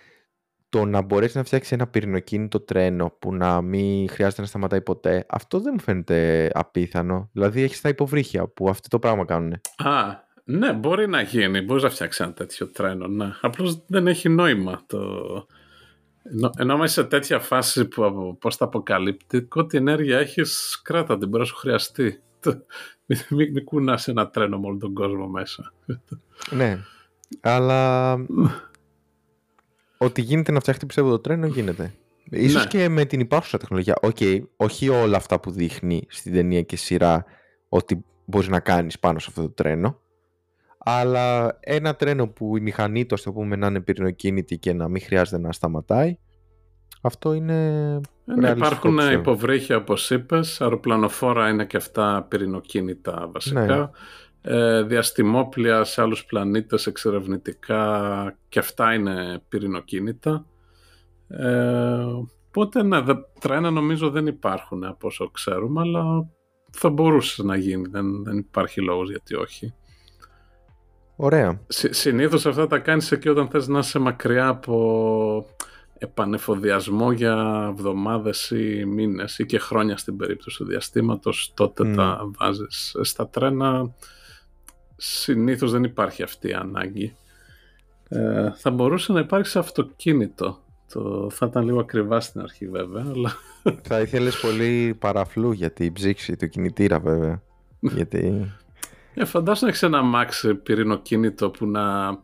Το 0.69 0.85
να 0.85 1.01
μπορέσεις 1.01 1.35
να 1.35 1.45
φτιάξεις 1.45 1.73
ένα 1.73 1.87
πυρηνοκίνητο 1.87 2.61
τρένο 2.61 3.17
που 3.19 3.35
να 3.35 3.61
μην 3.61 4.09
χρειάζεται 4.09 4.41
να 4.41 4.47
σταματάει 4.47 4.81
ποτέ, 4.81 5.27
αυτό 5.29 5.61
δεν 5.61 5.73
μου 5.77 5.83
φαίνεται 5.83 6.51
απίθανο. 6.55 7.29
Δηλαδή 7.33 7.63
έχεις 7.63 7.81
τα 7.81 7.89
υποβρύχια 7.89 8.47
που 8.47 8.69
αυτό 8.69 8.89
το 8.89 8.99
πράγμα 8.99 9.25
κάνουν. 9.25 9.53
Α, 9.77 10.27
ναι, 10.45 10.73
μπορεί 10.73 11.09
να 11.09 11.21
γίνει. 11.21 11.61
Μπορείς 11.61 11.83
να 11.83 11.91
φτιάξεις 11.91 12.21
ένα 12.21 12.33
τέτοιο 12.33 12.67
τρένο. 12.67 13.07
Ναι. 13.07 13.33
Απλώς 13.41 13.83
δεν 13.87 14.07
έχει 14.07 14.29
νόημα 14.29 14.83
το. 14.87 14.99
Ενώ 16.59 16.77
μέσα 16.77 17.03
σε 17.03 17.05
τέτοια 17.09 17.39
φάση 17.41 17.85
που 17.85 18.37
πώ 18.41 18.55
τα 18.55 18.65
αποκαλύπτει, 18.65 19.49
ό,τι 19.55 19.77
ενέργεια 19.77 20.19
έχεις, 20.19 20.81
κράτα 20.85 21.19
την 21.19 21.29
μπορεί 21.29 21.43
να 21.43 21.49
σου 21.49 21.57
χρειαστεί. 21.57 22.21
Μην, 23.07 23.21
μην, 23.29 23.53
μην 23.53 23.65
κουνάς 23.65 24.09
ένα 24.09 24.29
τρένο 24.29 24.59
με 24.59 24.67
όλο 24.67 24.79
τον 24.79 24.95
κόσμο 24.95 25.27
μέσα. 25.27 25.73
Ναι, 26.51 26.79
αλλά 27.41 28.17
Ότι 29.99 30.21
γίνεται 30.21 30.53
να 30.53 30.61
φτιαχτεί 30.61 30.87
πιστεύω 30.87 31.11
το 31.11 31.19
τρένο 31.19 31.47
γίνεται. 31.47 31.93
Ίσως 32.31 32.63
ναι. 32.63 32.69
και 32.69 32.89
με 32.89 33.05
την 33.05 33.21
υπάρχουσα 33.21 33.59
τεχνολογία. 33.59 33.99
OK, 34.03 34.17
okay, 34.21 34.41
όχι 34.57 34.89
όλα 34.89 35.17
αυτά 35.17 35.41
που 35.41 35.51
δείχνει 35.51 36.07
στην 36.09 36.33
ταινία 36.33 36.63
και 36.63 36.77
σειρά 36.77 37.25
ότι 37.69 38.05
μπορείς 38.25 38.49
να 38.49 38.61
κάνεις 38.61 38.99
πάνω 38.99 39.19
σε 39.19 39.27
αυτό 39.29 39.43
το 39.43 39.51
τρένο. 39.51 40.01
Αλλά 40.79 41.57
ένα 41.61 41.95
τρένο 41.95 42.29
που 42.29 42.57
η 42.57 42.61
μηχανή 42.61 43.07
του, 43.07 43.17
το 43.25 43.33
πούμε, 43.33 43.57
να 43.57 43.67
είναι 43.67 43.81
πυρηνοκίνητη 43.81 44.59
και 44.59 44.73
να 44.73 44.89
μην 44.89 45.03
χρειάζεται 45.03 45.39
να 45.39 45.53
σταματάει, 45.53 46.19
αυτό 47.01 47.33
είναι. 47.33 47.55
Ε, 48.27 48.35
ναι, 48.35 48.51
υπάρχουν 48.51 48.97
ξέρω. 48.97 49.13
υποβρύχια, 49.13 49.77
όπως 49.77 50.11
είπες. 50.11 50.61
Αεροπλανοφόρα 50.61 51.49
είναι 51.49 51.65
και 51.65 51.77
αυτά 51.77 52.27
πυρηνοκίνητα 52.29 53.29
βασικά. 53.33 53.67
Ναι 53.77 53.89
ε, 54.43 54.83
διαστημόπλια 54.83 55.85
σε 55.85 56.03
άλλους 56.03 56.25
πλανήτες 56.25 56.87
εξερευνητικά 56.87 58.39
και 58.49 58.59
αυτά 58.59 58.95
είναι 58.95 59.43
πυρηνοκίνητα. 59.49 60.47
Ε, 61.29 62.05
οπότε 62.49 62.83
ναι, 62.83 63.03
τρένα 63.41 63.71
νομίζω 63.71 64.11
δεν 64.11 64.27
υπάρχουν 64.27 64.85
από 64.85 65.07
όσο 65.07 65.31
ξέρουμε, 65.31 65.81
αλλά 65.81 66.29
θα 66.71 66.91
μπορούσε 66.91 67.43
να 67.43 67.57
γίνει, 67.57 67.89
δεν, 67.91 68.25
δεν 68.25 68.39
υπάρχει 68.39 68.81
λόγος 68.81 69.11
γιατί 69.11 69.35
όχι. 69.35 69.75
Ωραία. 71.17 71.61
Συ, 71.67 71.93
συνήθως 71.93 72.47
αυτά 72.47 72.67
τα 72.67 72.79
κάνεις 72.79 73.13
εκεί 73.13 73.29
όταν 73.29 73.49
θες 73.49 73.69
να 73.69 73.79
είσαι 73.79 73.99
μακριά 73.99 74.49
από 74.49 75.47
επανεφοδιασμό 75.99 77.13
για 77.13 77.67
εβδομάδες 77.71 78.51
ή 78.51 78.85
μήνες 78.85 79.39
ή 79.39 79.47
και 79.47 79.59
χρόνια 79.59 79.97
στην 79.97 80.17
περίπτωση 80.17 80.57
του 80.57 80.65
διαστήματος, 80.65 81.53
τότε 81.55 81.95
τα 81.95 82.31
βάζεις 82.39 82.97
στα 83.01 83.29
τρένα 83.29 83.95
συνήθως 85.01 85.71
δεν 85.71 85.85
υπάρχει 85.85 86.23
αυτή 86.23 86.49
η 86.49 86.53
ανάγκη. 86.53 87.17
Ε, 88.09 88.51
θα 88.57 88.71
μπορούσε 88.71 89.13
να 89.13 89.21
υπάρξει 89.21 89.59
αυτοκίνητο. 89.59 90.59
Το, 90.93 91.31
θα 91.31 91.47
ήταν 91.47 91.65
λίγο 91.65 91.81
ακριβά 91.81 92.21
στην 92.21 92.41
αρχή 92.41 92.69
βέβαια. 92.69 93.05
Αλλά... 93.15 93.33
Θα 93.83 94.01
ήθελες 94.01 94.41
πολύ 94.41 94.97
παραφλού 94.99 95.53
για 95.53 95.71
την 95.71 95.93
ψήξη 95.93 96.37
του 96.37 96.49
κινητήρα 96.49 96.99
βέβαια. 96.99 97.43
Γιατί... 97.81 98.53
Ε, 99.15 99.25
φαντάσου 99.25 99.65
να 99.65 99.71
έχεις 99.71 99.83
ένα 99.83 100.03
μάξι 100.03 100.55
πυρηνοκίνητο 100.55 101.51
που 101.51 101.67
να 101.67 102.17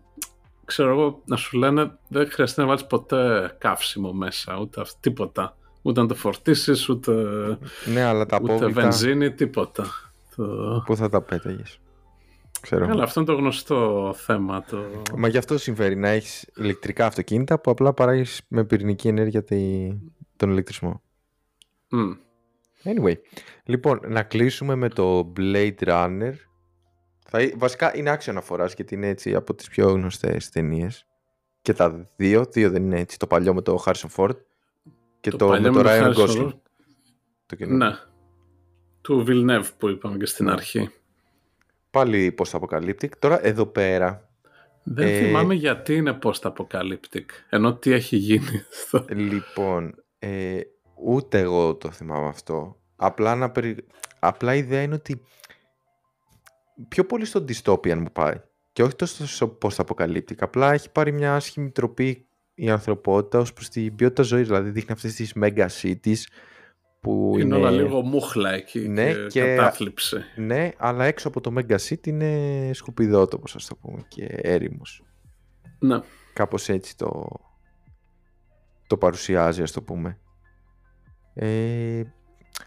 ξέρω 0.64 0.90
εγώ 0.90 1.22
να 1.24 1.36
σου 1.36 1.59
λένε 1.59 1.99
δεν 2.09 2.30
χρειάζεται 2.30 2.61
να 2.61 2.66
βάλεις 2.66 2.86
ποτέ 2.86 3.55
καύσιμο 3.59 4.12
μέσα 4.12 4.59
ούτε 4.61 4.82
τίποτα. 5.01 5.57
Ούτε 5.82 6.01
να 6.01 6.07
το 6.07 6.14
φορτίσεις 6.14 6.88
ούτε, 6.88 7.12
ναι, 7.92 8.03
αλλά 8.03 8.26
τα 8.26 8.40
ούτε 8.42 8.66
βενζίνη 8.66 9.32
τίποτα. 9.32 9.84
Πού 10.84 10.96
θα 10.96 11.09
τα 11.09 11.20
πέταγες; 11.20 11.78
Ξέρω. 12.64 12.86
Αλλά 12.90 13.02
αυτό 13.02 13.20
είναι 13.20 13.28
το 13.28 13.36
γνωστό 13.36 14.12
θέμα. 14.16 14.62
Το... 14.62 14.84
Μα 15.16 15.28
γι' 15.28 15.38
αυτό 15.38 15.58
συμφέρει 15.58 15.96
να 15.96 16.08
έχεις 16.08 16.50
ηλεκτρικά 16.56 17.06
αυτοκίνητα 17.06 17.60
που 17.60 17.70
απλά 17.70 17.92
παράγεις 17.92 18.42
με 18.48 18.64
πυρηνική 18.64 19.08
ενέργεια 19.08 19.44
τον 20.36 20.50
ηλεκτρισμό. 20.50 21.02
Mm. 21.90 22.16
Anyway, 22.84 23.14
λοιπόν, 23.64 24.00
να 24.06 24.22
κλείσουμε 24.22 24.74
με 24.74 24.88
το 24.88 25.32
Blade 25.36 25.78
Runner. 25.78 26.32
Θα, 27.28 27.50
βασικά 27.56 27.96
είναι 27.96 28.10
άξιο 28.10 28.32
αναφορά 28.32 28.66
γιατί 28.66 28.94
είναι 28.94 29.08
έτσι 29.08 29.34
από 29.34 29.54
τις 29.54 29.68
πιο 29.68 29.90
γνωστές 29.90 30.50
ταινίες. 30.50 31.06
Και 31.62 31.72
τα 31.72 32.10
δύο, 32.16 32.44
δύο 32.44 32.70
δεν 32.70 32.82
είναι 32.82 33.00
έτσι. 33.00 33.18
Το 33.18 33.26
παλιό 33.26 33.54
με 33.54 33.62
το 33.62 33.82
Harrison 33.84 34.08
Ford 34.16 34.36
και 35.20 35.30
το, 35.30 35.36
το 35.36 35.60
με 35.60 35.70
το 35.70 35.82
Ryan 35.84 36.14
Gosling. 36.14 36.52
Το 37.46 37.56
ναι. 37.66 37.90
Του 39.00 39.24
Villeneuve 39.28 39.68
που 39.78 39.88
είπαμε 39.88 40.16
και 40.16 40.26
στην 40.26 40.48
αρχή. 40.48 40.90
Πάλι 41.95 42.34
post-apocalyptic. 42.38 43.09
Τώρα 43.18 43.47
εδώ 43.47 43.66
πέρα 43.66 44.28
Δεν 44.82 45.07
Ε, 45.09 45.18
θυμάμαι 45.18 45.55
γιατί 45.55 45.95
είναι 45.95 46.18
post-apocalyptic, 46.22 47.24
ενώ 47.51 47.74
τι 47.74 47.92
έχει 47.92 48.16
γίνει. 48.16 48.62
στο- 48.70 49.05
Λοιπόν, 49.09 49.95
ε, 50.18 50.61
ούτε 51.05 51.38
εγώ 51.38 51.74
το 51.74 51.90
θυμάμαι 51.90 52.28
αυτό. 52.28 52.80
Απλά, 52.97 53.34
να 53.34 53.51
περι... 53.51 53.76
Απλά 54.18 54.55
η 54.55 54.59
ιδέα 54.59 54.82
είναι 54.82 54.95
ότι 54.95 55.20
πιο 56.88 57.05
πολύ 57.05 57.24
στο 57.24 57.45
dystopian 57.49 57.95
μου 57.97 58.12
πάει. 58.12 58.34
Και 58.72 58.82
όχι 58.82 58.95
τόσο 58.95 59.26
στο 59.26 59.59
post-apocalyptic. 59.62 60.36
Απλά 60.38 60.72
έχει 60.72 60.90
πάρει 60.90 61.12
μια 61.12 61.34
άσχημη 61.34 61.70
τροπή 61.70 62.26
η 62.55 62.70
ανθρωπότητα 62.70 63.38
ως 63.38 63.53
προς 63.53 63.68
την 63.68 63.95
ποιότητα 63.95 64.22
ζωής. 64.22 64.47
Δηλαδή 64.47 64.70
δείχνει 64.70 64.92
αυτές 64.92 65.14
τις 65.14 65.32
mega 65.40 65.66
cities 65.82 66.22
που 67.05 67.32
είναι 67.34 67.42
είναι... 67.42 67.55
όλα 67.55 67.70
λίγο 67.70 68.00
μούχλα 68.02 68.52
εκεί 68.52 68.88
Ναι, 68.88 69.12
και, 69.12 69.26
και- 69.26 69.55
κατάθλιψη. 69.55 70.16
Ναι, 70.36 70.70
αλλά 70.76 71.05
έξω 71.05 71.28
από 71.28 71.40
το 71.40 71.52
mega 71.57 71.76
city 71.88 72.07
είναι 72.07 72.70
σκουπιδότοπος, 72.72 73.55
ας 73.55 73.66
το 73.66 73.74
πούμε, 73.76 74.05
και 74.09 74.24
έρημος. 74.28 75.05
Ναι. 75.78 76.00
Κάπως 76.32 76.68
έτσι 76.68 76.96
το, 76.96 77.26
το 78.86 78.96
παρουσιάζει, 78.96 79.62
ας 79.62 79.72
το 79.72 79.82
πούμε. 79.82 80.18
Ε, 81.34 82.02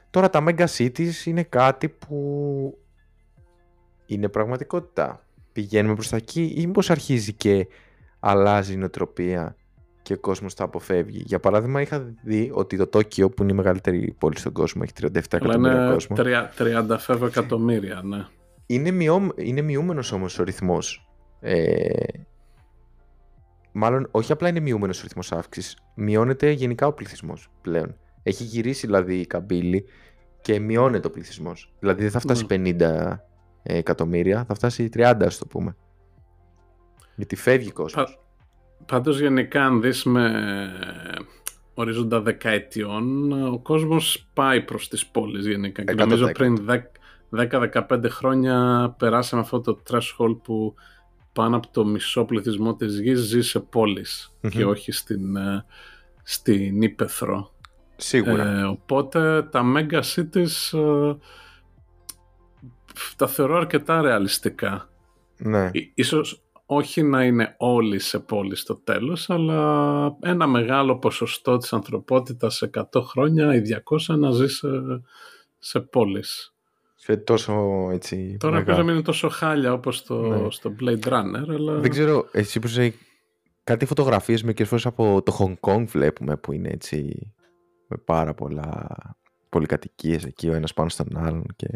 τώρα 0.09 0.29
τα 0.29 0.43
mega 0.47 0.65
cities 0.77 1.25
είναι 1.25 1.43
κάτι 1.43 1.89
που 1.89 2.77
είναι 4.05 4.29
πραγματικότητα. 4.29 5.25
Πηγαίνουμε 5.51 5.93
προς 5.93 6.09
τα 6.09 6.15
εκεί 6.15 6.53
ή 6.57 6.65
μήπως 6.65 6.89
αρχίζει 6.89 7.33
και 7.33 7.67
αλλάζει 8.19 8.73
η 8.73 8.77
νοοτροπία; 8.77 9.55
Και 10.07 10.13
ο 10.13 10.19
κόσμος 10.19 10.53
τα 10.53 10.63
αποφεύγει. 10.63 11.23
Για 11.25 11.39
παράδειγμα 11.39 11.81
είχα 11.81 12.13
δει 12.23 12.51
ότι 12.53 12.77
το 12.77 12.87
Τόκιο 12.87 13.29
που 13.29 13.43
είναι 13.43 13.51
η 13.51 13.55
μεγαλύτερη 13.55 14.15
πόλη 14.17 14.37
στον 14.37 14.51
κόσμο 14.51 14.81
έχει 14.83 14.93
37 15.01 15.21
Αλλά 15.31 15.53
εκατομμύρια 15.53 15.83
είναι 15.83 15.93
κόσμο. 15.93 16.15
30 16.93 16.95
φεύγω 16.99 17.25
εκατομμύρια, 17.25 18.01
ναι. 18.03 18.25
Είναι, 18.65 18.91
μειώ, 18.91 19.31
είναι 19.35 19.61
μειούμενος 19.61 20.11
όμως 20.11 20.39
ο 20.39 20.43
ρυθμός. 20.43 21.07
Ε, 21.39 21.89
μάλλον 23.71 24.07
όχι 24.11 24.31
απλά 24.31 24.47
είναι 24.47 24.59
μειούμενος 24.59 24.99
ο 24.99 25.03
ρυθμός 25.03 25.31
αύξησης, 25.31 25.77
μειώνεται 25.95 26.51
γενικά 26.51 26.87
ο 26.87 26.93
πληθυσμός 26.93 27.49
πλέον. 27.61 27.97
Έχει 28.23 28.43
γυρίσει 28.43 28.85
δηλαδή 28.85 29.15
η 29.15 29.25
καμπύλη 29.25 29.85
και 30.41 30.59
μειώνεται 30.59 31.07
ο 31.07 31.09
πληθυσμός. 31.09 31.73
Δηλαδή 31.79 32.01
δεν 32.01 32.11
θα 32.11 32.19
φτάσει 32.19 32.45
50 32.49 33.17
εκατομμύρια, 33.63 34.45
θα 34.47 34.53
φτάσει 34.53 34.89
30 34.93 35.15
ας 35.21 35.37
το 35.37 35.45
πούμε. 35.45 35.75
Γιατί 37.15 37.35
φεύγει 37.35 37.71
κόσμος. 37.71 38.19
Πα- 38.77 38.85
Πάντως 38.85 39.19
γενικά 39.19 39.65
αν 39.65 39.81
δεις 39.81 40.03
με 40.03 40.31
ορίζοντα 41.73 42.21
δεκαετιών, 42.21 43.31
ο 43.43 43.59
κόσμος 43.59 44.27
πάει 44.33 44.61
προς 44.61 44.87
τις 44.87 45.05
πόλεις 45.05 45.47
γενικά. 45.47 45.83
Και 45.83 45.91
100%. 45.93 45.97
νομίζω 45.97 46.31
πριν 46.31 46.65
10-15 47.29 48.09
χρόνια 48.09 48.89
περάσαμε 48.97 49.41
αυτό 49.41 49.61
το 49.61 49.79
threshold 49.89 50.37
που 50.43 50.75
πάνω 51.33 51.55
από 51.57 51.67
το 51.71 51.85
μισό 51.85 52.25
πληθυσμό 52.25 52.75
της 52.75 52.99
γης 52.99 53.19
ζει 53.19 53.41
σε 53.41 53.59
πόλεις 53.59 54.33
Μμμ. 54.41 54.49
και 54.51 54.65
όχι 54.65 54.91
στην, 54.91 55.35
ε, 55.35 55.65
στην 56.23 56.81
Ήπεθρο. 56.81 57.53
Σίγουρα. 57.95 58.59
Ε, 58.59 58.63
οπότε 58.63 59.43
τα 59.51 59.61
mega 59.75 60.01
cities 60.15 60.77
ε, 60.79 61.15
τα 63.15 63.27
θεωρώ 63.27 63.55
αρκετά 63.57 64.01
ρεαλιστικά. 64.01 64.89
ναι. 65.37 65.69
Ί- 65.73 65.91
Ίσως 65.93 66.41
όχι 66.69 67.03
να 67.03 67.23
είναι 67.23 67.55
όλοι 67.57 67.99
σε 67.99 68.19
πόλη 68.19 68.55
στο 68.55 68.75
τέλος, 68.75 69.29
αλλά 69.29 70.17
ένα 70.21 70.47
μεγάλο 70.47 70.97
ποσοστό 70.97 71.57
της 71.57 71.73
ανθρωπότητας 71.73 72.55
σε 72.55 72.69
100 72.93 73.01
χρόνια 73.01 73.55
ή 73.55 73.61
200 74.09 74.15
να 74.17 74.31
ζει 74.31 74.47
σε, 74.47 74.67
σε 75.57 75.79
πόλεις. 75.79 76.51
Σε 76.95 77.17
τόσο 77.17 77.87
έτσι 77.91 78.37
Τώρα 78.39 78.53
μεγάλο. 78.53 78.71
πέρα 78.71 78.83
μην 78.85 78.93
είναι 78.93 79.03
τόσο 79.03 79.29
χάλια 79.29 79.73
όπως 79.73 80.03
το, 80.03 80.15
Ναι. 80.21 80.51
στο 80.51 80.75
Blade 80.81 81.03
Runner, 81.07 81.45
αλλά... 81.49 81.73
Δεν 81.79 81.89
ξέρω, 81.89 82.27
εσύ 82.31 82.59
που 82.59 82.67
είσαι 82.67 82.93
κάτι 83.63 83.85
φωτογραφίες 83.85 84.43
μερικές 84.43 84.67
φορές 84.67 84.85
από 84.85 85.21
το 85.25 85.37
Hong 85.39 85.69
Kong 85.69 85.83
βλέπουμε 85.87 86.37
που 86.37 86.51
είναι 86.51 86.69
έτσι 86.69 87.31
με 87.87 87.97
πάρα 87.97 88.33
πολλά 88.33 88.87
πολυκατοικίες 89.49 90.25
εκεί 90.25 90.49
ο 90.49 90.53
ένας 90.53 90.73
πάνω 90.73 90.89
στον 90.89 91.17
άλλον 91.17 91.45
και 91.55 91.67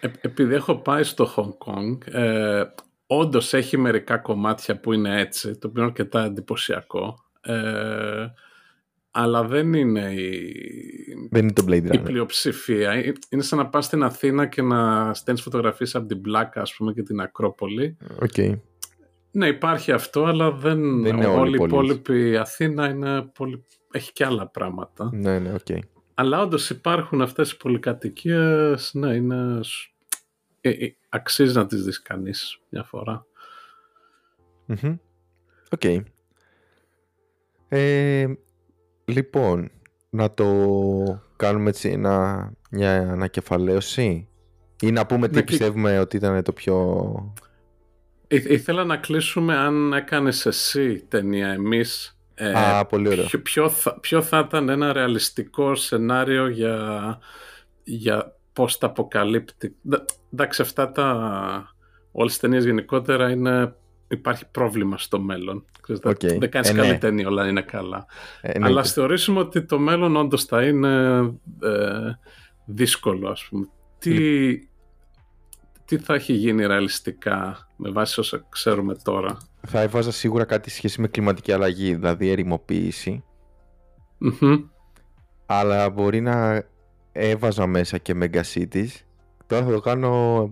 Ε, 0.00 0.08
επειδή 0.20 0.54
έχω 0.54 0.76
πάει 0.76 1.02
στο 1.02 1.28
Hong 1.36 1.72
Kong, 1.74 2.14
ε, 2.14 2.62
όντως 3.12 3.52
έχει 3.54 3.76
μερικά 3.78 4.18
κομμάτια 4.18 4.80
που 4.80 4.92
είναι 4.92 5.20
έτσι, 5.20 5.58
το 5.58 5.66
οποίο 5.68 5.82
είναι 5.82 5.90
αρκετά 5.90 6.24
εντυπωσιακό. 6.24 7.14
Ε, 7.40 8.26
αλλά 9.10 9.44
δεν 9.44 9.72
είναι 9.74 10.12
η, 10.12 10.54
δεν 11.30 11.42
είναι 11.42 11.52
το 11.52 11.64
Blade 11.68 11.84
η 11.84 11.88
Runner. 11.92 12.04
πλειοψηφία. 12.04 12.90
Ε, 12.90 13.12
Είναι 13.28 13.42
σαν 13.42 13.58
να 13.58 13.66
πας 13.68 13.84
στην 13.84 14.02
Αθήνα 14.02 14.46
και 14.46 14.62
να 14.62 15.14
στέλνεις 15.14 15.42
φωτογραφίες 15.42 15.94
από 15.94 16.06
την 16.06 16.20
Πλάκα, 16.20 16.60
ας 16.60 16.74
πούμε, 16.74 16.92
και 16.92 17.02
την 17.02 17.20
Ακρόπολη. 17.20 17.96
Οκ. 18.22 18.58
Ναι, 19.30 19.46
υπάρχει 19.46 19.92
αυτό, 19.92 20.24
αλλά 20.24 20.50
δεν, 20.50 21.02
Δεν 21.02 21.16
είναι 21.16 21.26
όλη 21.26 21.38
όλη 21.40 21.50
η 21.50 21.54
η 21.54 21.56
πόλη. 21.56 21.70
υπόλοιπη 21.72 22.36
Αθήνα 22.36 22.88
είναι 22.88 23.22
πολύ... 23.22 23.64
έχει 23.90 24.12
και 24.12 24.24
άλλα 24.24 24.48
πράγματα. 24.48 25.10
Ναι, 25.12 25.38
ναι, 25.38 25.52
οκ. 25.52 25.78
Αλλά 26.14 26.40
όντως 26.42 26.70
υπάρχουν 26.70 27.22
αυτές 27.22 27.50
οι 27.50 27.56
πολυκατοικίες, 27.56 28.90
ναι, 28.94 29.14
είναι... 29.14 29.60
σ- 30.60 30.66
ε, 30.66 30.70
ε, 30.84 30.96
αξίζει 31.08 31.54
να 31.56 31.66
τις 31.66 31.84
δεις 31.84 32.02
κανείς 32.02 32.58
μια 32.68 32.82
φορά. 32.84 33.26
Μμμ. 34.66 34.96
Οκ. 35.70 35.82
Ε, 37.68 38.26
λοιπόν, 39.04 39.70
να 40.10 40.34
το 40.34 41.22
κάνουμε 41.36 41.68
έτσι 41.70 41.88
ένα, 41.88 42.52
μια 42.70 42.92
ανακεφαλαίωση 43.10 44.28
ή 44.80 44.90
να 44.90 45.06
πούμε 45.06 45.28
τι 45.28 45.34
Ναι, 45.34 45.40
και- 45.40 45.46
πιστεύουμε 45.46 45.98
ότι 45.98 46.16
ήταν 46.16 46.42
το 46.42 46.52
πιο... 46.52 47.34
Ή- 48.28 48.44
ήθελα 48.48 48.84
να 48.84 48.96
κλείσουμε 48.96 49.56
αν 49.56 49.92
έκανες 49.92 50.46
εσύ 50.46 51.04
ταινία 51.08 51.48
εμείς. 51.48 52.18
ε, 52.34 52.52
Α, 52.58 52.86
πολύ 52.86 53.08
ωραίο. 53.08 53.24
ποιο, 53.24 53.40
ποιο, 53.40 53.68
θα, 53.68 54.00
ποιο 54.00 54.22
θα 54.22 54.38
ήταν 54.38 54.68
ένα 54.68 54.92
ρεαλιστικό 54.92 55.74
σενάριο 55.74 56.48
για, 56.48 57.18
για 57.84 58.36
post-apocalyptic. 58.60 59.76
Ντα- 59.88 60.04
Εντάξει, 60.32 60.62
αυτά 60.62 60.92
τα... 60.92 61.74
Όλες 62.12 62.30
τις 62.32 62.40
ταινίες 62.40 62.64
γενικότερα 62.64 63.30
είναι... 63.30 63.74
Υπάρχει 64.08 64.44
πρόβλημα 64.50 64.98
στο 64.98 65.20
μέλλον. 65.20 65.64
Ξέρεις, 65.80 66.00
δεν- 66.02 66.10
Οκ. 66.12 66.38
Δεν 66.38 66.50
κάνεις 66.50 66.68
Ε, 66.70 66.72
καλή 66.72 66.88
ναι. 66.90 66.98
ταινία, 66.98 67.28
όλα 67.28 67.48
είναι 67.48 67.62
καλά. 67.62 68.06
Ε, 68.40 68.48
Αλλά 68.48 68.52
εννοείται. 68.56 68.80
ας 68.80 68.92
θεωρήσουμε 68.92 69.40
ότι 69.40 69.62
το 69.64 69.78
μέλλον 69.78 70.16
όντως 70.16 70.44
θα 70.44 70.62
είναι 70.62 71.18
ε, 71.62 72.10
δύσκολο, 72.64 73.28
ας 73.28 73.46
πούμε. 73.50 73.68
Τι, 73.98 74.58
τι 75.84 75.98
θα 75.98 76.14
έχει 76.14 76.32
γίνει 76.32 76.66
ρεαλιστικά 76.66 77.68
με 77.76 77.90
βάση 77.90 78.20
όσα 78.20 78.46
ξέρουμε 78.48 78.94
τώρα; 79.02 79.36
Θα 79.66 79.80
έβαζα 79.80 80.10
σίγουρα 80.12 80.44
κάτι 80.44 80.70
σχέση 80.70 81.00
με 81.00 81.08
κλιματική 81.08 81.52
αλλαγή, 81.52 81.94
δηλαδή 81.94 82.28
ερημοποίηση, 82.30 83.24
Μμμ. 84.18 84.56
αλλά 85.46 85.90
μπορεί 85.90 86.20
να 86.20 86.64
έβαζα 87.12 87.66
μέσα 87.66 87.98
και 87.98 88.14
mega 88.20 88.42
cities. 88.54 88.88
Τώρα 89.46 89.64
θα 89.64 89.70
το 89.72 89.80
κάνω 89.80 90.42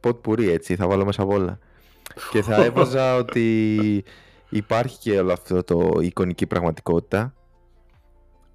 pot 0.00 0.20
pourri 0.24 0.48
έτσι, 0.48 0.76
θα 0.76 0.86
βάλω 0.88 1.04
μέσα 1.04 1.22
απ' 1.22 1.30
όλα. 1.30 1.58
Και 2.30 2.42
θα 2.42 2.64
έβαζα 2.64 3.14
ότι 3.22 4.04
υπάρχει 4.48 4.98
και 4.98 5.18
όλο 5.18 5.32
αυτό 5.32 5.62
το 5.64 5.98
η 6.00 6.06
εικονική 6.06 6.46
πραγματικότητα 6.46 7.34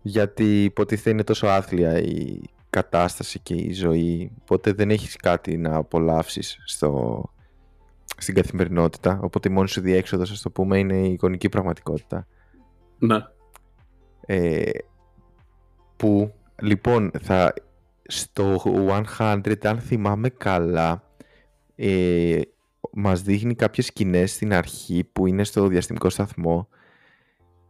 γιατί 0.02 0.64
υποτίθεται 0.64 1.10
είναι 1.10 1.24
τόσο 1.24 1.48
άθλια 1.48 2.00
η 2.02 2.42
κατάσταση 2.70 3.40
και 3.40 3.54
η 3.54 3.74
ζωή 3.74 4.32
οπότε 4.42 4.72
δεν 4.74 4.90
έχεις 4.90 5.16
κάτι 5.16 5.58
να 5.58 5.76
απολαύσεις 5.76 6.58
στο, 6.66 7.24
στην 8.18 8.36
καθημερινότητα 8.36 9.20
οπότε 9.24 9.50
η 9.50 9.52
μόνη 9.52 9.68
σου 9.68 9.82
διέξοδος 9.82 10.32
ας 10.32 10.42
το 10.42 10.50
πούμε 10.50 10.78
είναι 10.78 10.96
η 10.98 11.12
εικονική 11.12 11.50
πραγματικότητα 11.50 12.28
Ναι. 12.98 13.18
ε, 14.26 14.70
που 15.98 16.34
λοιπόν 16.62 17.12
θα 17.22 17.54
στο 18.04 18.62
100 19.18 19.56
αν 19.64 19.80
θυμάμαι 19.80 20.30
καλά 20.30 21.04
ε, 21.76 22.40
μας 22.94 23.22
δείχνει 23.22 23.56
κάποιες 23.56 23.86
σκηνές 23.86 24.32
στην 24.32 24.54
αρχή 24.54 25.10
που 25.14 25.28
είναι 25.28 25.44
στο 25.44 25.68
διαστημικό 25.68 26.10
σταθμό 26.10 26.68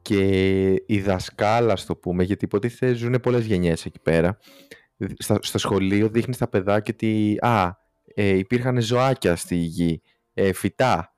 και 0.01 0.25
η 0.85 0.99
δασκάλα, 0.99 1.73
ας 1.73 1.85
το 1.85 1.95
πούμε, 1.95 2.23
γιατί 2.23 2.45
υποτίθεται 2.45 2.93
ζουν 2.93 3.19
πολλές 3.21 3.45
γενιές 3.45 3.85
εκεί 3.85 3.99
πέρα. 3.99 4.37
Στα, 5.17 5.37
στο 5.41 5.57
σχολείο 5.57 6.09
δείχνει 6.09 6.33
στα 6.33 6.47
παιδάκια 6.47 6.93
ότι 6.93 7.37
α, 7.41 7.71
ε, 8.13 8.37
υπήρχαν 8.37 8.81
ζωάκια 8.81 9.35
στη 9.35 9.55
γη, 9.55 10.01
ε, 10.33 10.53
φυτά, 10.53 11.13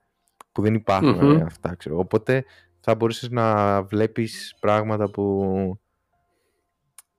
που 0.52 0.62
δεν 0.62 0.74
υπάρχουν 0.74 1.24
Μμμ. 1.24 1.38
ε, 1.38 1.42
αυτά, 1.42 1.74
ξέρω. 1.74 1.98
Οπότε 1.98 2.44
θα 2.80 2.94
μπορούσες 2.94 3.30
να 3.30 3.82
βλέπεις 3.82 4.54
πράγματα 4.60 5.10
που, 5.10 5.80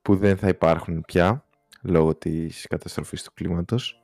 που 0.05 0.15
δεν 0.15 0.37
θα 0.37 0.47
υπάρχουν 0.47 1.03
πια 1.07 1.45
λόγω 1.81 2.15
της 2.15 2.67
καταστροφής 2.69 3.23
του 3.23 3.31
κλίματος. 3.33 3.91
Ε, 3.91 3.99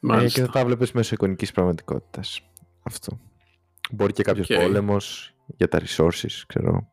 και 0.00 0.06
Μάλιστα. 0.06 0.44
θα 0.44 0.50
τα 0.50 0.64
βλέπεις 0.64 0.92
μέσω 0.92 1.14
εικονικής 1.14 1.52
πραγματικότητας. 1.52 2.40
Αυτό. 2.82 3.20
Μπορεί 3.90 4.12
και 4.12 4.22
κάποιος 4.22 4.50
Οκ. 4.50 4.60
πόλεμος 4.60 5.34
για 5.46 5.68
τα 5.68 5.80
resources, 5.80 6.42
ξέρω. 6.46 6.88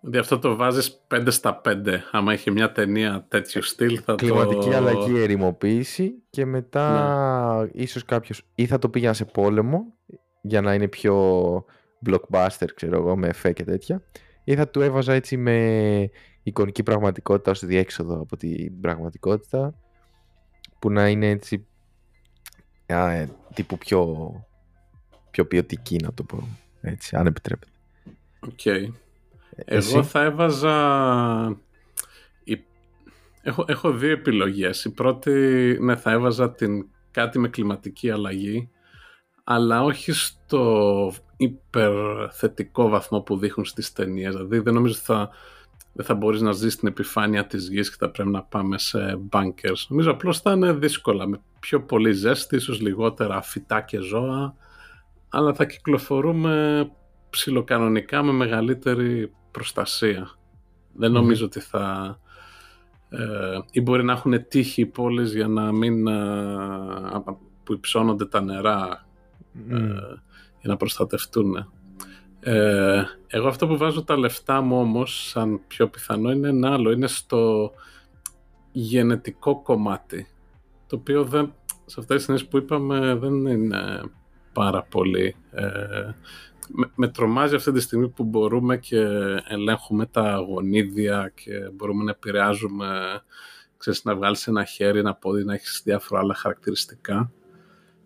Δηλαδή 0.00 0.18
αυτό 0.18 0.38
το 0.38 0.56
βάζεις 0.56 1.06
5 1.08 1.30
στα 1.30 1.60
5. 1.64 1.98
Άμα 2.10 2.32
έχει 2.32 2.50
μια 2.50 2.72
ταινία 2.72 3.26
τέτοιου 3.28 3.62
στυλ 3.62 4.00
θα 4.04 4.14
Κλιματική 4.14 4.70
το... 4.70 4.76
αλλαγή, 4.76 5.20
ερημοποίηση 5.20 6.22
και 6.30 6.44
μετά 6.44 7.68
ίσως 7.72 8.04
κάποιος 8.04 8.42
ή 8.54 8.66
θα 8.66 8.78
το 8.78 8.88
πήγαινε 8.88 9.14
σε 9.14 9.24
πόλεμο 9.24 9.94
για 10.42 10.60
να 10.60 10.74
είναι 10.74 10.88
πιο 10.88 11.14
blockbuster, 12.06 12.68
ξέρω 12.74 12.96
εγώ, 12.96 13.16
με 13.16 13.28
εφέ 13.28 13.52
και 13.52 13.64
τέτοια. 13.64 14.02
Ή 14.44 14.54
θα 14.54 14.68
του 14.68 14.80
έβαζα 14.80 15.12
έτσι 15.12 15.36
με 15.36 16.10
εικονική 16.46 16.82
πραγματικότητα 16.82 17.50
ως 17.50 17.64
διέξοδο 17.64 18.20
από 18.20 18.36
την 18.36 18.80
πραγματικότητα 18.80 19.74
που 20.78 20.90
να 20.90 21.08
είναι 21.08 21.28
έτσι 21.28 21.66
α, 22.86 23.10
ε, 23.10 23.30
τύπου 23.54 23.78
πιο, 23.78 24.30
πιο 25.30 25.46
ποιοτική 25.46 25.96
να 25.96 26.12
το 26.12 26.22
πω 26.22 26.48
έτσι, 26.80 27.16
αν 27.16 27.26
επιτρέπεται. 27.26 27.72
OK. 28.40 28.60
Okay. 28.64 28.92
Εγώ 29.64 30.02
θα 30.02 30.22
έβαζα... 30.22 30.74
Έχω, 33.42 33.64
έχω 33.68 33.92
δύο 33.92 34.10
επιλογές. 34.10 34.84
Η 34.84 34.90
πρώτη, 34.90 35.30
ναι, 35.80 35.96
θα 35.96 36.10
έβαζα 36.10 36.52
την 36.52 36.86
κάτι 37.10 37.38
με 37.38 37.48
κλιματική 37.48 38.10
αλλαγή, 38.10 38.70
αλλά 39.44 39.82
όχι 39.82 40.12
στο 40.12 41.12
υπερθετικό 41.36 42.88
βαθμό 42.88 43.20
που 43.20 43.38
δείχνουν 43.38 43.66
στις 43.66 43.92
ταινίες. 43.92 44.34
Δηλαδή 44.34 44.58
δεν 44.58 44.74
νομίζω 44.74 44.94
ότι 44.94 45.04
θα, 45.04 45.30
δεν 45.96 46.04
θα 46.04 46.14
μπορείς 46.14 46.40
να 46.40 46.52
ζεις 46.52 46.72
στην 46.72 46.88
επιφάνεια 46.88 47.46
της 47.46 47.68
γης 47.68 47.90
και 47.90 47.96
θα 47.98 48.10
πρέπει 48.10 48.30
να 48.30 48.42
πάμε 48.42 48.78
σε 48.78 49.18
bunkers. 49.30 49.86
Νομίζω 49.88 50.10
απλώς 50.10 50.40
θα 50.40 50.52
είναι 50.52 50.72
δύσκολα, 50.72 51.26
με 51.26 51.40
πιο 51.60 51.82
πολύ 51.82 52.12
ζέστη, 52.12 52.56
ίσως 52.56 52.80
λιγότερα 52.80 53.42
φυτά 53.42 53.80
και 53.80 53.98
ζώα, 53.98 54.54
αλλά 55.28 55.54
θα 55.54 55.64
κυκλοφορούμε 55.64 56.86
ψιλοκανονικά 57.30 58.22
με 58.22 58.32
μεγαλύτερη 58.32 59.32
προστασία. 59.50 60.30
Δεν 60.92 61.12
νομίζω 61.12 61.44
ότι 61.44 61.60
θα... 61.60 62.18
Ε, 63.08 63.58
ή 63.70 63.80
μπορεί 63.80 64.04
να 64.04 64.12
έχουν 64.12 64.48
τύχει 64.48 64.80
οι 64.80 64.86
πόλεις 64.86 65.34
για 65.34 65.48
να 65.48 65.72
μην... 65.72 66.06
Ε, 66.06 66.14
που 67.64 67.72
υψώνονται 67.72 68.26
τα 68.26 68.40
νερά 68.40 69.06
ε, 69.70 69.76
για 70.60 70.68
να 70.68 70.76
προστατευτούν. 70.76 71.72
Ε, 72.48 73.04
εγώ 73.26 73.48
αυτό 73.48 73.66
που 73.66 73.76
βάζω 73.76 74.04
τα 74.04 74.18
λεφτά 74.18 74.60
μου 74.60 74.78
όμως 74.80 75.28
σαν 75.28 75.60
πιο 75.66 75.88
πιθανό 75.88 76.30
είναι 76.30 76.48
ένα 76.48 76.72
άλλο. 76.72 76.90
Είναι 76.90 77.06
στο 77.06 77.72
γενετικό 78.72 79.62
κομμάτι. 79.62 80.28
Το 80.86 80.96
οποίο 80.96 81.24
δεν, 81.24 81.54
σε 81.86 82.00
αυτές 82.00 82.26
τις 82.26 82.46
που 82.46 82.56
είπαμε 82.56 83.14
δεν 83.14 83.46
είναι 83.46 84.02
πάρα 84.52 84.82
πολύ. 84.82 85.36
Ε, 85.50 86.10
με, 86.94 87.08
τρομάζει 87.08 87.54
αυτή 87.54 87.72
τη 87.72 87.80
στιγμή 87.80 88.08
που 88.08 88.24
μπορούμε 88.24 88.76
και 88.76 89.06
ελέγχουμε 89.48 90.06
τα 90.06 90.36
γονίδια 90.48 91.32
και 91.34 91.70
μπορούμε 91.72 92.04
να 92.04 92.10
επηρεάζουμε, 92.10 92.86
ξέρεις, 93.76 94.04
να 94.04 94.14
βγάλεις 94.14 94.46
ένα 94.46 94.64
χέρι, 94.64 94.98
ένα 94.98 95.14
πόδι, 95.14 95.44
να 95.44 95.54
έχεις 95.54 95.80
διάφορα 95.84 96.20
άλλα 96.20 96.34
χαρακτηριστικά. 96.34 97.32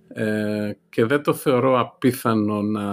Ε, 0.08 0.72
και 0.88 1.04
δεν 1.04 1.22
το 1.22 1.34
θεωρώ 1.34 1.80
απίθανο 1.80 2.62
να 2.62 2.84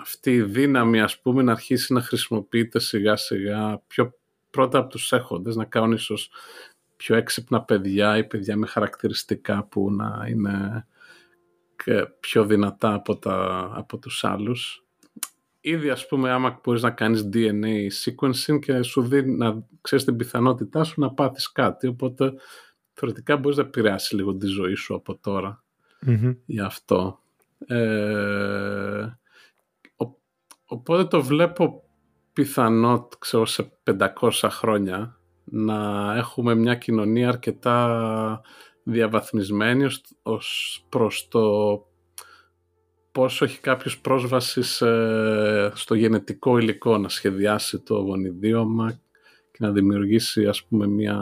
αυτή 0.00 0.34
η 0.34 0.42
δύναμη, 0.42 1.00
ας 1.00 1.20
πούμε, 1.20 1.42
να 1.42 1.52
αρχίσει 1.52 1.92
να 1.92 2.00
χρησιμοποιείται 2.00 2.78
σιγά 2.78 3.16
σιγά 3.16 3.82
πιο 3.86 4.14
πρώτα 4.50 4.78
από 4.78 4.88
τους 4.88 5.12
έχοντες, 5.12 5.56
να 5.56 5.64
κάνουν 5.64 5.92
ίσως 5.92 6.30
πιο 6.96 7.16
έξυπνα 7.16 7.62
παιδιά 7.62 8.16
ή 8.16 8.24
παιδιά 8.24 8.56
με 8.56 8.66
χαρακτηριστικά 8.66 9.64
που 9.64 9.92
να 9.92 10.26
είναι 10.28 10.86
πιο 12.20 12.44
δυνατά 12.44 12.94
από, 12.94 13.18
τα, 13.18 13.70
από 13.74 13.98
τους 13.98 14.24
άλλους. 14.24 14.84
Ήδη 15.60 15.90
ας 15.90 16.06
πούμε 16.06 16.30
άμα 16.30 16.60
μπορείς 16.64 16.82
να 16.82 16.90
κάνεις 16.90 17.28
DNA 17.32 17.86
sequencing 18.04 18.58
και 18.60 18.82
σου 18.82 19.02
δίνει 19.02 19.36
να 19.36 19.64
ξέρεις 19.80 20.04
την 20.04 20.16
πιθανότητά 20.16 20.84
σου 20.84 21.00
να 21.00 21.10
πάθεις 21.10 21.52
κάτι, 21.52 21.86
οπότε 21.86 22.32
θεωρητικά 22.92 23.36
μπορείς 23.36 23.56
να 23.56 23.62
επηρεάσει 23.62 24.14
λίγο 24.16 24.36
τη 24.36 24.46
ζωή 24.46 24.74
σου 24.74 24.94
από 24.94 25.16
τώρα 25.16 25.64
γι' 26.46 26.60
αυτό. 26.60 27.20
Ε, 27.66 29.19
οπότε 30.70 31.04
το 31.04 31.22
βλέπω 31.22 31.82
πιθανό 32.32 33.08
ξέρω, 33.18 33.46
σε 33.46 33.72
500 34.20 34.30
χρόνια 34.50 35.20
να 35.44 36.12
έχουμε 36.16 36.54
μια 36.54 36.74
κοινωνία 36.74 37.28
αρκετά 37.28 38.40
διαβαθμισμένη 38.82 39.86
ως 40.22 40.80
προς 40.88 41.28
το 41.28 41.40
πόσο 43.12 43.44
έχει 43.44 43.60
κάποιος 43.60 44.00
πρόσβαση 44.00 44.62
στο 45.72 45.94
γενετικό 45.94 46.58
υλικό 46.58 46.98
να 46.98 47.08
σχεδιάσει 47.08 47.78
το 47.78 47.94
γονιδίωμα 47.94 48.90
και 49.50 49.58
να 49.58 49.70
δημιουργήσει 49.70 50.46
ας 50.46 50.64
πούμε 50.64 50.86
μια 50.86 51.20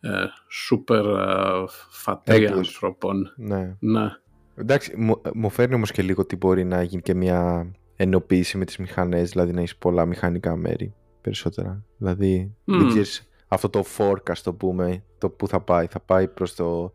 ε, 0.00 0.24
σούπερ 0.48 1.04
ε, 1.04 1.64
φατρία 1.90 2.54
ανθρώπων. 2.54 3.32
Ναι. 3.36 3.76
ναι. 3.80 4.10
Εντάξει, 4.54 4.96
μου, 4.96 5.20
μου 5.34 5.50
φέρνει 5.50 5.74
όμως 5.74 5.90
και 5.90 6.02
λίγο 6.02 6.22
ότι 6.22 6.36
μπορεί 6.36 6.64
να 6.64 6.82
γίνει 6.82 7.02
και 7.02 7.14
μια 7.14 7.70
ενοποίηση 7.96 8.58
με 8.58 8.64
τις 8.64 8.76
μηχανές, 8.76 9.30
δηλαδή 9.30 9.52
να 9.52 9.60
έχεις 9.60 9.76
πολλά 9.76 10.06
μηχανικά 10.06 10.56
μέρη 10.56 10.94
περισσότερα. 11.20 11.84
Δηλαδή, 11.96 12.54
mm. 12.66 12.74
δεν 12.78 12.88
ξέρεις 12.88 13.28
αυτό 13.48 13.68
το 13.68 13.84
fork, 13.98 14.32
το 14.42 14.54
πούμε, 14.54 15.02
το 15.18 15.30
που 15.30 15.48
θα 15.48 15.60
πάει. 15.60 15.86
Θα 15.86 16.00
πάει 16.00 16.28
προς 16.28 16.54
το 16.54 16.92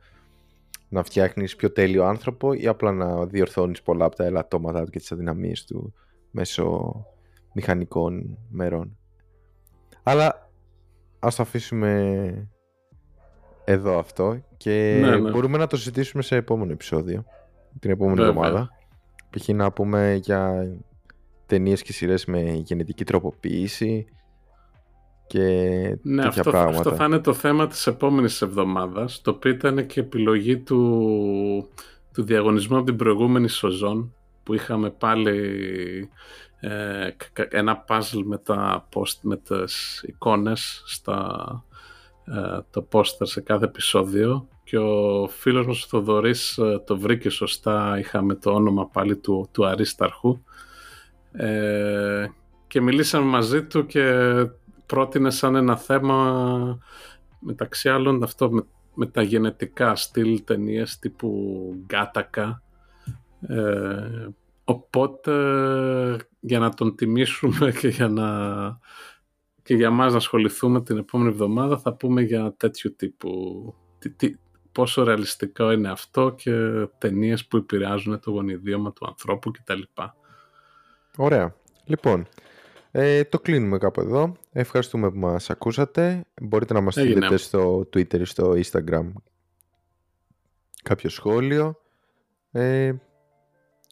να 0.90 1.04
φτιάχνεις 1.04 1.56
πιο 1.56 1.72
τέλειο 1.72 2.06
άνθρωπο 2.06 2.54
ή 2.54 2.68
απλά 2.68 2.92
να 2.92 3.26
διορθώνεις 3.26 3.82
πολλά 3.82 4.06
από 4.06 4.16
τα 4.16 4.24
ελαττώματα 4.24 4.84
του 4.84 4.92
και 4.92 5.00
τις 5.00 5.12
αδυναμίες 5.12 5.66
του 5.66 5.94
μέσω 6.32 6.96
μηχανικών 7.54 8.38
μερών. 8.50 8.98
Αλλά 10.04 10.50
ας 11.20 11.36
το 11.36 11.42
αφήσουμε 11.42 12.50
εδώ 13.64 14.00
αυτό 14.00 14.42
και 14.58 14.98
ναι, 15.02 15.18
ναι. 15.18 15.32
μπορούμε 15.32 15.58
να 15.58 15.68
το 15.68 15.78
συζητήσουμε 15.78 16.24
σε 16.24 16.36
επόμενο 16.36 16.72
επεισόδιο 16.72 17.26
την 17.80 17.92
επόμενη 17.92 18.22
εβδομάδα. 18.22 18.70
Π.χ. 19.30 19.48
να 19.48 19.72
πούμε 19.72 20.20
για 20.22 20.72
ταινίες 21.46 21.82
και 21.82 21.94
σειρές 21.94 22.26
με 22.26 22.42
γενετική 22.42 23.04
τροποποίηση 23.04 24.06
και 25.28 25.42
ναι, 26.02 26.22
τέτοια 26.22 26.40
αυτό, 26.40 26.52
πράγματα. 26.52 26.78
Αυτό 26.78 26.96
θα 26.96 27.06
είναι 27.06 27.20
το 27.20 27.34
θέμα 27.34 27.68
της 27.68 27.88
επόμενης 27.88 28.42
εβδομάδας, 28.42 29.22
το 29.22 29.32
οποίο 29.32 29.52
ήταν 29.52 29.86
και 29.86 30.00
επιλογή 30.00 30.58
του, 30.58 31.70
του 32.14 32.24
διαγωνισμού 32.24 32.78
από 32.78 32.86
την 32.86 32.96
προηγούμενη 32.96 33.48
σοζόν, 33.48 34.14
που 34.44 34.54
είχαμε 34.54 34.90
πάλι 34.90 36.10
ε, 36.60 37.10
ένα 37.50 37.86
puzzle 37.88 38.22
με, 38.24 38.38
τα 38.38 38.88
post, 38.94 39.18
με 39.22 39.38
τις 39.38 40.04
εικόνες 40.08 40.84
στα, 40.86 41.64
ε, 41.67 41.67
το 42.70 42.82
πόστερ 42.82 43.28
σε 43.28 43.42
κάθε 43.42 43.66
επεισόδιο 43.66 44.48
και 44.64 44.78
ο 44.78 45.28
φίλος 45.28 45.66
μας 45.68 45.84
ο 45.84 45.88
Θοδωρής 45.88 46.58
ε, 46.58 46.84
το 46.86 46.98
βρήκε 46.98 47.30
σωστά, 47.30 48.00
είχαμε 48.00 48.36
το 48.36 48.52
όνομα 48.52 48.88
πάλι 48.88 49.18
του, 49.18 49.50
του 49.52 49.66
Αρίσταρχου 49.66 50.40
ε, 51.32 52.28
και 52.68 52.82
μιλήσαμε 52.82 53.26
μαζί 53.26 53.64
του 53.64 53.86
και 53.86 54.36
πρότεινε 54.86 55.30
σαν 55.30 55.56
ένα 55.56 55.78
θέμα 55.78 56.78
μεταξύ 57.40 57.90
άλλων 57.90 58.24
αυτό 58.24 58.52
με, 58.52 58.66
με 58.94 59.06
τα 59.06 59.22
γενετικά 59.22 59.96
στυλ 59.96 60.44
ταινίες 60.44 61.00
τύπου 61.00 61.74
Γκάτακα. 61.86 62.62
Ε, 63.48 64.28
οπότε 64.64 65.34
για 66.40 66.60
να 66.60 66.74
τον 66.74 66.96
τιμήσουμε 66.96 67.72
και 67.80 67.88
για 67.88 68.08
να 68.08 68.28
και 69.68 69.76
για 69.76 69.90
μας 69.90 70.12
να 70.12 70.18
ασχοληθούμε 70.18 70.82
την 70.82 70.98
επόμενη 70.98 71.30
εβδομάδα 71.30 71.78
θα 71.78 71.94
πούμε 71.94 72.22
για 72.22 72.54
τέτοιου 72.58 72.96
τύπου 72.96 73.30
τι, 74.00 74.10
τι, 74.10 74.36
πόσο 74.72 75.04
ρεαλιστικό 75.04 75.72
είναι 75.72 75.90
αυτό 75.90 76.34
και 76.38 76.52
ταινίες 76.98 77.46
που 77.46 77.58
επηρεάζουν 77.58 78.20
το 78.20 78.32
γονιδίωμα 78.32 78.94
του 78.94 79.06
ανθρώπου 79.08 79.52
κτλ. 79.52 79.82
Ωραία. 81.18 81.56
Λοιπόν, 81.86 82.28
ε, 82.92 83.24
το 83.24 83.40
κλείνουμε 83.40 83.78
κάπου 83.78 84.02
εδώ. 84.02 84.36
Ευχαριστούμε 84.52 85.12
που 85.12 85.18
μας 85.18 85.50
ακούσατε. 85.50 86.26
Μπορείτε 86.42 86.74
να 86.74 86.82
μας 86.82 86.94
στείλετε 86.94 87.38
στο 87.38 87.80
Twitter 87.80 88.20
ή 88.20 88.24
στο 88.24 88.52
Instagram 88.52 89.12
κάποιο 90.84 91.10
σχόλιο. 91.10 91.80
Ε, 92.52 92.94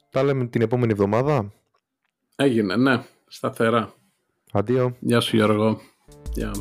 τα 0.10 0.24
λέμε 0.24 0.48
την 0.48 0.62
επόμενη 0.62 0.92
εβδομάδα. 0.92 1.54
Έγινε, 2.36 2.76
ναι. 2.76 3.04
Σταθερά. 3.28 3.94
Αντίο. 4.58 4.96
Γεια 5.00 5.20
σου 5.20 5.36
Γιώργο. 5.36 5.80
Γεια. 6.34 6.52